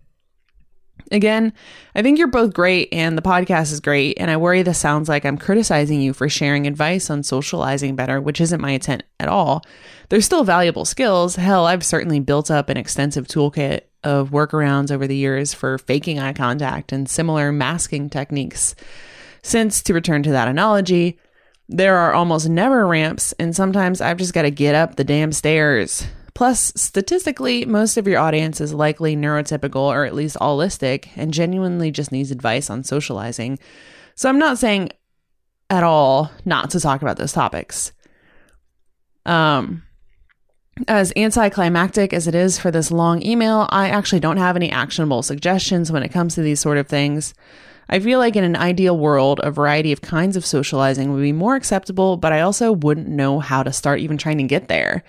Again, 1.11 1.53
I 1.95 2.03
think 2.03 2.19
you're 2.19 2.29
both 2.29 2.55
great 2.55 2.89
and 2.91 3.17
the 3.17 3.23
podcast 3.23 3.73
is 3.73 3.81
great. 3.81 4.17
And 4.19 4.31
I 4.31 4.37
worry 4.37 4.63
this 4.63 4.79
sounds 4.79 5.09
like 5.09 5.25
I'm 5.25 5.37
criticizing 5.37 6.01
you 6.01 6.13
for 6.13 6.29
sharing 6.29 6.67
advice 6.67 7.11
on 7.11 7.23
socializing 7.23 7.95
better, 7.95 8.21
which 8.21 8.41
isn't 8.41 8.61
my 8.61 8.71
intent 8.71 9.03
at 9.21 9.29
all. 9.29 9.65
There's 10.09 10.25
still 10.25 10.45
valuable 10.45 10.85
skills. 10.85 11.37
Hell, 11.37 11.67
I've 11.67 11.85
certainly 11.85 12.21
built 12.21 12.51
up 12.51 12.69
an 12.69 12.77
extensive 12.77 13.27
toolkit 13.27 13.83
of 14.03 14.31
workarounds 14.31 14.91
over 14.91 15.07
the 15.07 15.17
years 15.17 15.55
for 15.55 15.79
faking 15.79 16.19
eye 16.19 16.33
contact 16.33 16.93
and 16.93 17.09
similar 17.09 17.53
masking 17.53 18.11
techniques. 18.11 18.75
Since, 19.43 19.83
to 19.83 19.95
return 19.95 20.23
to 20.23 20.31
that 20.31 20.49
analogy, 20.49 21.19
there 21.69 21.97
are 21.97 22.15
almost 22.15 22.49
never 22.49 22.87
ramps, 22.87 23.33
and 23.39 23.55
sometimes 23.55 24.01
I've 24.01 24.19
just 24.19 24.35
got 24.35 24.43
to 24.43 24.51
get 24.51 24.75
up 24.75 24.97
the 24.97 25.05
damn 25.05 25.33
stairs. 25.33 26.07
Plus, 26.35 26.73
statistically, 26.75 27.65
most 27.65 27.97
of 27.97 28.09
your 28.09 28.19
audience 28.19 28.61
is 28.61 28.75
likely 28.75 29.17
neurotypical 29.17 29.77
or 29.77 30.05
at 30.05 30.15
least 30.15 30.37
allistic 30.41 31.09
and 31.15 31.33
genuinely 31.33 31.93
just 31.93 32.11
needs 32.11 32.33
advice 32.33 32.69
on 32.71 32.83
socializing. 32.83 33.59
So 34.17 34.29
I'm 34.29 34.39
not 34.39 34.59
saying 34.59 34.91
at 35.71 35.85
all 35.85 36.31
not 36.45 36.71
to 36.71 36.81
talk 36.81 37.03
about 37.03 37.19
those 37.19 37.33
topics. 37.33 37.93
Um, 39.25 39.85
as 40.89 41.13
anticlimactic 41.17 42.13
as 42.13 42.27
it 42.27 42.35
is 42.35 42.59
for 42.59 42.73
this 42.73 42.91
long 42.91 43.23
email, 43.23 43.69
I 43.71 43.89
actually 43.89 44.21
don't 44.21 44.37
have 44.37 44.57
any 44.57 44.71
actionable 44.71 45.23
suggestions 45.23 45.93
when 45.93 46.03
it 46.03 46.13
comes 46.13 46.35
to 46.35 46.43
these 46.43 46.61
sort 46.61 46.79
of 46.79 46.89
things. 46.89 47.33
I 47.89 48.01
feel 48.01 48.19
like 48.19 48.35
in 48.35 48.45
an 48.45 48.57
ideal 48.57 48.99
world, 48.99 49.41
a 49.43 49.51
variety 49.51 49.93
of 49.93 50.01
kinds 50.01 50.37
of 50.37 50.45
socializing 50.45 51.13
would 51.13 51.23
be 51.23 51.33
more 51.33 51.55
acceptable, 51.55 52.17
but 52.17 52.33
I 52.33 52.41
also 52.41 52.73
wouldn't 52.73 53.09
know 53.09 53.39
how 53.39 53.63
to 53.63 53.73
start 53.73 54.01
even 54.01 54.17
trying 54.17 54.39
to 54.39 54.45
get 54.45 54.69
there. 54.69 55.05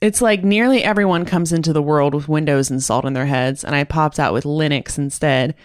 It's 0.00 0.22
like 0.22 0.44
nearly 0.44 0.84
everyone 0.84 1.24
comes 1.24 1.52
into 1.52 1.72
the 1.72 1.82
world 1.82 2.14
with 2.14 2.28
Windows 2.28 2.70
installed 2.70 3.04
in 3.04 3.14
their 3.14 3.26
heads, 3.26 3.64
and 3.64 3.74
I 3.74 3.82
popped 3.82 4.20
out 4.20 4.32
with 4.32 4.44
Linux 4.44 4.96
instead. 4.96 5.56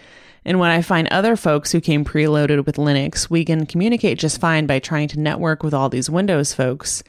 And 0.43 0.59
when 0.59 0.71
I 0.71 0.81
find 0.81 1.07
other 1.07 1.36
folks 1.36 1.71
who 1.71 1.79
came 1.79 2.03
preloaded 2.03 2.65
with 2.65 2.77
Linux, 2.77 3.29
we 3.29 3.45
can 3.45 3.67
communicate 3.67 4.17
just 4.17 4.41
fine 4.41 4.65
by 4.65 4.79
trying 4.79 5.07
to 5.09 5.19
network 5.19 5.61
with 5.61 5.73
all 5.73 5.88
these 5.88 6.09
Windows 6.09 6.51
folks. 6.51 7.03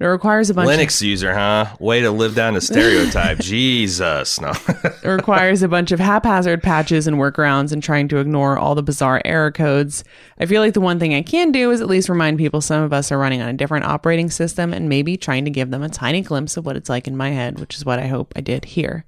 It 0.00 0.06
requires 0.06 0.48
a 0.48 0.54
bunch 0.54 0.70
Linux 0.70 1.02
user, 1.02 1.34
huh? 1.34 1.76
Way 1.78 2.00
to 2.00 2.10
live 2.10 2.34
down 2.34 2.54
the 2.54 2.62
stereotype. 2.62 3.38
Jesus, 3.40 4.40
no. 4.40 4.52
it 4.66 5.06
requires 5.06 5.62
a 5.62 5.68
bunch 5.68 5.92
of 5.92 6.00
haphazard 6.00 6.62
patches 6.62 7.06
and 7.06 7.18
workarounds 7.18 7.70
and 7.70 7.82
trying 7.82 8.08
to 8.08 8.16
ignore 8.16 8.56
all 8.56 8.74
the 8.74 8.82
bizarre 8.82 9.20
error 9.26 9.52
codes. 9.52 10.02
I 10.38 10.46
feel 10.46 10.62
like 10.62 10.72
the 10.72 10.80
one 10.80 10.98
thing 10.98 11.12
I 11.12 11.20
can 11.20 11.52
do 11.52 11.70
is 11.70 11.82
at 11.82 11.86
least 11.86 12.08
remind 12.08 12.38
people 12.38 12.62
some 12.62 12.82
of 12.82 12.94
us 12.94 13.12
are 13.12 13.18
running 13.18 13.42
on 13.42 13.50
a 13.50 13.52
different 13.52 13.84
operating 13.84 14.30
system 14.30 14.72
and 14.72 14.88
maybe 14.88 15.18
trying 15.18 15.44
to 15.44 15.50
give 15.50 15.70
them 15.70 15.82
a 15.82 15.90
tiny 15.90 16.22
glimpse 16.22 16.56
of 16.56 16.64
what 16.64 16.76
it's 16.76 16.88
like 16.88 17.06
in 17.06 17.14
my 17.14 17.28
head, 17.28 17.60
which 17.60 17.76
is 17.76 17.84
what 17.84 17.98
I 17.98 18.06
hope 18.06 18.32
I 18.34 18.40
did 18.40 18.64
here. 18.64 19.04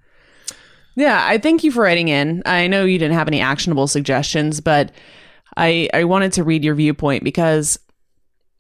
Yeah, 0.95 1.25
I 1.27 1.39
thank 1.39 1.65
you 1.65 1.73
for 1.73 1.85
writing 1.85 2.09
in. 2.09 2.43
I 2.45 2.67
know 2.67 2.85
you 2.85 2.99
didn't 2.99 3.17
have 3.17 3.29
any 3.29 3.41
actionable 3.41 3.87
suggestions, 3.87 4.61
but 4.61 4.93
I 5.57 5.89
I 5.95 6.05
wanted 6.05 6.35
to 6.35 6.45
read 6.45 6.65
your 6.65 6.75
viewpoint 6.75 7.25
because 7.25 7.79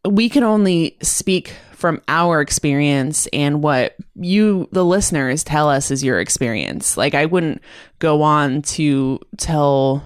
we 0.09 0.31
can 0.31 0.45
only 0.45 0.97
speak 1.03 1.55
from 1.83 2.01
our 2.07 2.41
experience 2.41 3.27
and 3.33 3.61
what 3.61 3.97
you, 4.15 4.69
the 4.71 4.85
listeners, 4.85 5.43
tell 5.43 5.69
us 5.69 5.91
is 5.91 6.05
your 6.05 6.21
experience. 6.21 6.97
Like, 6.97 7.13
I 7.13 7.27
wouldn't 7.27 7.61
go 7.99 8.23
on 8.23 8.63
to 8.63 9.19
tell, 9.37 10.05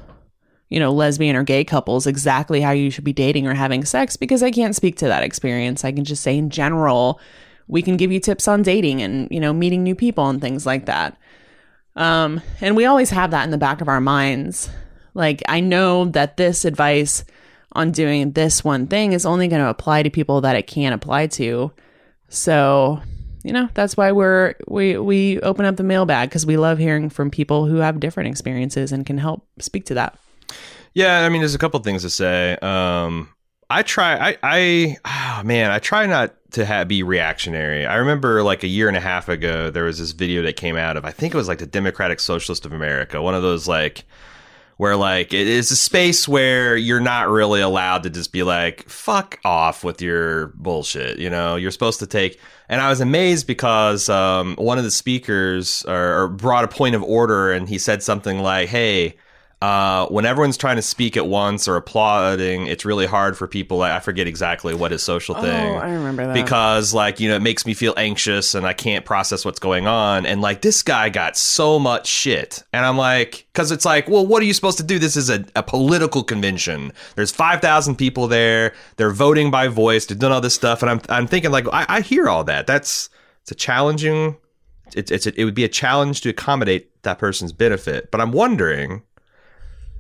you 0.71 0.81
know, 0.81 0.91
lesbian 0.91 1.37
or 1.37 1.45
gay 1.45 1.65
couples 1.65 2.07
exactly 2.07 2.63
how 2.63 2.71
you 2.71 2.91
should 2.91 3.05
be 3.05 3.13
dating 3.13 3.47
or 3.47 3.53
having 3.53 3.85
sex 3.85 4.17
because 4.17 4.43
I 4.43 4.51
can't 4.51 4.75
speak 4.75 4.97
to 4.97 5.09
that 5.09 5.23
experience. 5.23 5.85
I 5.85 5.93
can 5.93 6.05
just 6.05 6.23
say, 6.23 6.39
in 6.39 6.49
general, 6.49 7.21
we 7.69 7.83
can 7.83 7.99
give 7.99 8.11
you 8.11 8.21
tips 8.21 8.49
on 8.49 8.63
dating 8.63 9.03
and, 9.03 9.29
you 9.31 9.39
know, 9.39 9.53
meeting 9.53 9.83
new 9.83 9.95
people 9.95 10.31
and 10.31 10.41
things 10.41 10.65
like 10.65 10.87
that. 10.87 11.19
Um, 11.95 12.41
and 12.63 12.75
we 12.75 12.87
always 12.87 13.11
have 13.11 13.33
that 13.33 13.45
in 13.45 13.51
the 13.51 13.59
back 13.59 13.83
of 13.83 13.89
our 13.89 14.01
minds. 14.01 14.71
Like, 15.13 15.43
I 15.47 15.61
know 15.61 16.07
that 16.07 16.39
this 16.39 16.65
advice 16.65 17.23
on 17.73 17.91
doing 17.91 18.33
this 18.33 18.65
one 18.65 18.87
thing 18.87 19.13
is 19.13 19.27
only 19.27 19.49
going 19.49 19.63
to 19.63 19.69
apply 19.69 20.03
to 20.03 20.11
people 20.11 20.41
that 20.43 20.57
it 20.57 20.67
can 20.67 20.93
apply 20.93 21.27
to. 21.27 21.73
So, 22.29 23.01
you 23.45 23.53
know, 23.53 23.69
that's 23.75 23.97
why 23.97 24.13
we're 24.13 24.55
we 24.67 24.99
we 24.99 25.41
open 25.41 25.65
up 25.65 25.77
the 25.77 25.83
mailbag 25.83 26.29
because 26.29 26.47
we 26.47 26.57
love 26.57 26.79
hearing 26.79 27.11
from 27.11 27.31
people 27.31 27.67
who 27.67 27.77
have 27.77 28.01
different 28.01 28.31
experiences 28.31 28.93
and 28.93 29.07
can 29.07 29.19
help 29.19 29.47
speak 29.61 29.85
to 29.87 29.95
that. 29.95 30.19
Yeah, 30.95 31.21
I 31.21 31.29
mean, 31.29 31.43
there's 31.43 31.55
a 31.55 31.59
couple 31.59 31.79
things 31.81 32.03
to 32.03 32.11
say. 32.11 32.57
Um, 32.63 33.29
I 33.69 33.83
try, 33.83 34.31
I, 34.31 34.39
I, 34.43 34.97
oh 35.05 35.43
man, 35.45 35.71
I 35.71 35.79
try 35.79 36.07
not 36.07 36.35
to 36.53 36.65
have, 36.65 36.89
be 36.89 37.03
reactionary. 37.03 37.85
I 37.85 37.97
remember 37.97 38.43
like 38.43 38.63
a 38.63 38.69
year 38.69 38.89
and 38.89 38.97
a 38.97 39.01
half 39.01 39.29
ago, 39.29 39.71
there 39.71 39.85
was 39.85 39.99
this 39.99 40.13
video 40.13 40.43
that 40.43 40.57
came 40.57 40.77
out 40.77 40.97
of, 40.97 41.05
I 41.05 41.11
think 41.11 41.35
it 41.35 41.37
was 41.37 41.49
like 41.49 41.59
the 41.59 41.67
Democratic 41.67 42.21
Socialist 42.21 42.65
of 42.65 42.73
America, 42.73 43.21
one 43.21 43.35
of 43.35 43.43
those 43.43 43.67
like 43.67 44.05
where 44.77 44.97
like 44.97 45.33
it 45.33 45.47
is 45.47 45.71
a 45.71 45.77
space 45.77 46.29
where 46.29 46.77
you're 46.77 47.01
not 47.01 47.29
really 47.29 47.61
allowed 47.61 48.03
to 48.03 48.11
just 48.11 48.33
be 48.33 48.43
like 48.43 48.89
fuck 48.89 49.39
off 49.45 49.85
with 49.85 50.03
your 50.03 50.49
bullshit 50.57 51.19
you 51.19 51.31
know? 51.31 51.57
You're 51.57 51.71
supposed 51.71 52.01
to 52.01 52.07
take 52.07 52.39
and 52.69 52.81
i 52.81 52.89
was 52.89 53.01
amazed 53.01 53.47
because 53.47 54.09
um, 54.09 54.57
one 54.57 54.79
of 54.79 54.85
the 54.85 54.91
speakers 54.91 55.85
or, 55.87 56.23
or 56.23 56.29
brought 56.29 56.65
a 56.65 56.69
point 56.69 56.95
of 56.95 57.03
order 57.03 57.53
and 57.53 57.69
he 57.69 57.79
said 57.79 58.03
something 58.03 58.39
like 58.41 58.69
hey 58.69 59.17
uh, 59.63 60.07
when 60.09 60.27
everyone's 60.27 60.59
trying 60.59 60.77
to 60.77 60.83
speak 60.83 61.17
at 61.17 61.27
once 61.27 61.67
or 61.67 61.77
applauding, 61.77 62.67
it's 62.67 62.85
really 62.85 63.07
hard 63.07 63.39
for 63.39 63.49
people. 63.49 63.81
I 63.81 64.01
forget 64.01 64.27
exactly 64.27 64.75
what 64.75 64.91
his 64.91 65.03
social 65.03 65.35
thing. 65.35 65.75
Oh, 65.75 65.77
I 65.77 65.93
remember 65.93 66.27
that 66.27 66.35
because, 66.35 66.93
like, 66.93 67.21
you 67.21 67.31
know, 67.31 67.37
it 67.37 67.43
makes 67.43 67.65
me 67.65 67.73
feel 67.73 67.95
anxious 67.97 68.55
and 68.55 68.67
I 68.67 68.75
can't 68.75 69.07
process 69.07 69.47
what's 69.47 69.59
going 69.59 69.87
on. 69.87 70.27
And 70.27 70.43
like, 70.43 70.61
this 70.61 70.83
guy 70.83 71.09
got 71.09 71.39
so 71.39 71.79
much 71.79 72.07
shit, 72.07 72.63
and 72.75 72.85
I'm 72.85 72.99
like, 72.99 73.47
because 73.53 73.73
it's 73.73 73.87
like, 73.87 74.09
well, 74.09 74.27
what 74.27 74.43
are 74.43 74.45
you 74.45 74.53
supposed 74.53 74.77
to 74.77 74.85
do? 74.85 74.99
This 74.99 75.17
is 75.17 75.31
a, 75.31 75.45
a 75.57 75.63
political 75.63 76.23
convention. 76.23 76.93
There's 77.15 77.31
five 77.33 77.63
thousand 77.63 77.97
people 77.97 78.29
there. 78.29 78.75
They're 78.97 79.11
voting 79.11 79.51
by 79.51 79.69
voice. 79.69 80.05
They're 80.05 80.19
doing 80.19 80.33
all 80.33 80.43
this 80.43 80.55
stuff, 80.55 80.83
and 80.83 80.91
I'm 80.91 81.01
I'm 81.09 81.27
thinking 81.27 81.51
like, 81.51 81.67
I, 81.73 81.87
I 81.89 82.01
hear 82.03 82.29
all 82.29 82.45
that. 82.45 82.67
That's 82.67 83.09
it's 83.41 83.53
a 83.53 83.55
challenging. 83.55 84.37
It, 84.95 85.11
it's 85.11 85.27
a, 85.27 85.41
it 85.41 85.45
would 85.45 85.55
be 85.55 85.65
a 85.65 85.69
challenge 85.69 86.21
to 86.21 86.29
accommodate 86.29 87.03
that 87.05 87.19
person's 87.19 87.53
benefit, 87.53 88.11
but 88.11 88.21
I'm 88.21 88.33
wondering 88.33 89.03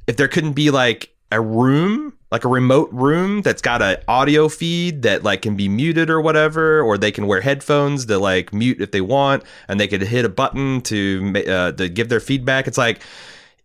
if 0.06 0.16
there 0.16 0.28
couldn't 0.28 0.52
be 0.52 0.70
like 0.70 1.12
a 1.32 1.40
room 1.40 2.12
like 2.30 2.44
a 2.44 2.48
remote 2.48 2.88
room 2.92 3.42
that's 3.42 3.62
got 3.62 3.82
an 3.82 3.96
audio 4.08 4.48
feed 4.48 5.02
that 5.02 5.22
like 5.22 5.42
can 5.42 5.56
be 5.56 5.68
muted 5.68 6.10
or 6.10 6.20
whatever 6.20 6.80
or 6.82 6.98
they 6.98 7.10
can 7.10 7.26
wear 7.26 7.40
headphones 7.40 8.06
to 8.06 8.18
like 8.18 8.52
mute 8.52 8.80
if 8.80 8.90
they 8.90 9.00
want 9.00 9.42
and 9.68 9.78
they 9.78 9.88
could 9.88 10.02
hit 10.02 10.24
a 10.24 10.28
button 10.28 10.80
to 10.80 11.32
uh, 11.48 11.72
to 11.72 11.88
give 11.88 12.08
their 12.08 12.20
feedback 12.20 12.66
it's 12.66 12.78
like 12.78 13.00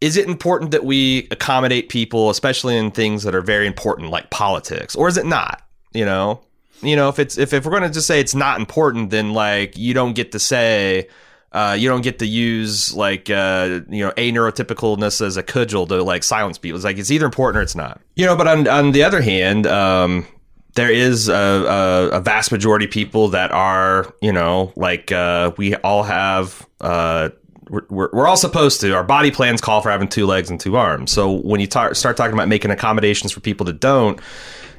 is 0.01 0.17
it 0.17 0.27
important 0.27 0.71
that 0.71 0.83
we 0.83 1.27
accommodate 1.29 1.87
people 1.87 2.31
especially 2.31 2.75
in 2.75 2.89
things 2.91 3.23
that 3.23 3.35
are 3.35 3.41
very 3.41 3.67
important 3.67 4.09
like 4.09 4.31
politics? 4.31 4.95
Or 4.95 5.07
is 5.07 5.15
it 5.15 5.27
not? 5.27 5.61
You 5.93 6.05
know? 6.05 6.41
You 6.81 6.95
know 6.95 7.09
if 7.09 7.19
it's 7.19 7.37
if, 7.37 7.53
if 7.53 7.63
we're 7.63 7.71
going 7.71 7.83
to 7.83 7.89
just 7.91 8.07
say 8.07 8.19
it's 8.19 8.33
not 8.33 8.59
important 8.59 9.11
then 9.11 9.33
like 9.33 9.77
you 9.77 9.93
don't 9.93 10.13
get 10.13 10.31
to 10.31 10.39
say 10.39 11.07
uh, 11.53 11.75
you 11.77 11.89
don't 11.89 12.01
get 12.01 12.19
to 12.19 12.25
use 12.25 12.93
like 12.93 13.29
uh, 13.29 13.81
you 13.89 14.05
know 14.05 14.13
a 14.15 14.31
neurotypicalness 14.31 15.25
as 15.25 15.37
a 15.37 15.43
cudgel 15.43 15.85
to 15.87 16.01
like 16.03 16.23
silence 16.23 16.57
people. 16.57 16.77
It's 16.77 16.85
like 16.85 16.97
it's 16.97 17.11
either 17.11 17.25
important 17.25 17.59
or 17.59 17.61
it's 17.61 17.75
not. 17.75 17.99
You 18.15 18.25
know, 18.25 18.35
but 18.37 18.47
on 18.47 18.67
on 18.67 18.91
the 18.93 19.03
other 19.03 19.21
hand, 19.21 19.67
um, 19.67 20.25
there 20.75 20.91
is 20.91 21.27
a, 21.27 21.33
a, 21.33 22.07
a, 22.17 22.21
vast 22.21 22.51
majority 22.51 22.85
of 22.85 22.91
people 22.91 23.29
that 23.29 23.51
are 23.51 24.13
you 24.21 24.31
know 24.31 24.71
like 24.75 25.11
uh, 25.11 25.51
we 25.57 25.75
all 25.75 26.03
have. 26.03 26.67
Uh, 26.79 27.29
we're, 27.69 28.09
we're 28.11 28.27
all 28.27 28.37
supposed 28.37 28.81
to. 28.81 28.93
Our 28.93 29.03
body 29.03 29.31
plans 29.31 29.61
call 29.61 29.81
for 29.81 29.89
having 29.89 30.09
two 30.09 30.25
legs 30.25 30.49
and 30.49 30.59
two 30.59 30.75
arms. 30.75 31.09
So 31.09 31.31
when 31.31 31.61
you 31.61 31.67
tar- 31.67 31.93
start 31.93 32.17
talking 32.17 32.33
about 32.33 32.49
making 32.49 32.69
accommodations 32.69 33.31
for 33.31 33.39
people 33.39 33.65
that 33.67 33.79
don't, 33.79 34.19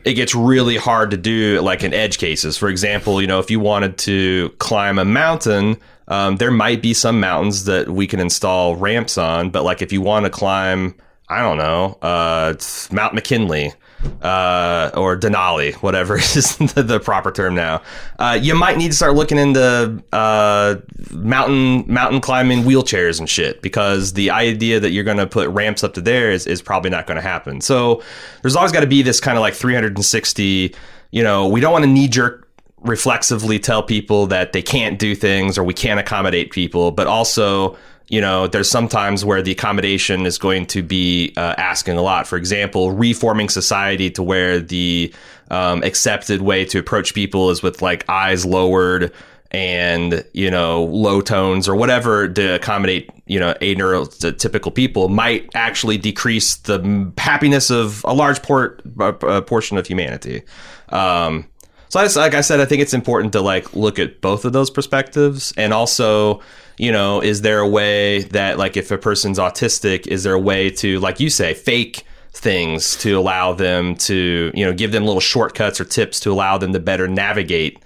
it 0.04 0.12
gets 0.12 0.34
really 0.34 0.76
hard 0.76 1.10
to 1.12 1.16
do 1.16 1.58
like 1.62 1.82
in 1.82 1.94
edge 1.94 2.18
cases. 2.18 2.58
For 2.58 2.68
example, 2.68 3.20
you 3.20 3.26
know, 3.26 3.38
if 3.38 3.50
you 3.50 3.60
wanted 3.60 3.96
to 3.98 4.50
climb 4.58 4.98
a 4.98 5.06
mountain, 5.06 5.78
um, 6.08 6.36
there 6.36 6.50
might 6.50 6.82
be 6.82 6.94
some 6.94 7.20
mountains 7.20 7.64
that 7.64 7.88
we 7.88 8.06
can 8.06 8.20
install 8.20 8.76
ramps 8.76 9.18
on, 9.18 9.50
but 9.50 9.64
like 9.64 9.82
if 9.82 9.92
you 9.92 10.00
want 10.00 10.24
to 10.24 10.30
climb, 10.30 10.94
I 11.28 11.40
don't 11.40 11.58
know, 11.58 11.98
uh, 12.02 12.54
Mount 12.90 13.14
McKinley 13.14 13.72
uh, 14.20 14.90
or 14.94 15.16
Denali, 15.16 15.74
whatever 15.76 16.16
is 16.18 16.56
the, 16.56 16.82
the 16.82 17.00
proper 17.00 17.30
term 17.30 17.54
now, 17.54 17.82
uh, 18.18 18.38
you 18.40 18.54
might 18.54 18.76
need 18.76 18.90
to 18.90 18.96
start 18.96 19.14
looking 19.14 19.38
into 19.38 20.02
uh, 20.12 20.76
mountain 21.10 21.84
mountain 21.92 22.20
climbing 22.20 22.62
wheelchairs 22.62 23.18
and 23.18 23.28
shit 23.28 23.62
because 23.62 24.12
the 24.14 24.30
idea 24.30 24.80
that 24.80 24.90
you're 24.90 25.04
going 25.04 25.16
to 25.16 25.26
put 25.26 25.48
ramps 25.50 25.84
up 25.84 25.94
to 25.94 26.00
there 26.00 26.30
is, 26.30 26.46
is 26.46 26.60
probably 26.60 26.90
not 26.90 27.06
going 27.06 27.16
to 27.16 27.22
happen. 27.22 27.60
So 27.60 28.02
there's 28.42 28.56
always 28.56 28.72
got 28.72 28.80
to 28.80 28.86
be 28.86 29.02
this 29.02 29.20
kind 29.20 29.36
of 29.36 29.42
like 29.42 29.54
360. 29.54 30.74
You 31.10 31.22
know, 31.22 31.48
we 31.48 31.60
don't 31.60 31.72
want 31.72 31.84
to 31.84 31.90
knee 31.90 32.08
jerk 32.08 32.48
reflexively 32.82 33.58
tell 33.58 33.82
people 33.82 34.26
that 34.26 34.52
they 34.52 34.62
can't 34.62 34.98
do 34.98 35.14
things 35.14 35.56
or 35.56 35.64
we 35.64 35.74
can't 35.74 36.00
accommodate 36.00 36.50
people, 36.50 36.90
but 36.90 37.06
also, 37.06 37.76
you 38.08 38.20
know, 38.20 38.46
there's 38.46 38.70
sometimes 38.70 39.24
where 39.24 39.42
the 39.42 39.52
accommodation 39.52 40.26
is 40.26 40.38
going 40.38 40.66
to 40.66 40.82
be 40.82 41.32
uh, 41.36 41.54
asking 41.58 41.96
a 41.96 42.02
lot. 42.02 42.26
For 42.26 42.36
example, 42.36 42.90
reforming 42.90 43.48
society 43.48 44.10
to 44.10 44.22
where 44.22 44.58
the 44.58 45.14
um, 45.50 45.82
accepted 45.82 46.42
way 46.42 46.64
to 46.66 46.78
approach 46.78 47.14
people 47.14 47.50
is 47.50 47.62
with 47.62 47.82
like 47.82 48.08
eyes 48.08 48.44
lowered 48.44 49.12
and 49.52 50.24
you 50.32 50.50
know 50.50 50.84
low 50.84 51.20
tones 51.20 51.68
or 51.68 51.76
whatever 51.76 52.26
to 52.26 52.54
accommodate 52.54 53.10
you 53.26 53.38
know 53.38 53.54
a 53.60 53.76
neurotypical 53.76 54.74
people 54.74 55.10
might 55.10 55.48
actually 55.54 55.98
decrease 55.98 56.56
the 56.56 57.12
happiness 57.18 57.70
of 57.70 58.02
a 58.04 58.14
large 58.14 58.42
port, 58.42 58.82
uh, 58.98 59.42
portion 59.42 59.76
of 59.76 59.86
humanity. 59.86 60.42
Um, 60.88 61.46
so 61.92 62.00
I 62.00 62.06
like 62.22 62.32
I 62.32 62.40
said, 62.40 62.58
I 62.58 62.64
think 62.64 62.80
it's 62.80 62.94
important 62.94 63.34
to 63.34 63.42
like 63.42 63.76
look 63.76 63.98
at 63.98 64.22
both 64.22 64.46
of 64.46 64.54
those 64.54 64.70
perspectives, 64.70 65.52
and 65.58 65.74
also, 65.74 66.40
you 66.78 66.90
know, 66.90 67.20
is 67.20 67.42
there 67.42 67.58
a 67.58 67.68
way 67.68 68.22
that 68.22 68.56
like 68.56 68.78
if 68.78 68.90
a 68.90 68.96
person's 68.96 69.38
autistic, 69.38 70.06
is 70.06 70.22
there 70.22 70.32
a 70.32 70.40
way 70.40 70.70
to 70.70 70.98
like 71.00 71.20
you 71.20 71.28
say 71.28 71.52
fake 71.52 72.04
things 72.32 72.96
to 72.96 73.18
allow 73.18 73.52
them 73.52 73.94
to 73.96 74.50
you 74.54 74.64
know 74.64 74.72
give 74.72 74.90
them 74.90 75.04
little 75.04 75.20
shortcuts 75.20 75.82
or 75.82 75.84
tips 75.84 76.18
to 76.20 76.32
allow 76.32 76.56
them 76.56 76.72
to 76.72 76.80
better 76.80 77.06
navigate 77.06 77.78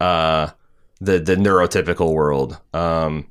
uh, 0.00 0.48
the 1.00 1.20
the 1.20 1.36
neurotypical 1.36 2.12
world. 2.12 2.58
Um, 2.74 3.28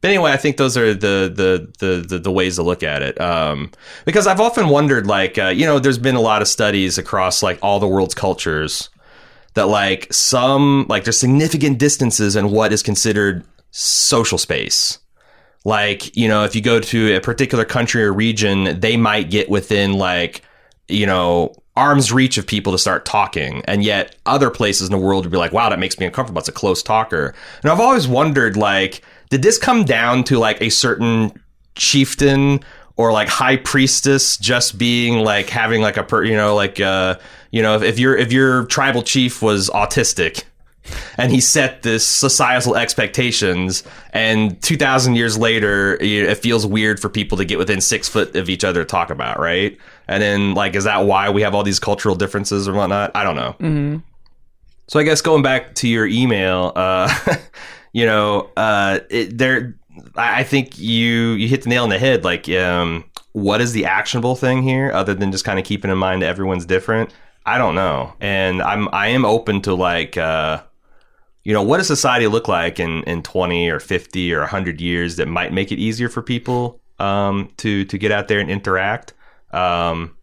but 0.00 0.10
anyway, 0.10 0.32
I 0.32 0.36
think 0.36 0.56
those 0.56 0.76
are 0.76 0.94
the 0.94 1.32
the 1.32 1.72
the 1.78 2.04
the, 2.08 2.18
the 2.18 2.32
ways 2.32 2.56
to 2.56 2.64
look 2.64 2.82
at 2.82 3.02
it. 3.02 3.20
Um, 3.20 3.70
because 4.04 4.26
I've 4.26 4.40
often 4.40 4.68
wondered, 4.68 5.06
like, 5.06 5.38
uh, 5.38 5.50
you 5.50 5.64
know, 5.64 5.78
there's 5.78 5.96
been 5.96 6.16
a 6.16 6.20
lot 6.20 6.42
of 6.42 6.48
studies 6.48 6.98
across 6.98 7.40
like 7.40 7.60
all 7.62 7.78
the 7.78 7.86
world's 7.86 8.14
cultures 8.14 8.88
that 9.54 9.68
like 9.68 10.12
some 10.12 10.86
like 10.88 11.04
there's 11.04 11.18
significant 11.18 11.78
distances 11.78 12.36
in 12.36 12.50
what 12.50 12.72
is 12.72 12.82
considered 12.82 13.44
social 13.70 14.38
space. 14.38 14.98
Like, 15.64 16.14
you 16.16 16.28
know, 16.28 16.44
if 16.44 16.54
you 16.54 16.60
go 16.60 16.78
to 16.78 17.16
a 17.16 17.20
particular 17.20 17.64
country 17.64 18.04
or 18.04 18.12
region, 18.12 18.78
they 18.80 18.96
might 18.96 19.30
get 19.30 19.48
within 19.48 19.94
like, 19.94 20.42
you 20.88 21.06
know, 21.06 21.54
arm's 21.76 22.12
reach 22.12 22.38
of 22.38 22.46
people 22.46 22.72
to 22.72 22.78
start 22.78 23.04
talking. 23.04 23.62
And 23.66 23.82
yet 23.82 24.14
other 24.26 24.50
places 24.50 24.88
in 24.88 24.92
the 24.92 25.02
world 25.04 25.24
would 25.24 25.32
be 25.32 25.38
like, 25.38 25.52
wow, 25.52 25.70
that 25.70 25.78
makes 25.78 25.98
me 25.98 26.06
uncomfortable. 26.06 26.38
It's 26.40 26.48
a 26.48 26.52
close 26.52 26.82
talker. 26.82 27.34
And 27.62 27.72
I've 27.72 27.80
always 27.80 28.06
wondered, 28.06 28.56
like, 28.56 29.02
did 29.30 29.42
this 29.42 29.58
come 29.58 29.84
down 29.84 30.22
to 30.24 30.38
like 30.38 30.60
a 30.60 30.68
certain 30.68 31.32
chieftain 31.74 32.60
or 32.96 33.12
like 33.12 33.28
high 33.28 33.56
priestess 33.56 34.36
just 34.36 34.78
being 34.78 35.18
like 35.18 35.50
having 35.50 35.80
like 35.80 35.96
a 35.96 36.04
per, 36.04 36.22
you 36.22 36.36
know, 36.36 36.54
like, 36.54 36.80
uh, 36.80 37.16
you 37.50 37.62
know, 37.62 37.76
if, 37.76 37.82
if 37.82 37.98
your 37.98 38.16
if 38.16 38.32
your 38.32 38.66
tribal 38.66 39.02
chief 39.02 39.42
was 39.42 39.68
autistic 39.70 40.44
and 41.16 41.32
he 41.32 41.40
set 41.40 41.82
this 41.82 42.06
societal 42.06 42.76
expectations 42.76 43.82
and 44.12 44.60
2000 44.62 45.14
years 45.14 45.38
later 45.38 45.96
it 46.00 46.36
feels 46.36 46.66
weird 46.66 47.00
for 47.00 47.08
people 47.08 47.38
to 47.38 47.44
get 47.44 47.58
within 47.58 47.80
six 47.80 48.06
foot 48.08 48.36
of 48.36 48.48
each 48.50 48.64
other 48.64 48.80
to 48.82 48.84
talk 48.84 49.10
about 49.10 49.40
right? 49.40 49.78
And 50.08 50.22
then 50.22 50.54
like 50.54 50.74
is 50.74 50.84
that 50.84 51.06
why 51.06 51.30
we 51.30 51.42
have 51.42 51.54
all 51.54 51.62
these 51.62 51.80
cultural 51.80 52.14
differences 52.14 52.68
or 52.68 52.74
whatnot? 52.74 53.12
I 53.14 53.24
don't 53.24 53.36
know. 53.36 53.52
Mm-hmm. 53.60 53.96
so 54.88 55.00
i 55.00 55.02
guess 55.02 55.20
going 55.22 55.42
back 55.42 55.74
to 55.76 55.88
your 55.88 56.06
email 56.06 56.72
uh 56.76 57.12
you 57.92 58.04
know 58.04 58.50
uh 58.56 59.00
it, 59.08 59.36
there 59.38 59.76
i 60.16 60.42
think 60.42 60.78
you 60.78 61.32
you 61.32 61.48
hit 61.48 61.62
the 61.62 61.68
nail 61.68 61.84
on 61.84 61.88
the 61.88 61.98
head 61.98 62.24
like 62.24 62.48
um 62.50 63.04
what 63.32 63.60
is 63.60 63.72
the 63.72 63.84
actionable 63.84 64.36
thing 64.36 64.62
here 64.62 64.92
other 64.92 65.14
than 65.14 65.32
just 65.32 65.44
kind 65.44 65.58
of 65.58 65.64
keeping 65.64 65.90
in 65.90 65.98
mind 65.98 66.22
that 66.22 66.28
everyone's 66.28 66.64
different 66.64 67.12
I 67.46 67.58
don't 67.58 67.74
know. 67.74 68.14
And 68.20 68.62
I'm 68.62 68.88
I 68.92 69.08
am 69.08 69.24
open 69.24 69.60
to 69.62 69.74
like 69.74 70.16
uh 70.16 70.62
you 71.42 71.52
know, 71.52 71.62
what 71.62 71.76
does 71.76 71.86
society 71.86 72.26
look 72.26 72.48
like 72.48 72.80
in 72.80 73.02
in 73.04 73.22
20 73.22 73.68
or 73.68 73.78
50 73.80 74.32
or 74.32 74.40
100 74.40 74.80
years 74.80 75.16
that 75.16 75.28
might 75.28 75.52
make 75.52 75.70
it 75.70 75.78
easier 75.78 76.08
for 76.08 76.22
people 76.22 76.80
um 76.98 77.50
to 77.58 77.84
to 77.86 77.98
get 77.98 78.12
out 78.12 78.28
there 78.28 78.40
and 78.40 78.50
interact. 78.50 79.12
Um 79.52 80.16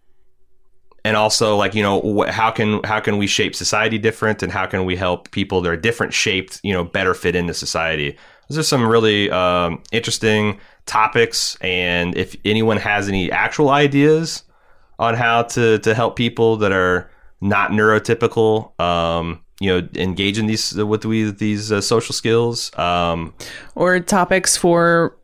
and 1.03 1.15
also 1.15 1.55
like 1.55 1.75
you 1.75 1.83
know 1.83 2.25
how 2.29 2.49
can 2.49 2.81
how 2.83 2.99
can 2.99 3.17
we 3.17 3.27
shape 3.27 3.55
society 3.55 3.97
different 3.97 4.41
and 4.41 4.51
how 4.51 4.65
can 4.65 4.85
we 4.85 4.95
help 4.95 5.29
people 5.31 5.61
that 5.61 5.69
are 5.69 5.77
different 5.77 6.13
shaped 6.13 6.59
you 6.63 6.73
know 6.73 6.83
better 6.83 7.13
fit 7.13 7.35
into 7.35 7.53
society 7.53 8.17
those 8.51 8.57
are 8.57 8.63
some 8.63 8.85
really 8.85 9.31
um, 9.31 9.81
interesting 9.93 10.59
topics 10.85 11.55
and 11.61 12.17
if 12.17 12.35
anyone 12.43 12.75
has 12.75 13.07
any 13.07 13.31
actual 13.31 13.69
ideas 13.69 14.43
on 14.99 15.15
how 15.15 15.43
to 15.43 15.79
to 15.79 15.93
help 15.95 16.17
people 16.17 16.57
that 16.57 16.73
are 16.73 17.09
not 17.39 17.71
neurotypical. 17.71 18.77
Um, 18.79 19.41
you 19.59 19.69
know, 19.69 19.87
engage 19.95 20.37
in 20.39 20.47
these 20.47 20.73
with 20.73 21.03
these 21.37 21.71
uh, 21.71 21.81
social 21.81 22.13
skills, 22.13 22.75
um, 22.77 23.33
or 23.75 23.99
topics 23.99 24.57
for 24.57 25.15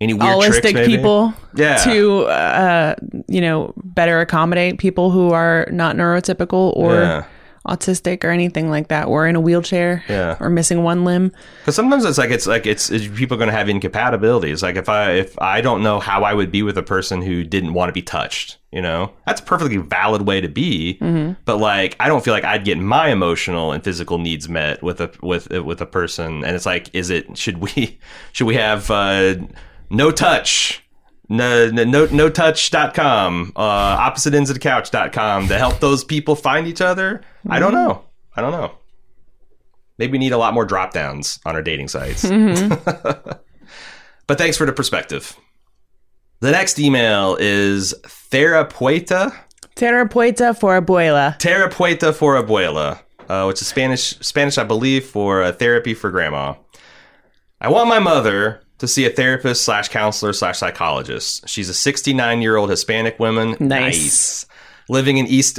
any 0.00 0.12
weird 0.12 0.36
holistic 0.36 0.84
people 0.84 1.32
yeah. 1.54 1.76
to 1.78 2.24
uh, 2.26 2.94
you 3.26 3.40
know 3.40 3.72
better 3.76 4.20
accommodate 4.20 4.78
people 4.78 5.10
who 5.10 5.30
are 5.32 5.66
not 5.72 5.96
neurotypical 5.96 6.76
or 6.76 6.94
yeah 6.94 7.24
autistic 7.66 8.24
or 8.24 8.30
anything 8.30 8.70
like 8.70 8.88
that, 8.88 9.06
or 9.06 9.26
in 9.26 9.36
a 9.36 9.40
wheelchair, 9.40 10.04
yeah. 10.08 10.36
or 10.40 10.50
missing 10.50 10.82
one 10.82 11.04
limb. 11.04 11.32
Because 11.60 11.74
sometimes 11.74 12.04
it's 12.04 12.18
like 12.18 12.30
it's 12.30 12.46
like 12.46 12.66
it's, 12.66 12.90
it's 12.90 13.08
people 13.08 13.36
are 13.36 13.38
going 13.38 13.50
to 13.50 13.56
have 13.56 13.68
incompatibilities. 13.68 14.62
Like 14.62 14.76
if 14.76 14.88
I 14.88 15.12
if 15.12 15.38
I 15.40 15.60
don't 15.60 15.82
know 15.82 16.00
how 16.00 16.24
I 16.24 16.34
would 16.34 16.50
be 16.50 16.62
with 16.62 16.78
a 16.78 16.82
person 16.82 17.22
who 17.22 17.44
didn't 17.44 17.74
want 17.74 17.88
to 17.88 17.92
be 17.92 18.02
touched, 18.02 18.58
you 18.72 18.82
know, 18.82 19.12
that's 19.26 19.40
a 19.40 19.44
perfectly 19.44 19.76
valid 19.78 20.22
way 20.22 20.40
to 20.40 20.48
be. 20.48 20.98
Mm-hmm. 21.00 21.34
But 21.44 21.58
like 21.58 21.96
I 22.00 22.08
don't 22.08 22.24
feel 22.24 22.34
like 22.34 22.44
I'd 22.44 22.64
get 22.64 22.78
my 22.78 23.08
emotional 23.08 23.72
and 23.72 23.82
physical 23.82 24.18
needs 24.18 24.48
met 24.48 24.82
with 24.82 25.00
a 25.00 25.10
with 25.22 25.50
with 25.50 25.80
a 25.80 25.86
person. 25.86 26.44
And 26.44 26.54
it's 26.54 26.66
like, 26.66 26.94
is 26.94 27.10
it 27.10 27.36
should 27.36 27.58
we 27.58 27.98
should 28.32 28.46
we 28.46 28.54
have 28.56 28.90
uh, 28.90 29.36
no 29.90 30.10
touch? 30.10 30.82
No, 31.28 31.70
no, 31.70 32.06
no 32.06 32.30
touch.com, 32.30 33.52
uh, 33.56 33.60
opposite 33.60 34.34
ends 34.34 34.50
of 34.50 34.54
the 34.54 34.60
couch.com 34.60 35.48
to 35.48 35.58
help 35.58 35.80
those 35.80 36.04
people 36.04 36.36
find 36.36 36.66
each 36.66 36.80
other. 36.80 37.18
Mm-hmm. 37.18 37.52
I 37.52 37.58
don't 37.58 37.72
know. 37.72 38.04
I 38.36 38.40
don't 38.40 38.52
know. 38.52 38.72
Maybe 39.98 40.12
we 40.12 40.18
need 40.18 40.32
a 40.32 40.38
lot 40.38 40.54
more 40.54 40.64
drop 40.64 40.92
downs 40.92 41.40
on 41.46 41.54
our 41.54 41.62
dating 41.62 41.88
sites. 41.88 42.24
Mm-hmm. 42.24 42.68
but 44.26 44.38
thanks 44.38 44.56
for 44.56 44.66
the 44.66 44.72
perspective. 44.72 45.36
The 46.40 46.50
next 46.50 46.78
email 46.78 47.36
is 47.40 47.94
Therapueta. 48.02 49.34
Therapueta 49.74 50.56
for 50.58 50.80
abuela. 50.80 51.38
Therapueta 51.38 52.14
for 52.14 52.40
abuela, 52.40 53.00
uh, 53.28 53.44
which 53.44 53.60
is 53.62 53.68
Spanish, 53.68 54.18
Spanish, 54.18 54.58
I 54.58 54.64
believe, 54.64 55.06
for 55.06 55.42
uh, 55.42 55.52
therapy 55.52 55.94
for 55.94 56.10
grandma. 56.10 56.54
I 57.60 57.70
want 57.70 57.88
my 57.88 57.98
mother 57.98 58.60
to 58.78 58.88
see 58.88 59.06
a 59.06 59.10
therapist 59.10 59.64
slash 59.64 59.88
counselor 59.88 60.32
slash 60.32 60.58
psychologist. 60.58 61.48
She's 61.48 61.68
a 61.68 61.74
69 61.74 62.42
year 62.42 62.56
old 62.56 62.70
Hispanic 62.70 63.18
woman. 63.18 63.56
Nice. 63.60 63.60
nice. 63.60 64.46
Living 64.88 65.18
in 65.18 65.26
East. 65.26 65.58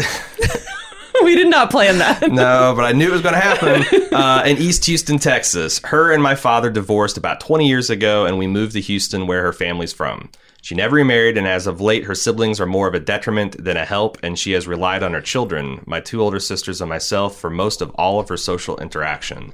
we 1.23 1.35
did 1.35 1.49
not 1.49 1.71
plan 1.71 1.97
that. 1.97 2.21
no, 2.31 2.73
but 2.75 2.85
I 2.85 2.91
knew 2.91 3.07
it 3.07 3.11
was 3.11 3.21
going 3.21 3.35
to 3.35 3.41
happen. 3.41 4.13
Uh, 4.13 4.43
in 4.45 4.57
East 4.57 4.85
Houston, 4.85 5.17
Texas. 5.19 5.79
Her 5.83 6.11
and 6.11 6.21
my 6.21 6.35
father 6.35 6.69
divorced 6.69 7.17
about 7.17 7.39
20 7.39 7.67
years 7.67 7.89
ago, 7.89 8.25
and 8.25 8.37
we 8.37 8.47
moved 8.47 8.73
to 8.73 8.81
Houston, 8.81 9.27
where 9.27 9.41
her 9.43 9.53
family's 9.53 9.93
from. 9.93 10.29
She 10.61 10.75
never 10.75 10.95
remarried, 10.95 11.37
and 11.37 11.47
as 11.47 11.67
of 11.67 11.79
late, 11.81 12.03
her 12.05 12.15
siblings 12.15 12.59
are 12.59 12.65
more 12.65 12.87
of 12.87 12.93
a 12.93 12.99
detriment 12.99 13.63
than 13.63 13.77
a 13.77 13.85
help, 13.85 14.17
and 14.23 14.37
she 14.37 14.51
has 14.51 14.67
relied 14.67 15.03
on 15.03 15.13
her 15.13 15.21
children, 15.21 15.83
my 15.85 15.99
two 15.99 16.21
older 16.21 16.39
sisters, 16.39 16.81
and 16.81 16.89
myself, 16.89 17.39
for 17.39 17.49
most 17.49 17.81
of 17.81 17.91
all 17.91 18.19
of 18.19 18.27
her 18.29 18.37
social 18.37 18.77
interaction. 18.79 19.53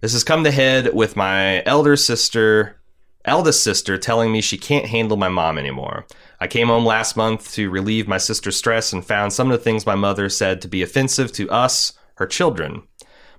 This 0.00 0.12
has 0.12 0.24
come 0.24 0.44
to 0.44 0.50
head 0.50 0.94
with 0.94 1.16
my 1.16 1.62
elder 1.64 1.96
sister 1.96 2.77
eldest 3.28 3.62
sister 3.62 3.96
telling 3.96 4.32
me 4.32 4.40
she 4.40 4.58
can't 4.58 4.86
handle 4.86 5.16
my 5.16 5.28
mom 5.28 5.58
anymore. 5.58 6.06
I 6.40 6.46
came 6.46 6.68
home 6.68 6.84
last 6.84 7.16
month 7.16 7.52
to 7.54 7.70
relieve 7.70 8.08
my 8.08 8.18
sister's 8.18 8.56
stress 8.56 8.92
and 8.92 9.04
found 9.04 9.32
some 9.32 9.50
of 9.50 9.58
the 9.58 9.62
things 9.62 9.86
my 9.86 9.94
mother 9.94 10.28
said 10.28 10.60
to 10.62 10.68
be 10.68 10.82
offensive 10.82 11.32
to 11.32 11.48
us, 11.50 11.92
her 12.16 12.26
children. 12.26 12.82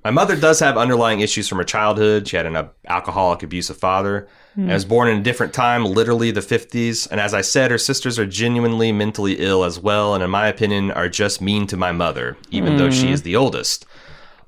My 0.03 0.11
mother 0.11 0.37
does 0.37 0.61
have 0.61 0.77
underlying 0.77 1.19
issues 1.19 1.49
from 1.49 1.57
her 1.57 1.65
childhood. 1.65 2.27
She 2.27 2.37
had 2.37 2.45
an 2.45 2.69
alcoholic, 2.87 3.43
abusive 3.43 3.77
father. 3.77 4.29
Mm. 4.57 4.69
I 4.69 4.73
was 4.73 4.85
born 4.85 5.09
in 5.09 5.17
a 5.17 5.23
different 5.23 5.53
time, 5.53 5.83
literally 5.83 6.31
the 6.31 6.39
50s. 6.39 7.09
And 7.11 7.19
as 7.19 7.33
I 7.33 7.41
said, 7.41 7.69
her 7.71 7.77
sisters 7.77 8.17
are 8.17 8.25
genuinely 8.25 8.93
mentally 8.93 9.35
ill 9.39 9.65
as 9.65 9.79
well, 9.79 10.13
and 10.13 10.23
in 10.23 10.29
my 10.29 10.47
opinion, 10.47 10.91
are 10.91 11.09
just 11.09 11.41
mean 11.41 11.67
to 11.67 11.77
my 11.77 11.91
mother, 11.91 12.37
even 12.49 12.73
mm. 12.73 12.77
though 12.77 12.91
she 12.91 13.07
hmm. 13.07 13.13
is 13.13 13.23
the 13.23 13.35
oldest. 13.35 13.85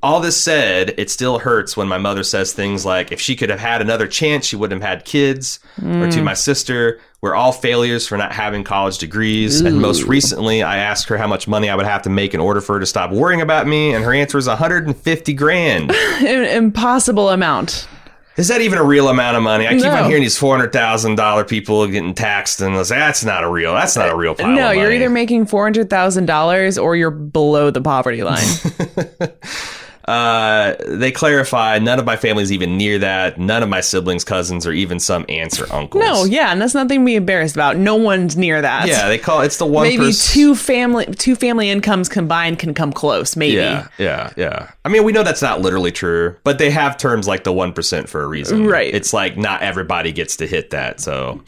All 0.03 0.19
this 0.19 0.41
said, 0.41 0.95
it 0.97 1.11
still 1.11 1.37
hurts 1.37 1.77
when 1.77 1.87
my 1.87 1.99
mother 1.99 2.23
says 2.23 2.53
things 2.53 2.85
like, 2.85 3.11
if 3.11 3.21
she 3.21 3.35
could 3.35 3.49
have 3.51 3.59
had 3.59 3.81
another 3.81 4.07
chance, 4.07 4.47
she 4.47 4.55
wouldn't 4.55 4.81
have 4.81 4.89
had 4.89 5.05
kids. 5.05 5.59
Mm. 5.77 6.01
Or 6.01 6.11
to 6.11 6.19
mm. 6.19 6.23
my 6.23 6.33
sister, 6.33 6.99
we're 7.21 7.35
all 7.35 7.51
failures 7.51 8.07
for 8.07 8.17
not 8.17 8.31
having 8.31 8.63
college 8.63 8.97
degrees. 8.97 9.61
Ooh. 9.61 9.67
And 9.67 9.79
most 9.79 10.03
recently, 10.03 10.63
I 10.63 10.77
asked 10.77 11.07
her 11.09 11.17
how 11.17 11.27
much 11.27 11.47
money 11.47 11.69
I 11.69 11.75
would 11.75 11.85
have 11.85 12.01
to 12.03 12.09
make 12.09 12.33
in 12.33 12.39
order 12.39 12.61
for 12.61 12.73
her 12.73 12.79
to 12.79 12.85
stop 12.87 13.11
worrying 13.11 13.41
about 13.41 13.67
me. 13.67 13.93
And 13.93 14.03
her 14.03 14.11
answer 14.11 14.39
is 14.39 14.47
150 14.47 15.33
grand. 15.33 15.91
Impossible 16.21 17.29
amount. 17.29 17.87
Is 18.37 18.47
that 18.47 18.61
even 18.61 18.79
a 18.79 18.83
real 18.83 19.09
amount 19.09 19.37
of 19.37 19.43
money? 19.43 19.67
I 19.67 19.73
keep 19.73 19.83
no. 19.83 19.91
on 20.03 20.05
hearing 20.09 20.23
these 20.23 20.37
four 20.37 20.55
hundred 20.55 20.71
thousand 20.71 21.15
dollar 21.15 21.43
people 21.43 21.85
getting 21.85 22.13
taxed, 22.13 22.61
and 22.61 22.73
I 22.73 22.77
was 22.77 22.89
like, 22.89 22.99
"That's 22.99 23.25
not 23.25 23.43
a 23.43 23.49
real. 23.49 23.73
That's 23.73 23.97
not 23.97 24.09
a 24.09 24.15
real 24.15 24.33
pile." 24.33 24.55
No, 24.55 24.71
you're 24.71 24.91
either 24.91 25.09
making 25.09 25.47
four 25.47 25.63
hundred 25.63 25.89
thousand 25.89 26.27
dollars 26.27 26.77
or 26.77 26.95
you're 26.95 27.11
below 27.11 27.71
the 27.71 27.81
poverty 27.81 28.23
line. 28.23 28.47
Uh, 30.11 30.75
they 30.87 31.11
clarify 31.11 31.79
none 31.79 31.97
of 31.97 32.05
my 32.05 32.17
family's 32.17 32.51
even 32.51 32.77
near 32.77 32.99
that. 32.99 33.39
None 33.39 33.63
of 33.63 33.69
my 33.69 33.79
siblings, 33.79 34.25
cousins, 34.25 34.67
or 34.67 34.73
even 34.73 34.99
some 34.99 35.25
aunts 35.29 35.59
or 35.59 35.71
uncles. 35.71 36.03
No, 36.03 36.25
yeah, 36.25 36.51
and 36.51 36.61
that's 36.61 36.73
nothing 36.73 36.99
to 36.99 37.05
be 37.05 37.15
embarrassed 37.15 37.55
about. 37.55 37.77
No 37.77 37.95
one's 37.95 38.35
near 38.35 38.61
that. 38.61 38.87
Yeah, 38.87 39.07
they 39.07 39.17
call 39.17 39.41
it's 39.41 39.57
the 39.57 39.65
one 39.65 39.83
maybe 39.83 40.07
pers- 40.07 40.33
two 40.33 40.53
family 40.53 41.05
two 41.05 41.35
family 41.35 41.69
incomes 41.69 42.09
combined 42.09 42.59
can 42.59 42.73
come 42.73 42.91
close. 42.91 43.37
Maybe. 43.37 43.55
Yeah, 43.55 43.87
yeah, 43.97 44.33
yeah. 44.35 44.71
I 44.83 44.89
mean, 44.89 45.03
we 45.05 45.13
know 45.13 45.23
that's 45.23 45.41
not 45.41 45.61
literally 45.61 45.91
true, 45.91 46.35
but 46.43 46.57
they 46.57 46.71
have 46.71 46.97
terms 46.97 47.27
like 47.27 47.43
the 47.43 47.53
1% 47.53 48.09
for 48.09 48.21
a 48.23 48.27
reason. 48.27 48.67
Right. 48.67 48.93
It's 48.93 49.13
like 49.13 49.37
not 49.37 49.61
everybody 49.61 50.11
gets 50.11 50.37
to 50.37 50.47
hit 50.47 50.71
that. 50.71 50.99
So, 50.99 51.41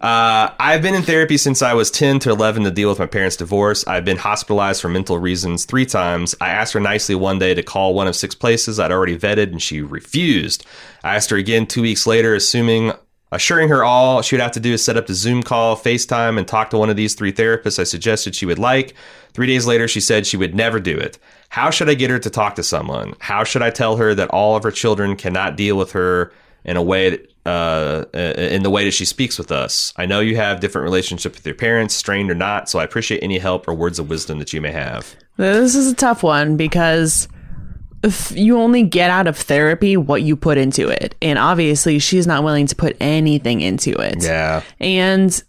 uh, 0.00 0.54
I've 0.58 0.82
been 0.82 0.94
in 0.94 1.02
therapy 1.02 1.36
since 1.36 1.62
I 1.62 1.74
was 1.74 1.90
10 1.90 2.20
to 2.20 2.30
11 2.30 2.64
to 2.64 2.70
deal 2.70 2.88
with 2.88 2.98
my 2.98 3.06
parents' 3.06 3.36
divorce. 3.36 3.86
I've 3.86 4.04
been 4.04 4.16
hospitalized 4.16 4.80
for 4.80 4.88
mental 4.88 5.18
reasons 5.18 5.64
three 5.64 5.86
times. 5.86 6.34
I 6.40 6.48
asked 6.48 6.72
her 6.72 6.80
nicely 6.80 7.14
one 7.14 7.38
day 7.38 7.54
to 7.54 7.62
call 7.62 7.94
one 7.94 8.08
of 8.08 8.16
six 8.16 8.34
places 8.34 8.80
I'd 8.80 8.92
already 8.92 9.18
vetted, 9.18 9.52
and 9.52 9.60
she 9.60 9.82
refused. 9.82 10.64
I 11.04 11.16
asked 11.16 11.30
her 11.30 11.36
again 11.36 11.66
two 11.66 11.82
weeks 11.82 12.06
later, 12.06 12.34
assuming 12.34 12.92
Assuring 13.32 13.68
her 13.68 13.84
all 13.84 14.22
she 14.22 14.34
would 14.34 14.42
have 14.42 14.50
to 14.52 14.60
do 14.60 14.72
is 14.72 14.84
set 14.84 14.96
up 14.96 15.06
the 15.06 15.14
Zoom 15.14 15.42
call, 15.44 15.76
FaceTime, 15.76 16.36
and 16.36 16.48
talk 16.48 16.70
to 16.70 16.78
one 16.78 16.90
of 16.90 16.96
these 16.96 17.14
three 17.14 17.32
therapists 17.32 17.78
I 17.78 17.84
suggested 17.84 18.34
she 18.34 18.46
would 18.46 18.58
like. 18.58 18.94
Three 19.34 19.46
days 19.46 19.66
later, 19.66 19.86
she 19.86 20.00
said 20.00 20.26
she 20.26 20.36
would 20.36 20.54
never 20.54 20.80
do 20.80 20.98
it. 20.98 21.16
How 21.48 21.70
should 21.70 21.88
I 21.88 21.94
get 21.94 22.10
her 22.10 22.18
to 22.18 22.30
talk 22.30 22.56
to 22.56 22.64
someone? 22.64 23.14
How 23.20 23.44
should 23.44 23.62
I 23.62 23.70
tell 23.70 23.96
her 23.98 24.16
that 24.16 24.30
all 24.30 24.56
of 24.56 24.64
her 24.64 24.72
children 24.72 25.14
cannot 25.14 25.56
deal 25.56 25.76
with 25.76 25.92
her 25.92 26.32
in 26.64 26.76
a 26.76 26.82
way 26.82 27.10
that, 27.10 27.29
uh, 27.46 28.04
in 28.14 28.62
the 28.62 28.70
way 28.70 28.84
that 28.84 28.90
she 28.92 29.04
speaks 29.04 29.38
with 29.38 29.50
us? 29.52 29.92
I 29.96 30.06
know 30.06 30.20
you 30.20 30.36
have 30.36 30.60
different 30.60 30.84
relationship 30.84 31.34
with 31.34 31.46
your 31.46 31.54
parents, 31.54 31.94
strained 31.94 32.30
or 32.30 32.34
not, 32.34 32.68
so 32.68 32.78
I 32.78 32.84
appreciate 32.84 33.22
any 33.22 33.38
help 33.38 33.66
or 33.68 33.74
words 33.74 33.98
of 33.98 34.08
wisdom 34.10 34.38
that 34.38 34.52
you 34.52 34.60
may 34.60 34.72
have. 34.72 35.14
This 35.36 35.74
is 35.74 35.90
a 35.90 35.94
tough 35.94 36.22
one 36.22 36.56
because 36.56 37.28
if 38.02 38.30
you 38.32 38.58
only 38.58 38.82
get 38.82 39.10
out 39.10 39.26
of 39.26 39.36
therapy 39.36 39.96
what 39.96 40.22
you 40.22 40.34
put 40.36 40.56
into 40.58 40.88
it. 40.88 41.14
And 41.20 41.38
obviously, 41.38 41.98
she's 41.98 42.26
not 42.26 42.44
willing 42.44 42.66
to 42.66 42.74
put 42.76 42.96
anything 43.00 43.60
into 43.60 43.90
it. 43.92 44.22
Yeah, 44.22 44.62
And 44.78 45.42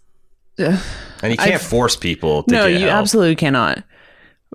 and 0.58 0.78
you 1.22 1.36
can't 1.36 1.40
I've- 1.40 1.58
force 1.64 1.96
people. 1.96 2.42
to 2.44 2.52
no, 2.54 2.66
you 2.66 2.80
help. 2.80 2.92
absolutely 2.92 3.36
cannot. 3.36 3.82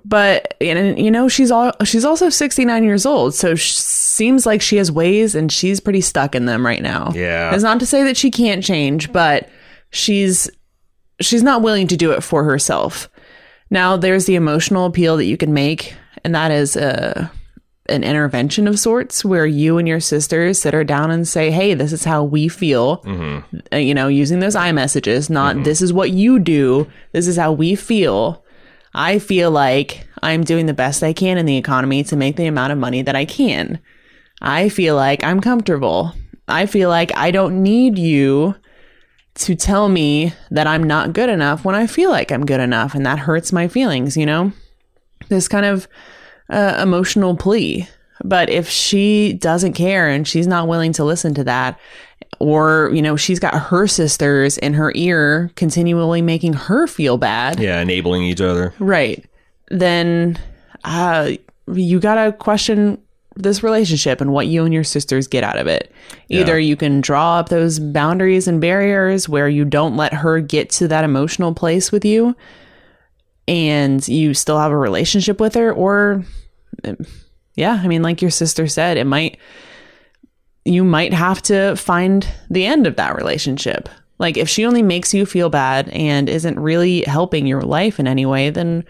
But 0.04 0.54
and 0.60 0.96
you 0.98 1.10
know 1.10 1.28
she's 1.28 1.50
all 1.50 1.72
she's 1.84 2.04
also 2.04 2.28
69 2.30 2.84
years 2.84 3.04
old, 3.04 3.34
so 3.34 3.56
sh- 3.56 3.72
seems 4.18 4.44
like 4.44 4.60
she 4.60 4.76
has 4.76 4.90
ways 4.90 5.34
and 5.36 5.50
she's 5.50 5.78
pretty 5.80 6.00
stuck 6.00 6.34
in 6.34 6.44
them 6.44 6.66
right 6.66 6.82
now. 6.82 7.12
Yeah. 7.14 7.54
It's 7.54 7.62
not 7.62 7.78
to 7.78 7.86
say 7.86 8.02
that 8.02 8.16
she 8.16 8.30
can't 8.30 8.64
change, 8.64 9.12
but 9.12 9.48
she's 9.90 10.50
she's 11.20 11.42
not 11.42 11.62
willing 11.62 11.86
to 11.86 11.96
do 11.96 12.10
it 12.10 12.22
for 12.22 12.44
herself. 12.44 13.08
Now 13.70 13.96
there's 13.96 14.26
the 14.26 14.34
emotional 14.34 14.86
appeal 14.86 15.16
that 15.16 15.26
you 15.26 15.36
can 15.36 15.54
make, 15.54 15.94
and 16.24 16.34
that 16.34 16.50
is 16.50 16.76
a 16.76 17.30
an 17.88 18.04
intervention 18.04 18.68
of 18.68 18.78
sorts 18.78 19.24
where 19.24 19.46
you 19.46 19.78
and 19.78 19.88
your 19.88 20.00
sisters 20.00 20.60
sit 20.60 20.74
her 20.74 20.84
down 20.84 21.10
and 21.10 21.26
say, 21.26 21.50
"Hey, 21.50 21.74
this 21.74 21.92
is 21.92 22.04
how 22.04 22.24
we 22.24 22.48
feel." 22.48 22.98
Mm-hmm. 22.98 23.58
Uh, 23.72 23.76
you 23.76 23.94
know, 23.94 24.08
using 24.08 24.40
those 24.40 24.56
i 24.56 24.72
messages, 24.72 25.30
not 25.30 25.54
mm-hmm. 25.54 25.64
"This 25.64 25.80
is 25.80 25.92
what 25.92 26.10
you 26.10 26.38
do." 26.38 26.90
This 27.12 27.28
is 27.28 27.36
how 27.36 27.52
we 27.52 27.76
feel. 27.76 28.44
I 28.94 29.20
feel 29.20 29.50
like 29.52 30.08
I'm 30.22 30.42
doing 30.42 30.66
the 30.66 30.74
best 30.74 31.02
I 31.02 31.12
can 31.12 31.38
in 31.38 31.46
the 31.46 31.56
economy 31.56 32.02
to 32.04 32.16
make 32.16 32.36
the 32.36 32.46
amount 32.46 32.72
of 32.72 32.78
money 32.78 33.02
that 33.02 33.14
I 33.14 33.24
can. 33.24 33.78
I 34.40 34.68
feel 34.68 34.94
like 34.96 35.24
I'm 35.24 35.40
comfortable. 35.40 36.12
I 36.46 36.66
feel 36.66 36.88
like 36.88 37.10
I 37.16 37.30
don't 37.30 37.62
need 37.62 37.98
you 37.98 38.54
to 39.34 39.54
tell 39.54 39.88
me 39.88 40.32
that 40.50 40.66
I'm 40.66 40.82
not 40.82 41.12
good 41.12 41.28
enough 41.28 41.64
when 41.64 41.74
I 41.74 41.86
feel 41.86 42.10
like 42.10 42.32
I'm 42.32 42.46
good 42.46 42.60
enough. 42.60 42.94
And 42.94 43.06
that 43.06 43.18
hurts 43.18 43.52
my 43.52 43.68
feelings, 43.68 44.16
you 44.16 44.26
know? 44.26 44.52
This 45.28 45.48
kind 45.48 45.66
of 45.66 45.86
uh, 46.50 46.80
emotional 46.82 47.36
plea. 47.36 47.88
But 48.24 48.50
if 48.50 48.68
she 48.68 49.34
doesn't 49.34 49.74
care 49.74 50.08
and 50.08 50.26
she's 50.26 50.46
not 50.46 50.66
willing 50.66 50.92
to 50.94 51.04
listen 51.04 51.34
to 51.34 51.44
that, 51.44 51.78
or, 52.40 52.90
you 52.92 53.02
know, 53.02 53.16
she's 53.16 53.38
got 53.38 53.54
her 53.54 53.86
sisters 53.86 54.58
in 54.58 54.74
her 54.74 54.92
ear 54.94 55.50
continually 55.54 56.22
making 56.22 56.54
her 56.54 56.86
feel 56.86 57.16
bad, 57.16 57.60
yeah, 57.60 57.80
enabling 57.80 58.22
each 58.24 58.40
other. 58.40 58.74
Right. 58.78 59.24
Then 59.68 60.38
uh, 60.84 61.32
you 61.72 62.00
got 62.00 62.24
to 62.24 62.32
question 62.32 63.00
this 63.42 63.62
relationship 63.62 64.20
and 64.20 64.32
what 64.32 64.46
you 64.48 64.64
and 64.64 64.74
your 64.74 64.84
sisters 64.84 65.26
get 65.26 65.44
out 65.44 65.58
of 65.58 65.66
it. 65.66 65.92
Either 66.28 66.58
Yeah. 66.58 66.66
you 66.68 66.76
can 66.76 67.00
draw 67.00 67.38
up 67.38 67.48
those 67.48 67.78
boundaries 67.78 68.46
and 68.48 68.60
barriers 68.60 69.28
where 69.28 69.48
you 69.48 69.64
don't 69.64 69.96
let 69.96 70.12
her 70.12 70.40
get 70.40 70.70
to 70.70 70.88
that 70.88 71.04
emotional 71.04 71.54
place 71.54 71.90
with 71.92 72.04
you 72.04 72.34
and 73.46 74.06
you 74.08 74.34
still 74.34 74.58
have 74.58 74.72
a 74.72 74.76
relationship 74.76 75.40
with 75.40 75.54
her 75.54 75.72
or 75.72 76.24
yeah, 77.54 77.80
I 77.82 77.88
mean 77.88 78.02
like 78.02 78.22
your 78.22 78.30
sister 78.30 78.66
said, 78.66 78.96
it 78.96 79.04
might 79.06 79.38
you 80.64 80.84
might 80.84 81.14
have 81.14 81.40
to 81.42 81.74
find 81.76 82.26
the 82.50 82.66
end 82.66 82.86
of 82.86 82.96
that 82.96 83.16
relationship. 83.16 83.88
Like 84.18 84.36
if 84.36 84.48
she 84.48 84.66
only 84.66 84.82
makes 84.82 85.14
you 85.14 85.24
feel 85.24 85.48
bad 85.48 85.88
and 85.90 86.28
isn't 86.28 86.58
really 86.58 87.02
helping 87.02 87.46
your 87.46 87.62
life 87.62 87.98
in 87.98 88.06
any 88.06 88.26
way, 88.26 88.50
then 88.50 88.84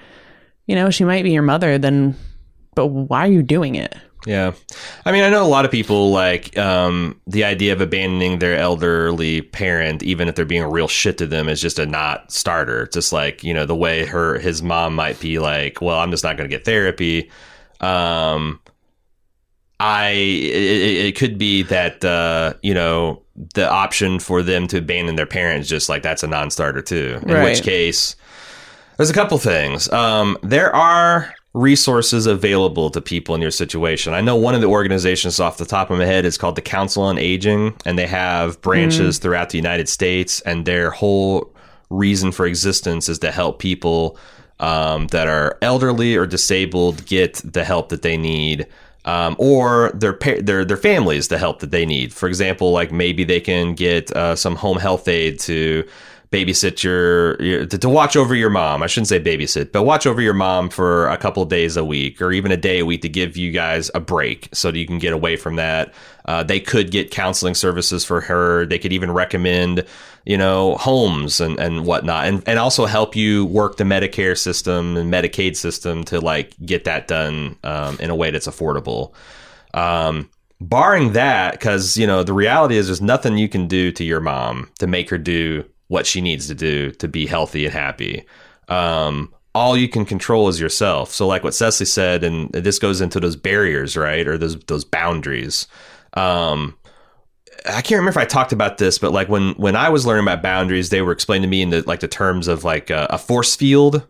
you 0.67 0.75
know, 0.75 0.91
she 0.91 1.05
might 1.05 1.23
be 1.23 1.31
your 1.33 1.43
mother, 1.43 1.79
then 1.79 2.17
but 2.75 2.89
why 2.89 3.21
are 3.27 3.31
you 3.33 3.43
doing 3.43 3.75
it? 3.75 3.95
Yeah. 4.27 4.53
I 5.05 5.13
mean, 5.13 5.23
I 5.23 5.31
know 5.31 5.45
a 5.45 5.49
lot 5.49 5.65
of 5.65 5.71
people 5.71 6.11
like 6.11 6.57
um, 6.59 7.21
the 7.27 7.45
idea 7.45 7.73
of 7.73 7.81
abandoning 7.81 8.41
their 8.41 8.57
elderly 8.59 9.43
parent, 9.43 10.03
even 10.03 10.29
if 10.29 10.35
they're 10.35 10.45
being 10.45 10.63
a 10.63 10.69
real 10.69 10.89
shit 10.89 11.19
to 11.19 11.27
them, 11.27 11.49
is 11.49 11.61
just 11.61 11.79
a 11.79 11.87
not 11.87 12.31
starter. 12.33 12.87
Just 12.89 13.13
like, 13.13 13.43
you 13.45 13.55
know, 13.55 13.65
the 13.65 13.77
way 13.77 14.05
her 14.07 14.39
his 14.39 14.63
mom 14.63 14.95
might 14.95 15.21
be 15.21 15.39
like, 15.39 15.81
well, 15.81 15.99
I'm 15.99 16.11
just 16.11 16.25
not 16.25 16.37
going 16.37 16.51
to 16.51 16.55
get 16.55 16.65
therapy. 16.65 17.31
Um, 17.81 18.61
I 19.81 20.09
it, 20.11 21.07
it 21.07 21.17
could 21.17 21.39
be 21.39 21.63
that 21.63 22.05
uh, 22.05 22.55
you 22.63 22.75
know 22.75 23.23
the 23.55 23.71
option 23.71 24.19
for 24.19 24.43
them 24.43 24.67
to 24.67 24.79
abandon 24.79 25.15
their 25.15 25.27
parents 25.27 25.69
just 25.69 25.89
like 25.89 26.03
that's 26.03 26.25
a 26.25 26.27
non-starter 26.27 26.83
too. 26.83 27.21
In 27.23 27.33
Right. 27.33 27.45
which 27.45 27.63
case, 27.63 28.17
there's 28.97 29.11
a 29.11 29.15
couple 29.15 29.39
things. 29.39 29.89
Um, 29.93 30.37
there 30.43 30.75
are 30.75 31.33
resources 31.55 32.27
available 32.27 32.91
to 32.91 33.01
people 33.01 33.35
in 33.35 33.41
your 33.41 33.51
situation. 33.51 34.13
I 34.13 34.21
know 34.21 34.37
one 34.37 34.55
of 34.55 34.61
the 34.61 34.67
organizations 34.67 35.41
off 35.41 35.57
the 35.57 35.65
top 35.65 35.91
of 35.91 35.99
my 35.99 36.05
head 36.05 36.25
is 36.25 36.37
called 36.37 36.57
the 36.57 36.63
Council 36.63 37.03
on 37.03 37.19
Aging, 37.19 37.75
and 37.85 37.99
they 37.99 38.07
have 38.07 38.61
branches 38.61 39.19
throughout 39.19 39.51
the 39.51 39.59
United 39.59 39.89
States, 39.89 40.41
and 40.43 40.67
their 40.67 40.91
whole 40.91 41.53
reason 41.91 42.33
for 42.33 42.47
existence 42.47 43.09
is 43.09 43.19
to 43.21 43.31
help 43.31 43.59
people 43.59 44.19
um, 44.61 45.07
that 45.09 45.27
are 45.27 45.57
elderly 45.63 46.17
or 46.17 46.27
disabled 46.27 47.07
get 47.07 47.35
the 47.45 47.65
help 47.65 47.89
that 47.89 48.03
they 48.03 48.17
need. 48.17 48.67
Um, 49.05 49.37
or 49.39 49.91
their 49.95 50.13
pa- 50.13 50.43
their 50.43 50.67
their 50.67 50.77
families 50.77 51.29
the 51.29 51.39
help 51.39 51.61
that 51.61 51.71
they 51.71 51.87
need. 51.87 52.13
For 52.13 52.29
example, 52.29 52.73
like 52.73 52.93
maybe 52.93 53.25
they 53.25 53.41
can 53.41 53.75
get 53.75 54.11
uh, 54.11 54.37
some 54.37 54.57
home 54.57 54.79
health 54.79 55.09
aid 55.09 55.39
to 55.41 55.89
babysit 56.31 56.83
your, 56.83 57.41
your 57.43 57.67
to, 57.67 57.79
to 57.79 57.89
watch 57.89 58.17
over 58.17 58.35
your 58.35 58.51
mom. 58.51 58.83
I 58.83 58.87
shouldn't 58.87 59.09
say 59.09 59.21
babysit, 59.21 59.73
but 59.73 59.85
watch 59.85 60.07
over 60.07 60.21
your 60.21 60.35
mom 60.35 60.69
for 60.69 61.09
a 61.09 61.17
couple 61.17 61.45
days 61.47 61.77
a 61.77 61.85
week 61.85 62.21
or 62.21 62.33
even 62.33 62.53
a 62.53 62.57
day 62.57 62.81
a 62.81 62.87
week 62.87 63.03
to 63.03 63.09
give 63.09 63.37
you 63.37 63.51
guys 63.51 63.91
a 63.95 64.01
break 64.01 64.49
so 64.53 64.71
that 64.71 64.79
you 64.79 64.87
can 64.87 64.99
get 64.99 65.13
away 65.13 65.37
from 65.37 65.57
that. 65.57 65.95
Uh, 66.27 66.43
they 66.43 66.61
could 66.61 66.91
get 66.91 67.11
counseling 67.11 67.55
services 67.55 68.05
for 68.05 68.21
her. 68.21 68.67
They 68.67 68.79
could 68.79 68.93
even 68.93 69.11
recommend, 69.11 69.85
you 70.27 70.37
know, 70.37 70.77
homes 70.77 71.41
and, 71.41 71.59
and 71.59 71.87
whatnot, 71.87 72.27
and, 72.27 72.43
and 72.47 72.59
also 72.59 72.85
help 72.85 73.17
you 73.17 73.47
work 73.47 73.79
the 73.79 73.85
Medicare 73.85 74.37
system 74.37 74.99
and 74.99 75.11
Medicaid 75.11 75.57
system 75.57 76.05
to 76.05 76.21
like 76.21 76.55
get 76.65 76.85
that 76.85 77.09
done 77.09 77.57
um, 77.65 77.97
in 78.01 78.11
a 78.11 78.15
way 78.15 78.31
that's 78.31 78.47
affordable. 78.47 79.15
Um, 79.73 80.29
barring 80.61 81.15
that, 81.15 81.53
because 81.53 81.97
you 81.97 82.07
know 82.07 82.23
the 82.23 82.35
reality 82.35 82.77
is 82.77 82.89
there's 82.89 83.01
nothing 83.01 83.39
you 83.39 83.49
can 83.49 83.67
do 83.67 83.91
to 83.93 84.05
your 84.05 84.21
mom 84.21 84.69
to 84.81 84.87
make 84.87 85.09
her 85.09 85.17
do 85.17 85.65
what 85.89 86.07
she 86.07 86.21
needs 86.21 86.47
to 86.47 86.55
do 86.55 86.91
to 86.93 87.09
be 87.09 87.27
healthy 87.27 87.65
and 87.65 87.75
happy. 87.75 88.25
Um, 88.69 89.33
all 89.55 89.77
you 89.77 89.89
can 89.89 90.05
control 90.05 90.49
is 90.49 90.61
yourself. 90.61 91.13
So, 91.13 91.27
like 91.27 91.43
what 91.43 91.55
Cecily 91.55 91.87
said, 91.87 92.23
and 92.23 92.51
this 92.53 92.79
goes 92.79 93.01
into 93.01 93.19
those 93.19 93.37
barriers, 93.37 93.97
right, 93.97 94.27
or 94.27 94.39
those 94.39 94.59
those 94.61 94.85
boundaries. 94.85 95.67
Um, 96.15 96.77
I 97.67 97.83
can't 97.83 97.99
remember 97.99 98.11
if 98.11 98.17
I 98.17 98.25
talked 98.25 98.53
about 98.53 98.79
this, 98.79 98.99
but 98.99 99.13
like 99.13 99.29
when 99.29 99.55
when 99.55 99.75
I 99.75 99.89
was 99.89 100.07
learning 100.07 100.25
about 100.25 100.43
boundaries, 100.43 100.91
they 100.91 101.03
were 101.03 101.13
explained 101.13 101.43
to 101.43 101.49
me 101.49 101.63
in 101.63 101.71
the 101.71 101.83
like 101.83 102.01
the 102.01 102.09
terms 102.09 102.47
of 102.47 102.65
like 102.65 102.91
a, 102.91 103.07
a 103.11 103.19
force 103.19 103.57
field. 103.57 104.07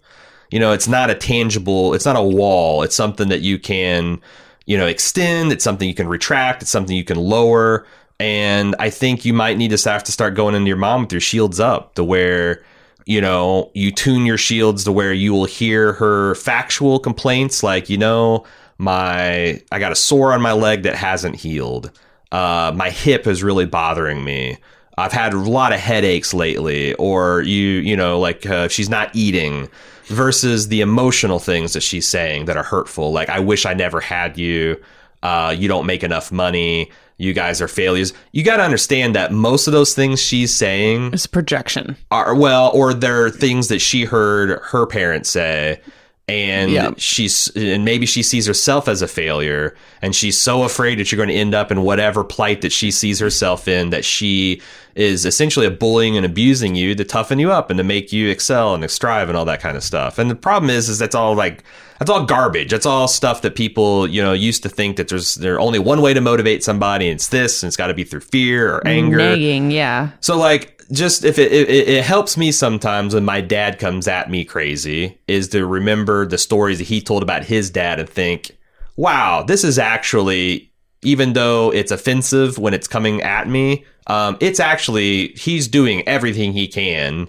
You 0.51 0.59
know, 0.59 0.72
it's 0.72 0.89
not 0.89 1.11
a 1.11 1.14
tangible, 1.14 1.95
it's 1.95 2.07
not 2.07 2.16
a 2.16 2.22
wall. 2.22 2.83
It's 2.83 2.97
something 2.97 3.29
that 3.29 3.41
you 3.41 3.59
can, 3.59 4.20
you 4.66 4.79
know, 4.79 4.87
extend. 4.87 5.53
It's 5.53 5.64
something 5.64 5.89
you 5.89 5.95
can 5.95 6.09
retract. 6.09 6.62
It's 6.62 6.70
something 6.70 6.97
you 6.97 7.05
can 7.05 7.18
lower. 7.18 7.87
And 8.20 8.74
I 8.78 8.90
think 8.90 9.24
you 9.24 9.32
might 9.32 9.58
need 9.58 9.76
to 9.76 9.90
have 9.90 10.04
to 10.04 10.12
start 10.12 10.34
going 10.34 10.54
into 10.54 10.68
your 10.68 10.76
mom 10.76 11.02
with 11.02 11.12
your 11.12 11.20
shields 11.20 11.60
up 11.60 11.94
to 11.94 12.02
where, 12.02 12.64
you 13.06 13.20
know, 13.20 13.70
you 13.74 13.92
tune 13.92 14.26
your 14.26 14.38
shields 14.38 14.84
to 14.84 14.92
where 14.92 15.12
you 15.12 15.32
will 15.32 15.44
hear 15.44 15.92
her 15.94 16.34
factual 16.34 16.98
complaints 16.98 17.62
like, 17.62 17.88
you 17.88 17.96
know, 17.96 18.44
my 18.78 19.62
I 19.70 19.78
got 19.78 19.92
a 19.92 19.96
sore 19.96 20.32
on 20.32 20.42
my 20.42 20.52
leg 20.52 20.82
that 20.82 20.96
hasn't 20.96 21.36
healed. 21.36 21.90
Uh, 22.32 22.72
my 22.74 22.90
hip 22.90 23.26
is 23.26 23.42
really 23.42 23.66
bothering 23.66 24.24
me. 24.24 24.58
I've 24.96 25.12
had 25.12 25.32
a 25.32 25.38
lot 25.38 25.72
of 25.72 25.78
headaches 25.78 26.34
lately, 26.34 26.94
or 26.94 27.42
you, 27.42 27.68
you 27.68 27.96
know, 27.96 28.18
like 28.18 28.44
uh, 28.46 28.66
she's 28.66 28.90
not 28.90 29.14
eating, 29.14 29.68
versus 30.08 30.68
the 30.68 30.80
emotional 30.80 31.38
things 31.38 31.72
that 31.74 31.82
she's 31.82 32.08
saying 32.08 32.46
that 32.46 32.56
are 32.56 32.62
hurtful. 32.64 33.12
Like 33.12 33.28
I 33.28 33.40
wish 33.40 33.64
I 33.66 33.74
never 33.74 34.00
had 34.00 34.36
you. 34.36 34.80
Uh, 35.22 35.54
you 35.56 35.68
don't 35.68 35.86
make 35.86 36.02
enough 36.02 36.30
money, 36.32 36.90
you 37.16 37.32
guys 37.32 37.60
are 37.60 37.68
failures. 37.68 38.12
You 38.32 38.44
got 38.44 38.58
to 38.58 38.62
understand 38.62 39.14
that 39.16 39.32
most 39.32 39.66
of 39.66 39.72
those 39.72 39.94
things 39.94 40.20
she's 40.22 40.54
saying 40.54 41.12
is 41.14 41.26
projection. 41.26 41.96
are 42.10 42.34
well, 42.34 42.70
or 42.72 42.94
they're 42.94 43.30
things 43.30 43.68
that 43.68 43.80
she 43.80 44.04
heard 44.04 44.60
her 44.66 44.86
parents 44.86 45.28
say, 45.30 45.80
and 46.28 46.70
Yeah. 46.70 46.90
she's 46.96 47.48
and 47.56 47.84
maybe 47.84 48.06
she 48.06 48.22
sees 48.22 48.46
herself 48.46 48.86
as 48.86 49.02
a 49.02 49.08
failure, 49.08 49.74
and 50.02 50.14
she's 50.14 50.38
so 50.40 50.62
afraid 50.62 50.98
that 51.00 51.10
you're 51.10 51.16
going 51.16 51.30
to 51.30 51.34
end 51.34 51.54
up 51.54 51.72
in 51.72 51.82
whatever 51.82 52.22
plight 52.22 52.60
that 52.60 52.70
she 52.70 52.90
sees 52.92 53.18
herself 53.18 53.66
in 53.66 53.90
that 53.90 54.04
she 54.04 54.60
is 54.94 55.24
essentially 55.24 55.68
bullying 55.70 56.16
and 56.16 56.26
abusing 56.26 56.74
you 56.74 56.94
to 56.94 57.04
toughen 57.04 57.38
you 57.38 57.50
up 57.50 57.70
and 57.70 57.78
to 57.78 57.84
make 57.84 58.12
you 58.12 58.28
excel 58.28 58.74
and 58.74 58.88
strive 58.90 59.28
and 59.28 59.36
all 59.38 59.44
that 59.46 59.60
kind 59.60 59.76
of 59.76 59.82
stuff. 59.82 60.18
And 60.18 60.30
the 60.30 60.34
problem 60.34 60.70
is, 60.70 60.88
is 60.88 60.98
that's 60.98 61.14
all 61.14 61.34
like 61.34 61.64
that's 61.99 62.11
all 62.11 62.24
garbage. 62.24 62.70
That's 62.70 62.86
all 62.86 63.09
stuff 63.09 63.42
that 63.42 63.55
people 63.55 64.07
you 64.07 64.22
know 64.22 64.32
used 64.32 64.62
to 64.62 64.68
think 64.68 64.96
that 64.96 65.09
there's 65.09 65.34
there's 65.36 65.59
only 65.59 65.78
one 65.78 66.01
way 66.01 66.14
to 66.14 66.20
motivate 66.20 66.62
somebody, 66.64 67.09
and 67.09 67.16
it's 67.16 67.28
this, 67.28 67.62
and 67.62 67.68
it's 67.68 67.76
got 67.76 67.88
to 67.88 67.94
be 67.94 68.05
through 68.05 68.20
fear 68.20 68.76
or 68.76 68.86
anger. 68.86 69.18
Nagging, 69.18 69.70
yeah. 69.70 70.11
So 70.20 70.38
like 70.38 70.82
just 70.92 71.24
if 71.24 71.38
it, 71.38 71.53
it 71.53 71.68
it 71.68 72.05
helps 72.05 72.36
me 72.36 72.53
sometimes 72.53 73.14
when 73.14 73.24
my 73.24 73.40
dad 73.40 73.78
comes 73.78 74.09
at 74.09 74.30
me 74.30 74.44
crazy 74.44 75.18
is 75.26 75.49
to 75.49 75.66
remember 75.66 76.26
the 76.26 76.38
stories 76.38 76.78
that 76.78 76.84
he 76.84 77.01
told 77.01 77.22
about 77.22 77.44
his 77.44 77.70
dad 77.70 78.01
and 78.01 78.09
think, 78.09 78.57
wow, 78.96 79.42
this 79.42 79.64
is 79.64 79.78
actually 79.78 80.72
even 81.03 81.32
though 81.32 81.72
it's 81.72 81.92
offensive 81.92 82.59
when 82.59 82.74
it's 82.74 82.88
coming 82.88 83.22
at 83.22 83.49
me, 83.49 83.84
um, 84.09 84.36
it's 84.40 84.61
actually 84.61 85.28
he's 85.28 85.68
doing 85.68 86.07
everything 86.09 86.53
he 86.53 86.66
can 86.66 87.28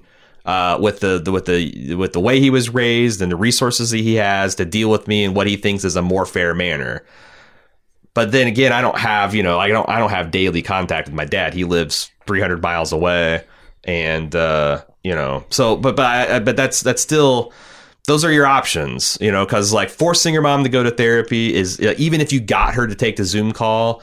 uh, 0.50 0.78
with 0.80 1.00
the, 1.00 1.20
the 1.20 1.32
with 1.32 1.46
the 1.46 1.96
with 1.96 2.14
the 2.14 2.20
way 2.20 2.40
he 2.40 2.50
was 2.50 2.70
raised 2.70 3.22
and 3.22 3.32
the 3.32 3.36
resources 3.36 3.92
that 3.92 3.98
he 3.98 4.16
has 4.16 4.56
to 4.56 4.66
deal 4.66 4.90
with 4.90 5.08
me 5.08 5.24
and 5.24 5.36
what 5.36 5.48
he 5.48 5.56
thinks 5.56 5.84
is 5.84 5.96
a 5.96 6.02
more 6.02 6.26
fair 6.26 6.54
manner 6.54 7.04
but 8.14 8.32
then 8.32 8.48
again, 8.48 8.74
I 8.74 8.82
don't 8.82 8.98
have 8.98 9.36
you 9.36 9.44
know 9.44 9.60
I 9.60 9.70
don't 9.70 9.88
I 9.88 10.00
don't 10.00 10.10
have 10.10 10.32
daily 10.32 10.62
contact 10.62 11.08
with 11.08 11.16
my 11.16 11.26
dad. 11.26 11.54
He 11.54 11.64
lives 11.64 12.12
300 12.28 12.62
miles 12.62 12.92
away, 12.92 13.46
and 13.86 14.36
uh, 14.36 14.84
you 15.04 15.16
know 15.16 15.46
so 15.50 15.76
but 15.76 15.96
but 15.96 16.06
I, 16.06 16.40
but 16.40 16.56
that's 16.56 16.82
that's 16.82 17.02
still 17.02 17.54
those 18.08 18.26
are 18.26 18.32
your 18.32 18.46
options, 18.46 19.18
you 19.22 19.32
know, 19.32 19.46
because 19.46 19.72
like 19.72 19.90
forcing 19.90 20.34
your 20.34 20.44
mom 20.44 20.64
to 20.64 20.70
go 20.70 20.84
to 20.84 20.92
therapy 20.92 21.54
is 21.54 21.80
uh, 21.80 21.94
even 21.98 22.22
if 22.22 22.34
you 22.34 22.40
got 22.40 22.74
her 22.74 22.88
to 22.88 22.96
take 22.96 23.16
the 23.16 23.24
Zoom 23.24 23.52
call. 23.52 24.02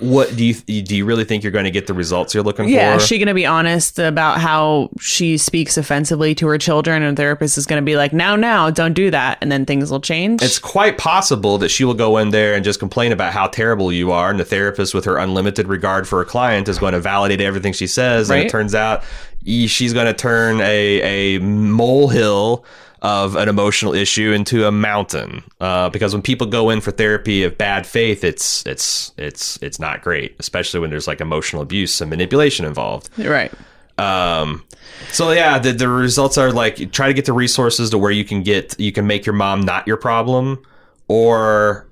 What 0.00 0.36
do 0.36 0.44
you 0.44 0.54
do? 0.82 0.96
You 0.96 1.04
really 1.04 1.24
think 1.24 1.42
you're 1.42 1.52
going 1.52 1.64
to 1.64 1.70
get 1.70 1.86
the 1.86 1.94
results 1.94 2.34
you're 2.34 2.44
looking 2.44 2.68
Yeah, 2.68 2.74
for? 2.74 2.80
Yeah, 2.80 2.96
is 2.96 3.06
she 3.06 3.18
going 3.18 3.28
to 3.28 3.34
be 3.34 3.46
honest 3.46 3.98
about 3.98 4.40
how 4.40 4.90
she 5.00 5.38
speaks 5.38 5.76
offensively 5.76 6.34
to 6.36 6.46
her 6.48 6.58
children? 6.58 7.02
And 7.02 7.16
the 7.16 7.20
therapist 7.20 7.58
is 7.58 7.66
going 7.66 7.82
to 7.82 7.84
be 7.84 7.96
like, 7.96 8.12
now, 8.12 8.36
now, 8.36 8.70
don't 8.70 8.94
do 8.94 9.10
that. 9.10 9.38
And 9.40 9.50
then 9.50 9.66
things 9.66 9.90
will 9.90 10.00
change. 10.00 10.42
It's 10.42 10.58
quite 10.58 10.98
possible 10.98 11.58
that 11.58 11.70
she 11.70 11.84
will 11.84 11.94
go 11.94 12.18
in 12.18 12.30
there 12.30 12.54
and 12.54 12.64
just 12.64 12.78
complain 12.78 13.12
about 13.12 13.32
how 13.32 13.46
terrible 13.48 13.92
you 13.92 14.12
are, 14.12 14.30
and 14.30 14.38
the 14.38 14.44
therapist, 14.44 14.94
with 14.94 15.04
her 15.04 15.18
unlimited 15.18 15.66
regard 15.68 16.06
for 16.06 16.18
her 16.18 16.24
client, 16.24 16.68
is 16.68 16.78
going 16.78 16.92
to 16.92 17.00
validate 17.00 17.40
everything 17.40 17.72
she 17.72 17.86
says. 17.86 18.30
And 18.30 18.40
it 18.40 18.50
turns 18.50 18.74
out 18.74 19.02
she's 19.44 19.92
going 19.92 20.06
to 20.06 20.14
turn 20.14 20.60
a 20.60 21.36
a 21.36 21.40
molehill 21.40 22.64
of 23.00 23.36
an 23.36 23.48
emotional 23.48 23.94
issue 23.94 24.32
into 24.32 24.66
a 24.66 24.72
mountain. 24.72 25.42
Uh, 25.60 25.88
because 25.88 26.12
when 26.12 26.22
people 26.22 26.46
go 26.46 26.70
in 26.70 26.80
for 26.80 26.90
therapy 26.90 27.44
of 27.44 27.56
bad 27.56 27.86
faith, 27.86 28.24
it's 28.24 28.64
it's 28.66 29.12
it's 29.16 29.58
it's 29.62 29.78
not 29.78 30.02
great, 30.02 30.34
especially 30.38 30.80
when 30.80 30.90
there's 30.90 31.06
like 31.06 31.20
emotional 31.20 31.62
abuse 31.62 32.00
and 32.00 32.10
manipulation 32.10 32.64
involved. 32.64 33.10
right. 33.18 33.52
Um, 33.98 34.64
so 35.10 35.32
yeah, 35.32 35.58
the, 35.58 35.72
the 35.72 35.88
results 35.88 36.38
are 36.38 36.52
like 36.52 36.92
try 36.92 37.08
to 37.08 37.14
get 37.14 37.24
the 37.24 37.32
resources 37.32 37.90
to 37.90 37.98
where 37.98 38.12
you 38.12 38.24
can 38.24 38.42
get 38.42 38.78
you 38.78 38.92
can 38.92 39.06
make 39.06 39.26
your 39.26 39.34
mom 39.34 39.62
not 39.62 39.86
your 39.86 39.96
problem, 39.96 40.62
or 41.08 41.88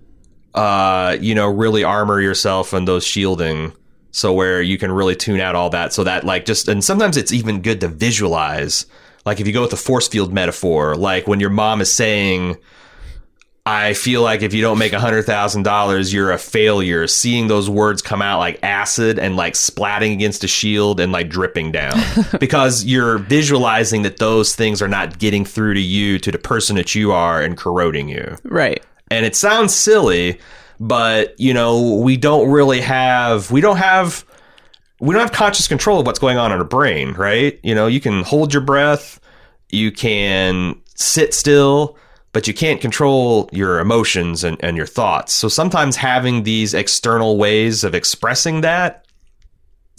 uh, 0.55 1.17
you 1.21 1.35
know, 1.35 1.49
really 1.49 1.85
armor 1.85 2.21
yourself 2.21 2.73
and 2.73 2.89
those 2.89 3.05
shielding. 3.05 3.73
So 4.13 4.33
where 4.33 4.63
you 4.63 4.79
can 4.79 4.91
really 4.91 5.15
tune 5.15 5.41
out 5.41 5.55
all 5.55 5.69
that, 5.71 5.93
so 5.93 6.03
that 6.05 6.25
like 6.25 6.47
just 6.47 6.69
and 6.69 6.83
sometimes 6.83 7.17
it's 7.17 7.33
even 7.33 7.61
good 7.61 7.81
to 7.83 7.89
visualize. 7.89 8.87
Like 9.27 9.41
if 9.41 9.47
you 9.47 9.53
go 9.53 9.63
with 9.63 9.73
the 9.73 9.77
force 9.77 10.07
field 10.07 10.33
metaphor, 10.33 10.97
like 10.97 11.27
when 11.27 11.41
your 11.41 11.51
mom 11.51 11.81
is 11.81 11.93
saying, 11.93 12.57
I 13.67 13.95
feel 13.95 14.23
like 14.23 14.43
if 14.43 14.55
you 14.55 14.63
don't 14.63 14.79
make 14.79 14.93
a 14.93 15.01
hundred 15.01 15.25
thousand 15.25 15.65
dollars, 15.65 16.15
you're 16.15 16.31
a 16.31 16.39
failure. 16.39 17.09
Seeing 17.09 17.49
those 17.49 17.69
words 17.69 18.01
come 18.01 18.23
out 18.23 18.39
like 18.39 18.61
acid 18.63 19.19
and 19.19 19.35
like 19.35 19.55
splatting 19.55 20.13
against 20.13 20.45
a 20.45 20.49
shield 20.49 21.01
and 21.01 21.11
like 21.11 21.29
dripping 21.29 21.73
down 21.73 22.01
because 22.41 22.85
you're 22.85 23.19
visualizing 23.19 24.03
that 24.03 24.19
those 24.19 24.55
things 24.55 24.81
are 24.81 24.87
not 24.87 25.19
getting 25.19 25.45
through 25.45 25.75
to 25.75 25.81
you, 25.81 26.21
to 26.21 26.31
the 26.31 26.39
person 26.39 26.77
that 26.77 26.95
you 26.95 27.11
are, 27.11 27.43
and 27.43 27.57
corroding 27.57 28.09
you. 28.09 28.37
Right. 28.45 28.85
And 29.11 29.27
it 29.27 29.35
sounds 29.35 29.75
silly, 29.75 30.39
but 30.79 31.35
you 31.41 31.53
know 31.53 31.97
we 31.97 32.17
don't 32.17 32.49
really 32.49 32.81
have 32.81 33.51
we 33.51 33.61
don't 33.61 33.79
have 33.79 34.25
we 35.01 35.13
don't 35.13 35.21
have 35.21 35.33
conscious 35.33 35.69
control 35.69 36.01
of 36.01 36.07
what's 36.07 36.19
going 36.19 36.39
on 36.39 36.53
in 36.53 36.59
our 36.59 36.65
brain, 36.65 37.13
right? 37.13 37.59
You 37.63 37.75
know, 37.75 37.87
you 37.87 38.01
can 38.01 38.23
hold 38.23 38.53
your 38.53 38.63
breath, 38.63 39.21
you 39.71 39.93
can 39.93 40.81
sit 40.95 41.35
still, 41.35 41.99
but 42.33 42.47
you 42.47 42.55
can't 42.55 42.81
control 42.81 43.49
your 43.53 43.79
emotions 43.79 44.45
and, 44.45 44.63
and 44.63 44.77
your 44.77 44.87
thoughts. 44.87 45.33
So 45.33 45.49
sometimes 45.49 45.97
having 45.97 46.43
these 46.43 46.75
external 46.75 47.37
ways 47.37 47.85
of 47.85 47.95
expressing 47.95 48.61
that 48.63 49.07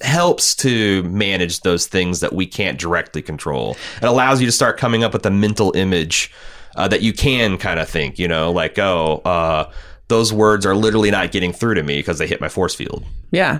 helps 0.01 0.55
to 0.55 1.03
manage 1.03 1.61
those 1.61 1.87
things 1.87 2.19
that 2.19 2.33
we 2.33 2.45
can't 2.45 2.79
directly 2.79 3.21
control. 3.21 3.75
It 4.01 4.05
allows 4.05 4.39
you 4.39 4.45
to 4.45 4.51
start 4.51 4.77
coming 4.77 5.03
up 5.03 5.13
with 5.13 5.25
a 5.25 5.31
mental 5.31 5.75
image 5.75 6.31
uh, 6.75 6.87
that 6.87 7.01
you 7.01 7.13
can 7.13 7.57
kind 7.57 7.79
of 7.79 7.89
think, 7.89 8.19
you 8.19 8.27
know, 8.27 8.51
like, 8.51 8.77
oh, 8.77 9.21
uh, 9.25 9.71
those 10.07 10.31
words 10.31 10.65
are 10.65 10.75
literally 10.75 11.11
not 11.11 11.31
getting 11.31 11.51
through 11.51 11.73
to 11.73 11.83
me 11.83 11.97
because 11.97 12.19
they 12.19 12.27
hit 12.27 12.39
my 12.39 12.49
force 12.49 12.75
field. 12.75 13.03
Yeah. 13.31 13.59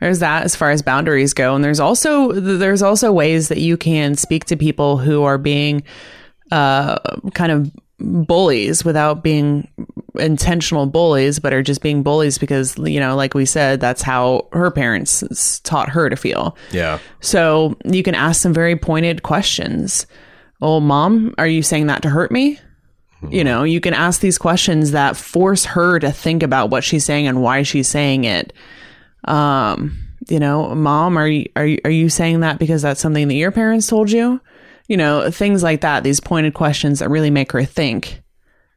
There's 0.00 0.20
that 0.20 0.44
as 0.44 0.56
far 0.56 0.70
as 0.70 0.82
boundaries 0.82 1.32
go. 1.32 1.54
And 1.54 1.64
there's 1.64 1.80
also 1.80 2.32
there's 2.32 2.82
also 2.82 3.12
ways 3.12 3.48
that 3.48 3.58
you 3.58 3.76
can 3.76 4.14
speak 4.14 4.44
to 4.46 4.56
people 4.56 4.98
who 4.98 5.22
are 5.22 5.38
being 5.38 5.82
uh 6.50 6.98
kind 7.32 7.52
of 7.52 7.70
bullies 7.98 8.84
without 8.84 9.22
being 9.22 9.68
intentional 10.16 10.86
bullies, 10.86 11.38
but 11.38 11.52
are 11.52 11.62
just 11.62 11.82
being 11.82 12.02
bullies 12.02 12.38
because, 12.38 12.76
you 12.78 13.00
know, 13.00 13.16
like 13.16 13.34
we 13.34 13.44
said, 13.44 13.80
that's 13.80 14.02
how 14.02 14.48
her 14.52 14.70
parents 14.70 15.60
taught 15.60 15.88
her 15.88 16.08
to 16.10 16.16
feel. 16.16 16.56
Yeah. 16.72 16.98
So 17.20 17.76
you 17.84 18.02
can 18.02 18.14
ask 18.14 18.40
some 18.40 18.52
very 18.52 18.76
pointed 18.76 19.22
questions. 19.22 20.06
Oh, 20.60 20.80
mom, 20.80 21.34
are 21.38 21.46
you 21.46 21.62
saying 21.62 21.86
that 21.86 22.02
to 22.02 22.10
hurt 22.10 22.30
me? 22.30 22.58
You 23.30 23.42
know, 23.42 23.62
you 23.62 23.80
can 23.80 23.94
ask 23.94 24.20
these 24.20 24.36
questions 24.36 24.90
that 24.90 25.16
force 25.16 25.64
her 25.64 25.98
to 25.98 26.12
think 26.12 26.42
about 26.42 26.68
what 26.70 26.84
she's 26.84 27.04
saying 27.04 27.26
and 27.26 27.40
why 27.42 27.62
she's 27.62 27.88
saying 27.88 28.24
it. 28.24 28.52
Um, 29.26 29.98
you 30.28 30.40
know, 30.40 30.74
mom, 30.74 31.16
are 31.16 31.28
you 31.28 31.46
are 31.56 31.66
you, 31.66 31.78
are 31.84 31.90
you 31.90 32.08
saying 32.08 32.40
that 32.40 32.58
because 32.58 32.82
that's 32.82 33.00
something 33.00 33.28
that 33.28 33.34
your 33.34 33.52
parents 33.52 33.86
told 33.86 34.10
you? 34.10 34.40
You 34.88 34.96
know, 34.96 35.30
things 35.30 35.62
like 35.62 35.82
that. 35.82 36.02
These 36.02 36.20
pointed 36.20 36.54
questions 36.54 36.98
that 36.98 37.10
really 37.10 37.30
make 37.30 37.52
her 37.52 37.64
think. 37.64 38.22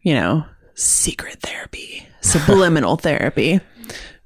You 0.01 0.13
know, 0.13 0.45
secret 0.75 1.41
therapy, 1.41 2.07
subliminal 2.21 2.95
therapy. 2.97 3.59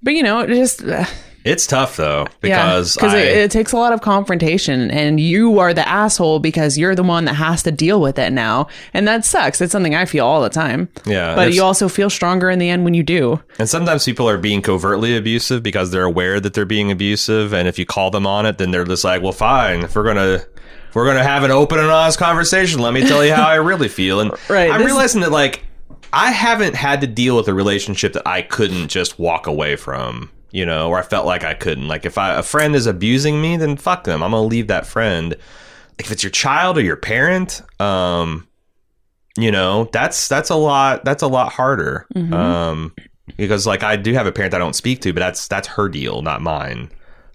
But 0.03 0.13
you 0.13 0.23
know, 0.23 0.45
just 0.47 0.83
uh, 0.83 1.05
It's 1.43 1.65
tough 1.65 1.97
though 1.97 2.27
because 2.41 2.95
because 2.95 3.13
I, 3.13 3.19
it, 3.19 3.37
it 3.37 3.51
takes 3.51 3.71
a 3.71 3.77
lot 3.77 3.93
of 3.93 4.01
confrontation, 4.01 4.91
and 4.91 5.19
you 5.19 5.59
are 5.59 5.73
the 5.73 5.87
asshole 5.87 6.39
because 6.39 6.77
you're 6.77 6.95
the 6.95 7.03
one 7.03 7.25
that 7.25 7.33
has 7.33 7.63
to 7.63 7.71
deal 7.71 7.99
with 7.99 8.19
it 8.19 8.31
now, 8.31 8.67
and 8.93 9.07
that 9.07 9.25
sucks. 9.25 9.59
It's 9.59 9.71
something 9.71 9.95
I 9.95 10.05
feel 10.05 10.25
all 10.25 10.41
the 10.41 10.49
time. 10.49 10.89
Yeah, 11.05 11.35
but 11.35 11.53
you 11.53 11.63
also 11.63 11.89
feel 11.89 12.09
stronger 12.09 12.49
in 12.49 12.59
the 12.59 12.69
end 12.69 12.83
when 12.83 12.93
you 12.93 13.03
do. 13.03 13.41
And 13.57 13.67
sometimes 13.67 14.05
people 14.05 14.29
are 14.29 14.37
being 14.37 14.61
covertly 14.61 15.17
abusive 15.17 15.63
because 15.63 15.91
they're 15.91 16.03
aware 16.03 16.39
that 16.39 16.53
they're 16.53 16.65
being 16.65 16.91
abusive, 16.91 17.53
and 17.53 17.67
if 17.67 17.79
you 17.79 17.85
call 17.85 18.11
them 18.11 18.27
on 18.27 18.45
it, 18.45 18.57
then 18.59 18.71
they're 18.71 18.85
just 18.85 19.03
like, 19.03 19.21
"Well, 19.21 19.31
fine. 19.31 19.81
If 19.81 19.95
we're 19.95 20.03
gonna 20.03 20.43
if 20.89 20.95
we're 20.95 21.07
gonna 21.07 21.23
have 21.23 21.43
an 21.43 21.51
open 21.51 21.79
and 21.79 21.89
honest 21.89 22.19
conversation, 22.19 22.81
let 22.81 22.93
me 22.93 23.01
tell 23.07 23.25
you 23.25 23.33
how 23.33 23.47
I 23.47 23.55
really 23.55 23.87
feel." 23.87 24.19
And 24.19 24.31
Right, 24.49 24.69
I'm 24.69 24.83
realizing 24.85 25.21
that 25.21 25.31
like 25.31 25.63
I 26.13 26.31
haven't 26.31 26.75
had 26.75 27.01
to 27.01 27.07
deal 27.07 27.35
with 27.37 27.47
a 27.47 27.53
relationship 27.53 28.13
that 28.13 28.27
I 28.27 28.41
couldn't 28.41 28.89
just 28.89 29.17
walk 29.17 29.47
away 29.47 29.75
from, 29.75 30.29
you 30.51 30.65
know, 30.65 30.89
or 30.89 30.99
I 30.99 31.01
felt 31.01 31.25
like 31.25 31.43
I 31.43 31.53
couldn't. 31.53 31.87
Like 31.87 32.05
if 32.05 32.17
I, 32.17 32.35
a 32.35 32.43
friend 32.43 32.75
is 32.75 32.85
abusing 32.85 33.41
me, 33.41 33.57
then 33.57 33.77
fuck 33.77 34.03
them. 34.03 34.21
I'm 34.21 34.31
gonna 34.31 34.43
leave 34.45 34.67
that 34.67 34.85
friend. 34.85 35.31
Like 35.31 36.05
If 36.05 36.11
it's 36.11 36.23
your 36.23 36.31
child 36.31 36.77
or 36.77 36.81
your 36.81 36.97
parent, 36.97 37.61
um, 37.79 38.47
you 39.37 39.51
know, 39.51 39.89
that's 39.93 40.27
that's 40.27 40.49
a 40.49 40.55
lot. 40.55 41.05
That's 41.05 41.23
a 41.23 41.27
lot 41.27 41.53
harder. 41.53 42.05
Um, 42.15 42.93
because 43.37 43.65
like 43.65 43.83
I 43.83 43.95
do 43.95 44.13
have 44.13 44.27
a 44.27 44.31
parent 44.31 44.53
I 44.53 44.57
don't 44.57 44.75
speak 44.75 45.01
to, 45.01 45.13
but 45.13 45.19
that's 45.19 45.47
that's 45.47 45.67
her 45.69 45.87
deal, 45.87 46.21
not 46.21 46.41
mine. 46.41 46.89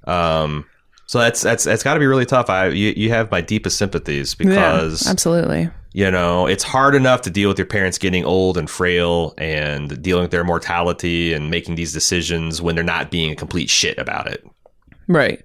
Um, 0.05 0.67
so 1.07 1.19
that's 1.19 1.41
that's 1.41 1.65
that's 1.65 1.83
got 1.83 1.95
to 1.95 2.01
be 2.01 2.07
really 2.07 2.27
tough. 2.27 2.51
I 2.51 2.69
you, 2.69 2.93
you 2.97 3.11
have 3.11 3.31
my 3.31 3.41
deepest 3.41 3.79
sympathies 3.79 4.35
because 4.35 5.07
absolutely. 5.09 5.71
You 5.97 6.11
know 6.11 6.47
it's 6.47 6.63
hard 6.63 6.95
enough 6.95 7.23
to 7.23 7.31
deal 7.31 7.49
with 7.49 7.59
your 7.59 7.67
parents 7.67 7.97
getting 7.97 8.23
old 8.23 8.59
and 8.59 8.69
frail 8.69 9.33
and 9.39 10.03
dealing 10.03 10.21
with 10.21 10.31
their 10.31 10.45
mortality 10.45 11.33
and 11.33 11.51
making 11.51 11.75
these 11.75 11.91
decisions 11.91 12.61
when 12.61 12.75
they're 12.75 12.85
not 12.85 13.11
being 13.11 13.33
a 13.33 13.35
complete 13.35 13.71
shit 13.71 13.97
about 13.97 14.27
it. 14.27 14.47
Right. 15.09 15.43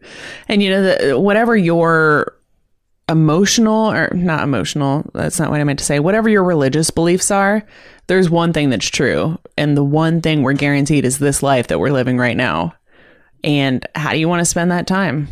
And 0.50 0.62
you 0.62 0.70
know, 0.70 0.84
the, 0.84 1.20
whatever 1.20 1.56
your 1.56 2.36
emotional 3.08 3.92
or 3.94 4.14
not 4.14 4.44
emotional, 4.44 5.10
that's 5.14 5.40
not 5.40 5.52
what 5.52 5.62
I 5.62 5.64
meant 5.64 5.80
to 5.80 5.86
say. 5.86 6.00
Whatever 6.02 6.28
your 6.28 6.44
religious 6.44 6.92
beliefs 6.92 7.32
are, 7.32 7.66
there's 8.08 8.30
one 8.30 8.52
thing 8.52 8.70
that's 8.70 8.90
true, 8.90 9.40
and 9.58 9.78
the 9.78 9.86
one 9.86 10.20
thing 10.20 10.44
we're 10.44 10.52
guaranteed 10.52 11.06
is 11.06 11.18
this 11.18 11.42
life 11.42 11.68
that 11.68 11.80
we're 11.80 11.94
living 11.94 12.18
right 12.18 12.36
now. 12.36 12.74
And 13.42 13.88
how 13.96 14.12
do 14.12 14.18
you 14.18 14.28
want 14.28 14.42
to 14.42 14.46
spend 14.46 14.72
that 14.72 14.86
time? 14.86 15.30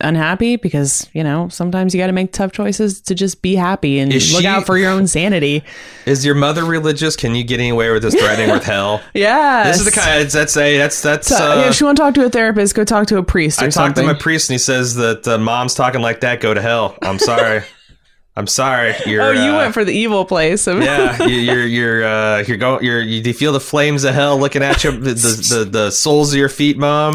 Unhappy 0.00 0.56
because 0.56 1.08
you 1.14 1.24
know 1.24 1.48
sometimes 1.48 1.94
you 1.94 2.00
got 2.00 2.08
to 2.08 2.12
make 2.12 2.30
tough 2.30 2.52
choices 2.52 3.00
to 3.00 3.14
just 3.14 3.40
be 3.40 3.54
happy 3.54 3.98
and 3.98 4.12
Is 4.12 4.30
look 4.32 4.42
she- 4.42 4.46
out 4.46 4.66
for 4.66 4.76
your 4.76 4.90
own 4.90 5.06
sanity. 5.06 5.64
Is 6.04 6.24
your 6.24 6.34
mother 6.34 6.64
religious? 6.66 7.16
Can 7.16 7.34
you 7.34 7.42
get 7.44 7.60
anywhere 7.60 7.94
with 7.94 8.02
this 8.02 8.14
threatening 8.14 8.50
with 8.50 8.64
hell? 8.64 9.00
Yeah, 9.14 9.64
This 9.64 9.78
is 9.78 9.84
the 9.86 9.90
kind. 9.90 10.28
That's 10.28 10.56
a 10.56 10.76
that's 10.76 11.00
that's. 11.00 11.32
Uh, 11.32 11.66
if 11.68 11.80
you 11.80 11.86
want 11.86 11.96
to 11.96 12.02
talk 12.02 12.14
to 12.14 12.26
a 12.26 12.30
therapist, 12.30 12.74
go 12.74 12.84
talk 12.84 13.06
to 13.06 13.16
a 13.16 13.22
priest 13.22 13.62
or 13.62 13.66
I 13.66 13.70
talked 13.70 13.96
to 13.96 14.02
my 14.02 14.12
priest 14.14 14.50
and 14.50 14.54
he 14.54 14.58
says 14.58 14.96
that 14.96 15.26
uh, 15.26 15.38
mom's 15.38 15.74
talking 15.74 16.02
like 16.02 16.20
that. 16.20 16.40
Go 16.40 16.52
to 16.52 16.60
hell. 16.60 16.98
I'm 17.00 17.18
sorry. 17.18 17.62
I'm 18.38 18.46
sorry. 18.46 18.94
You're, 19.06 19.22
oh, 19.22 19.30
you 19.30 19.52
uh, 19.52 19.56
went 19.60 19.72
for 19.72 19.82
the 19.82 19.92
evil 19.94 20.26
place. 20.26 20.66
yeah, 20.66 21.22
you, 21.26 21.36
you're 21.38 21.64
you're 21.64 22.04
uh, 22.04 22.44
you're 22.46 22.58
going. 22.58 22.84
You're 22.84 23.00
you, 23.00 23.22
do 23.22 23.30
you 23.30 23.34
feel 23.34 23.54
the 23.54 23.60
flames 23.60 24.04
of 24.04 24.12
hell 24.14 24.38
looking 24.38 24.62
at 24.62 24.84
you? 24.84 24.90
The 24.92 25.14
the, 25.14 25.54
the, 25.58 25.64
the 25.64 25.90
soles 25.90 26.34
of 26.34 26.38
your 26.38 26.50
feet, 26.50 26.76
mom. 26.76 27.14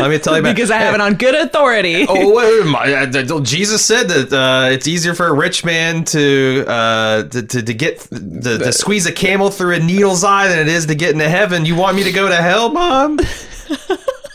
Let 0.00 0.10
me 0.10 0.18
tell 0.18 0.34
you 0.34 0.40
about 0.40 0.54
because 0.54 0.70
I 0.70 0.78
have 0.78 0.94
it 0.94 1.00
on 1.00 1.14
good 1.14 1.34
authority. 1.34 2.06
Oh, 2.08 2.64
my, 2.64 3.06
Jesus 3.42 3.84
said 3.84 4.08
that 4.08 4.32
uh, 4.32 4.70
it's 4.70 4.86
easier 4.88 5.14
for 5.14 5.26
a 5.26 5.32
rich 5.32 5.64
man 5.64 6.04
to 6.06 6.64
uh, 6.66 7.22
to, 7.24 7.42
to, 7.42 7.62
to 7.62 7.74
get 7.74 8.00
to, 8.00 8.58
to 8.58 8.72
squeeze 8.72 9.06
a 9.06 9.12
camel 9.12 9.50
through 9.50 9.74
a 9.74 9.78
needle's 9.80 10.24
eye 10.24 10.48
than 10.48 10.58
it 10.58 10.68
is 10.68 10.86
to 10.86 10.94
get 10.94 11.10
into 11.12 11.28
heaven. 11.28 11.64
You 11.66 11.76
want 11.76 11.96
me 11.96 12.04
to 12.04 12.12
go 12.12 12.28
to 12.28 12.36
hell, 12.36 12.70
mom? 12.70 13.18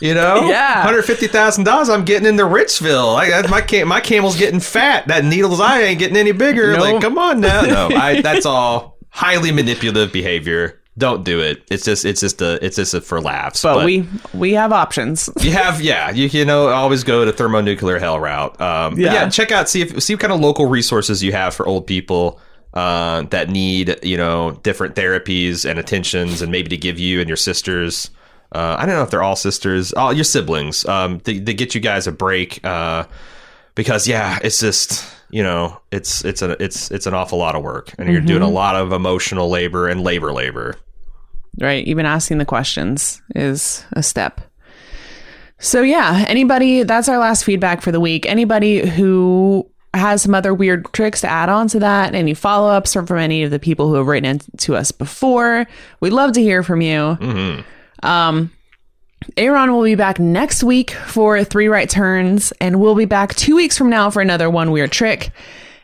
You 0.00 0.14
know, 0.14 0.46
Yeah. 0.48 0.82
hundred 0.82 1.02
fifty 1.04 1.26
thousand 1.26 1.64
dollars. 1.64 1.88
I'm 1.88 2.04
getting 2.04 2.26
into 2.28 2.44
Richville. 2.44 3.16
I, 3.16 3.38
I- 3.40 3.46
my 3.48 3.60
cam- 3.60 3.88
my 3.88 4.00
camel's 4.00 4.36
getting 4.36 4.60
fat. 4.60 5.08
That 5.08 5.24
needle's 5.24 5.60
eye 5.60 5.82
ain't 5.82 5.98
getting 5.98 6.16
any 6.16 6.32
bigger. 6.32 6.72
Nope. 6.72 6.80
Like, 6.80 7.00
come 7.02 7.18
on 7.18 7.40
now. 7.40 7.62
No, 7.62 7.88
I, 7.94 8.20
that's 8.22 8.46
all 8.46 8.98
highly 9.10 9.52
manipulative 9.52 10.12
behavior. 10.12 10.82
Don't 10.98 11.24
do 11.24 11.40
it. 11.40 11.62
It's 11.70 11.84
just 11.84 12.04
it's 12.06 12.20
just 12.20 12.40
a 12.40 12.64
it's 12.64 12.76
just 12.76 12.94
a 12.94 13.00
for 13.02 13.20
laughs. 13.20 13.62
but, 13.62 13.84
we 13.84 14.08
we 14.32 14.52
have 14.54 14.72
options. 14.72 15.28
you 15.40 15.52
have 15.52 15.80
yeah 15.82 16.10
you 16.10 16.26
you 16.28 16.44
know 16.44 16.68
always 16.68 17.04
go 17.04 17.24
to 17.24 17.32
thermonuclear 17.32 17.98
hell 17.98 18.18
route 18.18 18.58
um 18.60 18.98
Yeah. 18.98 19.12
yeah. 19.12 19.28
check 19.28 19.52
out 19.52 19.68
see 19.68 19.82
if 19.82 20.02
see 20.02 20.14
what 20.14 20.20
kind 20.20 20.32
of 20.32 20.40
local 20.40 20.66
resources 20.66 21.22
you 21.22 21.32
have 21.32 21.54
for 21.54 21.66
old 21.66 21.86
people 21.86 22.40
uh, 22.72 23.22
that 23.30 23.48
need 23.50 23.96
you 24.02 24.16
know 24.16 24.52
different 24.62 24.94
therapies 24.94 25.68
and 25.68 25.78
attentions 25.78 26.40
and 26.42 26.50
maybe 26.52 26.68
to 26.68 26.76
give 26.78 26.98
you 26.98 27.20
and 27.20 27.28
your 27.28 27.36
sisters 27.36 28.10
uh, 28.52 28.76
I 28.78 28.86
don't 28.86 28.94
know 28.94 29.02
if 29.02 29.10
they're 29.10 29.22
all 29.22 29.36
sisters 29.36 29.92
all 29.92 30.12
your 30.14 30.24
siblings 30.24 30.86
um 30.86 31.20
to, 31.20 31.44
to 31.44 31.54
get 31.54 31.74
you 31.74 31.80
guys 31.80 32.06
a 32.06 32.12
break 32.12 32.64
uh 32.64 33.04
because 33.74 34.08
yeah 34.08 34.38
it's 34.42 34.60
just 34.60 35.04
you 35.30 35.42
know 35.42 35.78
it's 35.90 36.24
it's 36.24 36.40
a 36.42 36.62
it's 36.62 36.90
it's 36.90 37.06
an 37.06 37.12
awful 37.14 37.38
lot 37.38 37.54
of 37.54 37.62
work 37.62 37.92
and 37.98 38.10
you're 38.10 38.20
doing 38.20 38.42
a 38.42 38.48
lot 38.48 38.76
of 38.76 38.92
emotional 38.92 39.48
labor 39.50 39.88
and 39.88 40.02
labor 40.02 40.32
labor 40.32 40.74
right? 41.60 41.86
Even 41.86 42.06
asking 42.06 42.38
the 42.38 42.44
questions 42.44 43.20
is 43.34 43.84
a 43.92 44.02
step. 44.02 44.40
So, 45.58 45.80
yeah, 45.80 46.24
anybody, 46.28 46.82
that's 46.82 47.08
our 47.08 47.18
last 47.18 47.44
feedback 47.44 47.80
for 47.80 47.90
the 47.90 48.00
week. 48.00 48.26
Anybody 48.26 48.86
who 48.86 49.68
has 49.94 50.20
some 50.20 50.34
other 50.34 50.52
weird 50.52 50.92
tricks 50.92 51.22
to 51.22 51.28
add 51.28 51.48
on 51.48 51.68
to 51.68 51.78
that, 51.80 52.14
any 52.14 52.34
follow 52.34 52.68
ups 52.68 52.92
from 52.92 53.18
any 53.18 53.42
of 53.42 53.50
the 53.50 53.58
people 53.58 53.88
who 53.88 53.94
have 53.94 54.06
written 54.06 54.28
in 54.28 54.40
to 54.58 54.76
us 54.76 54.92
before, 54.92 55.66
we'd 56.00 56.12
love 56.12 56.32
to 56.32 56.42
hear 56.42 56.62
from 56.62 56.82
you. 56.82 57.16
Um, 58.02 58.50
Aaron 59.38 59.72
will 59.72 59.82
be 59.82 59.94
back 59.94 60.18
next 60.20 60.62
week 60.62 60.90
for 60.90 61.42
three 61.42 61.68
right 61.68 61.88
turns, 61.88 62.52
and 62.60 62.78
we'll 62.78 62.94
be 62.94 63.06
back 63.06 63.34
two 63.34 63.56
weeks 63.56 63.78
from 63.78 63.88
now 63.88 64.10
for 64.10 64.20
another 64.20 64.50
one 64.50 64.70
weird 64.70 64.92
trick. 64.92 65.30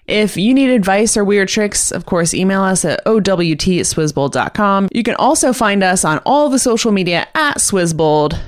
If 0.07 0.36
you 0.36 0.53
need 0.53 0.70
advice 0.70 1.16
or 1.16 1.24
weird 1.24 1.48
tricks, 1.48 1.92
of 1.92 2.07
course, 2.07 2.34
email 2.34 2.62
us 2.62 2.84
at 2.84 3.00
owt 3.07 3.28
at 3.28 3.38
swizzbold.com. 3.38 4.88
You 4.92 5.03
can 5.03 5.14
also 5.14 5.53
find 5.53 5.84
us 5.84 6.05
on 6.05 6.18
all 6.26 6.48
the 6.48 6.59
social 6.59 6.90
media 6.90 7.28
at 7.34 7.59
Swizzbold. 7.59 8.38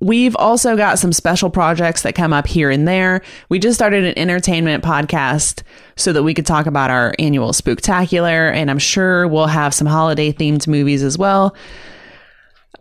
We've 0.00 0.36
also 0.36 0.76
got 0.76 0.98
some 0.98 1.12
special 1.12 1.48
projects 1.48 2.02
that 2.02 2.14
come 2.14 2.32
up 2.32 2.46
here 2.46 2.70
and 2.70 2.86
there. 2.86 3.22
We 3.48 3.58
just 3.58 3.78
started 3.78 4.04
an 4.04 4.18
entertainment 4.18 4.82
podcast 4.82 5.62
so 5.96 6.12
that 6.12 6.24
we 6.24 6.34
could 6.34 6.44
talk 6.44 6.66
about 6.66 6.90
our 6.90 7.14
annual 7.18 7.52
spooktacular, 7.52 8.52
and 8.52 8.70
I'm 8.70 8.80
sure 8.80 9.28
we'll 9.28 9.46
have 9.46 9.72
some 9.72 9.86
holiday 9.86 10.32
themed 10.32 10.66
movies 10.66 11.02
as 11.04 11.16
well. 11.16 11.54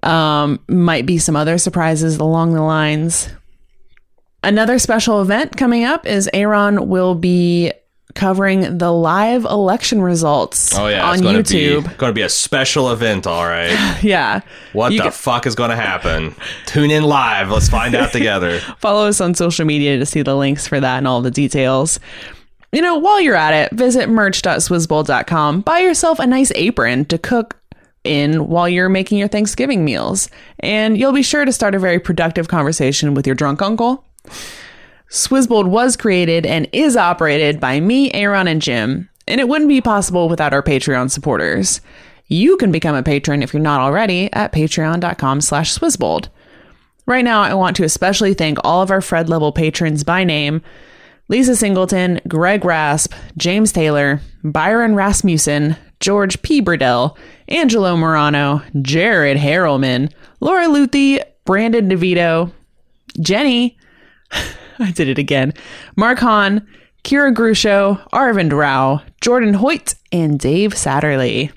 Um, 0.03 0.59
might 0.67 1.05
be 1.05 1.19
some 1.19 1.35
other 1.35 1.59
surprises 1.59 2.17
along 2.17 2.53
the 2.53 2.63
lines. 2.63 3.29
Another 4.43 4.79
special 4.79 5.21
event 5.21 5.55
coming 5.55 5.83
up 5.83 6.07
is 6.07 6.27
Aaron 6.33 6.89
will 6.89 7.13
be 7.13 7.71
covering 8.15 8.77
the 8.77 8.91
live 8.91 9.45
election 9.45 10.01
results 10.01 10.77
oh 10.77 10.87
yeah 10.87 11.05
on 11.07 11.13
it's 11.13 11.21
gonna 11.21 11.39
YouTube. 11.39 11.83
be 11.89 11.95
going 11.95 12.09
to 12.09 12.13
be 12.13 12.21
a 12.21 12.29
special 12.29 12.91
event 12.91 13.25
all 13.27 13.45
right 13.45 13.71
Yeah. 14.03 14.41
What 14.73 14.91
You 14.93 15.03
the 15.03 15.11
fuck 15.11 15.45
is 15.45 15.55
going 15.55 15.69
to 15.69 15.75
happen? 15.75 16.35
Tune 16.65 16.91
in 16.91 17.03
live. 17.03 17.49
Let's 17.51 17.69
find 17.69 17.93
out 17.95 18.11
together. 18.11 18.59
follow 18.79 19.07
us 19.07 19.21
on 19.21 19.35
social 19.35 19.65
media 19.65 19.97
to 19.99 20.05
see 20.05 20.21
the 20.21 20.35
links 20.35 20.67
for 20.67 20.79
that 20.79 20.97
and 20.97 21.07
all 21.07 21.21
the 21.21 21.31
details. 21.31 21.99
You 22.71 22.81
know, 22.81 22.97
while 22.97 23.19
you're 23.19 23.35
at 23.35 23.53
it, 23.53 23.77
visit 23.77 24.09
merch.swizzbowl.com. 24.09 25.61
Buy 25.61 25.79
yourself 25.79 26.19
a 26.19 26.25
nice 26.27 26.51
apron 26.55 27.05
to 27.05 27.17
cook 27.17 27.57
in 28.03 28.47
while 28.47 28.67
you're 28.67 28.89
making 28.89 29.17
your 29.19 29.27
Thanksgiving 29.27 29.83
meals. 29.85 30.29
And 30.59 30.97
you'll 30.97 31.13
be 31.13 31.23
sure 31.23 31.45
to 31.45 31.51
start 31.51 31.75
a 31.75 31.79
very 31.79 31.99
productive 31.99 32.47
conversation 32.47 33.13
with 33.13 33.27
your 33.27 33.35
drunk 33.35 33.61
uncle. 33.61 34.05
Swizzbold 35.11 35.67
was 35.67 35.97
created 35.97 36.45
and 36.45 36.69
is 36.71 36.95
operated 36.95 37.59
by 37.59 37.81
me, 37.81 38.13
Aaron, 38.13 38.47
and 38.47 38.61
Jim, 38.61 39.09
and 39.27 39.41
it 39.41 39.49
wouldn't 39.49 39.67
be 39.67 39.81
possible 39.81 40.29
without 40.29 40.53
our 40.53 40.63
Patreon 40.63 41.11
supporters. 41.11 41.81
You 42.27 42.55
can 42.55 42.71
become 42.71 42.95
a 42.95 43.03
patron 43.03 43.43
if 43.43 43.53
you're 43.53 43.61
not 43.61 43.81
already 43.81 44.31
at 44.31 44.53
patreon.com 44.53 45.41
slash 45.41 45.77
swizzbold. 45.77 46.29
Right 47.05 47.25
now, 47.25 47.41
I 47.41 47.53
want 47.55 47.75
to 47.75 47.83
especially 47.83 48.33
thank 48.33 48.57
all 48.63 48.81
of 48.81 48.89
our 48.89 49.01
Fred 49.01 49.27
level 49.27 49.51
patrons 49.51 50.05
by 50.05 50.23
name 50.23 50.61
Lisa 51.27 51.57
Singleton, 51.57 52.21
Greg 52.25 52.63
Rasp, 52.63 53.13
James 53.35 53.73
Taylor, 53.73 54.21
Byron 54.45 54.95
Rasmussen, 54.95 55.75
George 55.99 56.41
P. 56.41 56.61
Burdell, 56.61 57.17
Angelo 57.49 57.97
Morano, 57.97 58.61
Jared 58.81 59.37
Harrelman, 59.37 60.09
Laura 60.39 60.67
Luthi, 60.67 61.21
Brandon 61.43 61.89
DeVito, 61.89 62.53
Jenny, 63.19 63.77
I 64.85 64.91
did 64.91 65.07
it 65.07 65.17
again, 65.17 65.53
Mark 65.95 66.19
Hahn, 66.19 66.67
Kira 67.03 67.33
Grusho, 67.33 68.07
Arvind 68.09 68.51
Rao, 68.51 69.01
Jordan 69.21 69.53
Hoyt, 69.53 69.95
and 70.11 70.39
Dave 70.39 70.73
Satterley. 70.73 71.51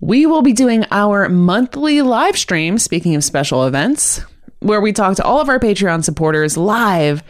We 0.00 0.26
will 0.26 0.42
be 0.42 0.52
doing 0.52 0.84
our 0.90 1.28
monthly 1.28 2.02
live 2.02 2.36
stream, 2.36 2.78
speaking 2.78 3.14
of 3.14 3.24
special 3.24 3.66
events, 3.66 4.20
where 4.60 4.80
we 4.80 4.92
talk 4.92 5.16
to 5.16 5.24
all 5.24 5.40
of 5.40 5.48
our 5.48 5.58
Patreon 5.58 6.04
supporters 6.04 6.56
live 6.56 7.22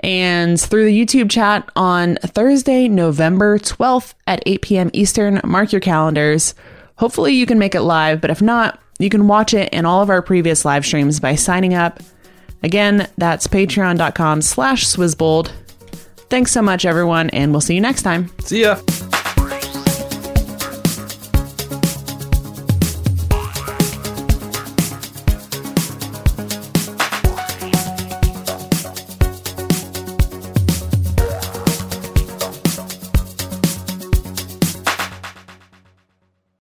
and 0.00 0.60
through 0.60 0.84
the 0.84 1.06
YouTube 1.06 1.30
chat 1.30 1.68
on 1.76 2.16
Thursday, 2.16 2.88
November 2.88 3.58
12th 3.58 4.14
at 4.26 4.42
8 4.46 4.62
p.m. 4.62 4.90
Eastern. 4.92 5.40
Mark 5.44 5.72
your 5.72 5.80
calendars. 5.80 6.54
Hopefully, 6.96 7.32
you 7.32 7.46
can 7.46 7.58
make 7.58 7.74
it 7.74 7.82
live, 7.82 8.20
but 8.20 8.30
if 8.30 8.42
not, 8.42 8.80
you 8.98 9.08
can 9.08 9.26
watch 9.28 9.54
it 9.54 9.72
in 9.72 9.86
all 9.86 10.02
of 10.02 10.10
our 10.10 10.22
previous 10.22 10.64
live 10.64 10.84
streams 10.84 11.20
by 11.20 11.34
signing 11.34 11.74
up. 11.74 12.00
Again, 12.62 13.08
that's 13.18 13.46
patreon.com 13.46 14.42
slash 14.42 14.86
swizzbold. 14.86 15.50
Thanks 16.30 16.52
so 16.52 16.62
much, 16.62 16.84
everyone, 16.84 17.28
and 17.30 17.52
we'll 17.52 17.60
see 17.60 17.74
you 17.74 17.80
next 17.80 18.02
time. 18.02 18.30
See 18.40 18.62
ya. 18.62 18.78